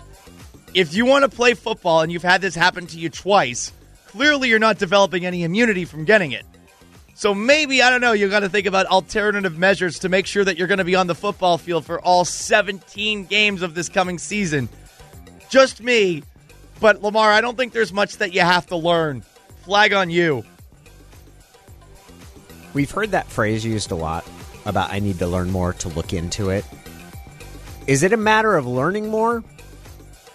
If 0.73 0.93
you 0.93 1.05
want 1.05 1.29
to 1.29 1.35
play 1.35 1.55
football 1.55 1.99
and 1.99 2.09
you've 2.09 2.23
had 2.23 2.39
this 2.39 2.55
happen 2.55 2.87
to 2.87 2.97
you 2.97 3.09
twice, 3.09 3.73
clearly 4.07 4.47
you're 4.47 4.59
not 4.59 4.77
developing 4.77 5.25
any 5.25 5.43
immunity 5.43 5.83
from 5.83 6.05
getting 6.05 6.31
it. 6.31 6.45
So 7.21 7.35
maybe, 7.35 7.83
I 7.83 7.91
don't 7.91 8.01
know, 8.01 8.13
you 8.13 8.27
got 8.29 8.39
to 8.39 8.49
think 8.49 8.65
about 8.65 8.87
alternative 8.87 9.55
measures 9.55 9.99
to 9.99 10.09
make 10.09 10.25
sure 10.25 10.43
that 10.43 10.57
you're 10.57 10.67
going 10.67 10.79
to 10.79 10.83
be 10.83 10.95
on 10.95 11.05
the 11.05 11.13
football 11.13 11.59
field 11.59 11.85
for 11.85 12.01
all 12.01 12.25
17 12.25 13.25
games 13.25 13.61
of 13.61 13.75
this 13.75 13.89
coming 13.89 14.17
season. 14.17 14.67
Just 15.47 15.83
me. 15.83 16.23
But 16.79 17.03
Lamar, 17.03 17.31
I 17.31 17.41
don't 17.41 17.55
think 17.55 17.73
there's 17.73 17.93
much 17.93 18.17
that 18.17 18.33
you 18.33 18.41
have 18.41 18.65
to 18.65 18.75
learn. 18.75 19.21
Flag 19.65 19.93
on 19.93 20.09
you. 20.09 20.43
We've 22.73 22.89
heard 22.89 23.11
that 23.11 23.27
phrase 23.27 23.63
used 23.63 23.91
a 23.91 23.95
lot 23.95 24.27
about 24.65 24.91
I 24.91 24.97
need 24.97 25.19
to 25.19 25.27
learn 25.27 25.51
more 25.51 25.73
to 25.73 25.89
look 25.89 26.13
into 26.13 26.49
it. 26.49 26.65
Is 27.85 28.01
it 28.01 28.13
a 28.13 28.17
matter 28.17 28.57
of 28.57 28.65
learning 28.65 29.09
more 29.09 29.43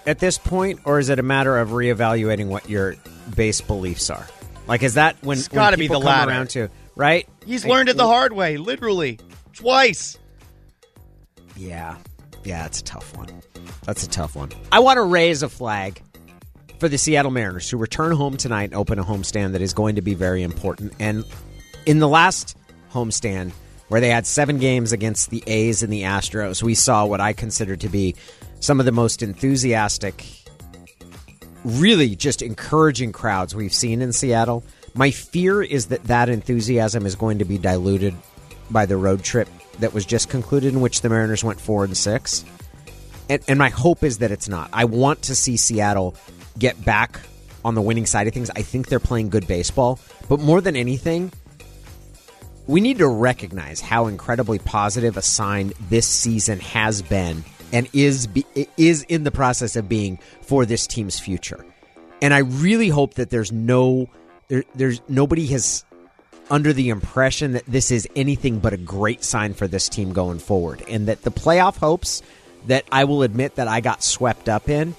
at 0.06 0.20
this 0.20 0.38
point, 0.38 0.78
or 0.84 1.00
is 1.00 1.08
it 1.08 1.18
a 1.18 1.24
matter 1.24 1.58
of 1.58 1.70
reevaluating 1.70 2.46
what 2.46 2.70
your 2.70 2.94
base 3.34 3.60
beliefs 3.60 4.08
are? 4.08 4.28
Like, 4.66 4.82
is 4.82 4.94
that 4.94 5.16
when 5.22 5.38
It's 5.38 5.50
when 5.50 5.56
gotta 5.56 5.76
be 5.76 5.88
the 5.88 5.98
latter. 5.98 6.30
around 6.30 6.50
to 6.50 6.68
right? 6.96 7.28
He's 7.44 7.64
Like, 7.64 7.70
learned 7.72 7.88
it 7.90 7.96
the 7.96 8.06
hard 8.06 8.32
way, 8.32 8.56
literally. 8.56 9.18
Twice. 9.52 10.18
Yeah, 11.56 11.96
yeah, 12.44 12.66
it's 12.66 12.80
a 12.80 12.84
tough 12.84 13.16
one. 13.16 13.28
That's 13.84 14.02
a 14.04 14.08
tough 14.08 14.34
one. 14.36 14.50
I 14.72 14.80
want 14.80 14.96
to 14.98 15.02
raise 15.02 15.42
a 15.42 15.48
flag 15.48 16.02
for 16.80 16.88
the 16.88 16.98
Seattle 16.98 17.30
Mariners 17.30 17.70
who 17.70 17.76
return 17.78 18.12
home 18.12 18.36
tonight 18.36 18.64
and 18.64 18.74
open 18.74 18.98
a 18.98 19.04
homestand 19.04 19.52
that 19.52 19.62
is 19.62 19.72
going 19.72 19.94
to 19.96 20.02
be 20.02 20.14
very 20.14 20.42
important. 20.42 20.92
And 20.98 21.24
In 21.86 21.98
the 22.00 22.08
last 22.08 22.56
homestand, 22.92 23.52
where 23.88 24.00
they 24.00 24.10
had 24.10 24.26
seven 24.26 24.58
games 24.58 24.92
against 24.92 25.30
the 25.30 25.42
A's 25.46 25.82
and 25.84 25.92
the 25.92 26.02
Astros, 26.02 26.62
we 26.62 26.74
saw 26.74 27.06
what 27.06 27.20
I 27.20 27.32
consider 27.32 27.76
to 27.76 27.88
be 27.88 28.16
some 28.60 28.80
of 28.80 28.86
the 28.86 28.92
most 28.92 29.22
enthusiastic, 29.22 30.26
really 31.66 32.14
just 32.14 32.42
encouraging 32.42 33.12
crowds 33.12 33.54
we've 33.54 33.74
seen 33.74 34.00
in 34.00 34.12
Seattle. 34.12 34.62
My 34.94 35.10
fear 35.10 35.62
is 35.62 35.86
that 35.86 36.04
that 36.04 36.28
enthusiasm 36.28 37.04
is 37.04 37.16
going 37.16 37.40
to 37.40 37.44
be 37.44 37.58
diluted 37.58 38.14
by 38.70 38.86
the 38.86 38.96
road 38.96 39.24
trip 39.24 39.48
that 39.80 39.92
was 39.92 40.06
just 40.06 40.30
concluded, 40.30 40.72
in 40.72 40.80
which 40.80 41.00
the 41.00 41.08
Mariners 41.08 41.42
went 41.42 41.60
four 41.60 41.84
and 41.84 41.96
six. 41.96 42.44
And, 43.28 43.42
and 43.48 43.58
my 43.58 43.68
hope 43.68 44.04
is 44.04 44.18
that 44.18 44.30
it's 44.30 44.48
not. 44.48 44.70
I 44.72 44.84
want 44.84 45.22
to 45.22 45.34
see 45.34 45.56
Seattle 45.56 46.14
get 46.56 46.82
back 46.84 47.20
on 47.64 47.74
the 47.74 47.82
winning 47.82 48.06
side 48.06 48.28
of 48.28 48.32
things. 48.32 48.48
I 48.54 48.62
think 48.62 48.88
they're 48.88 49.00
playing 49.00 49.30
good 49.30 49.48
baseball, 49.48 49.98
but 50.28 50.38
more 50.38 50.60
than 50.60 50.76
anything, 50.76 51.32
we 52.68 52.80
need 52.80 52.98
to 52.98 53.08
recognize 53.08 53.80
how 53.80 54.06
incredibly 54.06 54.60
positive 54.60 55.16
a 55.16 55.22
sign 55.22 55.72
this 55.88 56.06
season 56.06 56.60
has 56.60 57.02
been 57.02 57.44
and 57.76 57.90
is 57.92 58.26
be, 58.26 58.46
is 58.78 59.02
in 59.02 59.24
the 59.24 59.30
process 59.30 59.76
of 59.76 59.86
being 59.86 60.18
for 60.40 60.64
this 60.64 60.86
team's 60.86 61.20
future. 61.20 61.62
And 62.22 62.32
I 62.32 62.38
really 62.38 62.88
hope 62.88 63.14
that 63.14 63.28
there's 63.28 63.52
no 63.52 64.08
there, 64.48 64.64
there's 64.74 65.02
nobody 65.08 65.46
has 65.48 65.84
under 66.48 66.72
the 66.72 66.88
impression 66.88 67.52
that 67.52 67.66
this 67.66 67.90
is 67.90 68.08
anything 68.16 68.60
but 68.60 68.72
a 68.72 68.78
great 68.78 69.22
sign 69.22 69.52
for 69.52 69.68
this 69.68 69.90
team 69.90 70.14
going 70.14 70.38
forward 70.38 70.82
and 70.88 71.08
that 71.08 71.20
the 71.20 71.30
playoff 71.30 71.76
hopes 71.76 72.22
that 72.66 72.84
I 72.90 73.04
will 73.04 73.22
admit 73.22 73.56
that 73.56 73.68
I 73.68 73.80
got 73.80 74.02
swept 74.02 74.48
up 74.48 74.70
in 74.70 74.94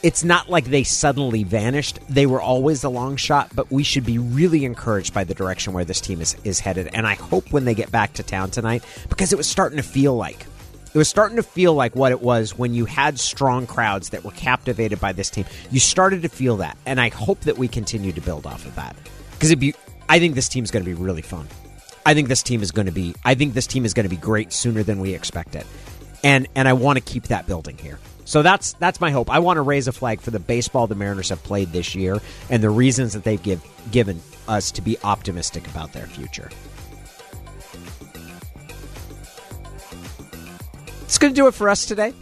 it's 0.00 0.22
not 0.22 0.48
like 0.48 0.66
they 0.66 0.84
suddenly 0.84 1.42
vanished. 1.42 1.98
They 2.08 2.24
were 2.24 2.40
always 2.40 2.84
a 2.84 2.88
long 2.88 3.16
shot, 3.16 3.50
but 3.52 3.72
we 3.72 3.82
should 3.82 4.06
be 4.06 4.16
really 4.16 4.64
encouraged 4.64 5.12
by 5.12 5.24
the 5.24 5.34
direction 5.34 5.72
where 5.72 5.84
this 5.84 6.00
team 6.00 6.20
is, 6.20 6.36
is 6.44 6.60
headed. 6.60 6.90
And 6.92 7.04
I 7.04 7.14
hope 7.14 7.50
when 7.50 7.64
they 7.64 7.74
get 7.74 7.90
back 7.90 8.12
to 8.14 8.22
town 8.22 8.52
tonight, 8.52 8.84
because 9.08 9.32
it 9.32 9.36
was 9.36 9.48
starting 9.48 9.78
to 9.78 9.82
feel 9.82 10.14
like 10.14 10.46
it 10.98 11.02
was 11.02 11.08
starting 11.08 11.36
to 11.36 11.44
feel 11.44 11.74
like 11.74 11.94
what 11.94 12.10
it 12.10 12.20
was 12.20 12.58
when 12.58 12.74
you 12.74 12.84
had 12.84 13.20
strong 13.20 13.68
crowds 13.68 14.08
that 14.08 14.24
were 14.24 14.32
captivated 14.32 14.98
by 15.00 15.12
this 15.12 15.30
team. 15.30 15.44
You 15.70 15.78
started 15.78 16.22
to 16.22 16.28
feel 16.28 16.56
that, 16.56 16.76
and 16.86 17.00
I 17.00 17.08
hope 17.08 17.38
that 17.42 17.56
we 17.56 17.68
continue 17.68 18.10
to 18.10 18.20
build 18.20 18.46
off 18.46 18.66
of 18.66 18.74
that 18.74 18.96
because 19.32 19.54
be. 19.54 19.74
I 20.08 20.18
think 20.18 20.34
this 20.34 20.48
team's 20.48 20.72
going 20.72 20.84
to 20.84 20.90
be 20.90 21.00
really 21.00 21.22
fun. 21.22 21.46
I 22.04 22.14
think 22.14 22.26
this 22.26 22.42
team 22.42 22.62
is 22.62 22.72
going 22.72 22.86
to 22.86 22.92
be. 22.92 23.14
I 23.24 23.36
think 23.36 23.54
this 23.54 23.68
team 23.68 23.84
is 23.84 23.94
going 23.94 24.06
to 24.06 24.10
be 24.10 24.16
great 24.16 24.52
sooner 24.52 24.82
than 24.82 24.98
we 24.98 25.14
expect 25.14 25.54
it, 25.54 25.66
and 26.24 26.48
and 26.56 26.66
I 26.66 26.72
want 26.72 26.96
to 26.96 27.04
keep 27.04 27.28
that 27.28 27.46
building 27.46 27.78
here. 27.78 28.00
So 28.24 28.42
that's 28.42 28.72
that's 28.72 29.00
my 29.00 29.12
hope. 29.12 29.30
I 29.30 29.38
want 29.38 29.58
to 29.58 29.62
raise 29.62 29.86
a 29.86 29.92
flag 29.92 30.20
for 30.20 30.32
the 30.32 30.40
baseball 30.40 30.88
the 30.88 30.96
Mariners 30.96 31.28
have 31.28 31.44
played 31.44 31.70
this 31.70 31.94
year 31.94 32.18
and 32.50 32.60
the 32.60 32.70
reasons 32.70 33.12
that 33.12 33.22
they've 33.22 33.40
give, 33.40 33.64
given 33.92 34.20
us 34.48 34.72
to 34.72 34.82
be 34.82 34.98
optimistic 35.04 35.68
about 35.68 35.92
their 35.92 36.06
future. 36.06 36.50
It's 41.08 41.16
going 41.16 41.32
to 41.32 41.40
do 41.40 41.46
it 41.46 41.54
for 41.54 41.70
us 41.70 41.86
today. 41.86 42.12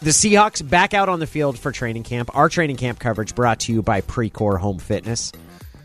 The 0.00 0.08
Seahawks 0.08 0.66
back 0.66 0.94
out 0.94 1.10
on 1.10 1.20
the 1.20 1.26
field 1.26 1.58
for 1.58 1.70
training 1.70 2.04
camp. 2.04 2.34
Our 2.34 2.48
training 2.48 2.76
camp 2.76 2.98
coverage 2.98 3.34
brought 3.34 3.60
to 3.60 3.74
you 3.74 3.82
by 3.82 4.00
Precor 4.00 4.58
Home 4.58 4.78
Fitness. 4.78 5.32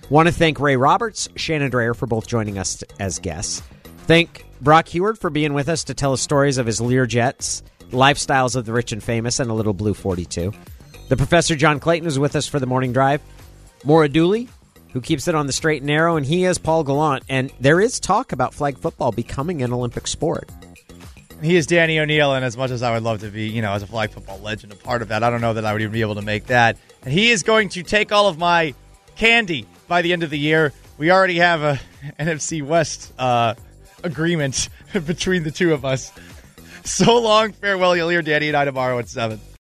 Want 0.09 0.29
to 0.29 0.33
thank 0.33 0.61
Ray 0.61 0.77
Roberts, 0.77 1.27
Shannon 1.35 1.69
Drayer 1.69 1.93
for 1.93 2.07
both 2.07 2.25
joining 2.25 2.57
us 2.57 2.85
as 3.01 3.19
guests. 3.19 3.61
Thank 4.07 4.45
Brock 4.61 4.87
Huard 4.87 5.17
for 5.17 5.29
being 5.29 5.53
with 5.53 5.67
us 5.67 5.83
to 5.83 5.93
tell 5.93 6.13
us 6.13 6.21
stories 6.21 6.57
of 6.57 6.65
his 6.67 6.79
Lear 6.79 7.05
Jets 7.05 7.63
Lifestyles 7.91 8.55
of 8.55 8.65
the 8.65 8.71
Rich 8.71 8.93
and 8.93 9.03
Famous, 9.03 9.41
and 9.41 9.51
a 9.51 9.53
little 9.53 9.73
Blue 9.73 9.93
42. 9.93 10.53
The 11.09 11.17
Professor 11.17 11.57
John 11.57 11.81
Clayton 11.81 12.07
is 12.07 12.17
with 12.17 12.37
us 12.37 12.47
for 12.47 12.61
the 12.61 12.65
morning 12.65 12.93
drive. 12.93 13.21
Maura 13.83 14.07
Dooley, 14.07 14.47
who 14.93 15.01
keeps 15.01 15.27
it 15.27 15.35
on 15.35 15.47
the 15.47 15.53
straight 15.53 15.81
and 15.81 15.87
narrow, 15.87 16.15
and 16.15 16.25
he 16.25 16.45
is 16.45 16.57
Paul 16.57 16.85
Gallant. 16.85 17.25
And 17.27 17.51
there 17.59 17.81
is 17.81 17.99
talk 17.99 18.31
about 18.31 18.53
flag 18.53 18.77
football 18.77 19.11
becoming 19.11 19.61
an 19.61 19.73
Olympic 19.73 20.07
sport. 20.07 20.49
He 21.41 21.55
is 21.55 21.65
Danny 21.65 21.99
O'Neil, 21.99 22.33
and 22.35 22.45
as 22.45 22.55
much 22.55 22.69
as 22.69 22.83
I 22.83 22.93
would 22.93 23.01
love 23.01 23.21
to 23.21 23.29
be, 23.29 23.47
you 23.47 23.63
know, 23.63 23.73
as 23.73 23.81
a 23.81 23.87
flag 23.87 24.11
football 24.11 24.39
legend, 24.39 24.71
a 24.73 24.75
part 24.75 25.01
of 25.01 25.07
that, 25.07 25.23
I 25.23 25.31
don't 25.31 25.41
know 25.41 25.53
that 25.53 25.65
I 25.65 25.73
would 25.73 25.81
even 25.81 25.91
be 25.91 26.01
able 26.01 26.15
to 26.15 26.21
make 26.21 26.47
that. 26.47 26.77
And 27.03 27.11
he 27.11 27.31
is 27.31 27.41
going 27.41 27.69
to 27.69 27.81
take 27.81 28.11
all 28.11 28.27
of 28.27 28.37
my 28.37 28.75
candy 29.15 29.65
by 29.87 30.03
the 30.03 30.13
end 30.13 30.21
of 30.21 30.29
the 30.29 30.37
year. 30.37 30.71
We 30.99 31.09
already 31.11 31.37
have 31.37 31.63
a 31.63 31.79
NFC 32.19 32.61
West 32.61 33.11
uh, 33.17 33.55
agreement 34.03 34.69
between 34.93 35.43
the 35.43 35.51
two 35.51 35.73
of 35.73 35.83
us. 35.83 36.11
So 36.83 37.19
long, 37.19 37.53
farewell. 37.53 37.95
You'll 37.95 38.09
hear 38.09 38.21
Danny 38.21 38.47
and 38.47 38.57
I 38.57 38.65
tomorrow 38.65 38.99
at 38.99 39.09
7. 39.09 39.39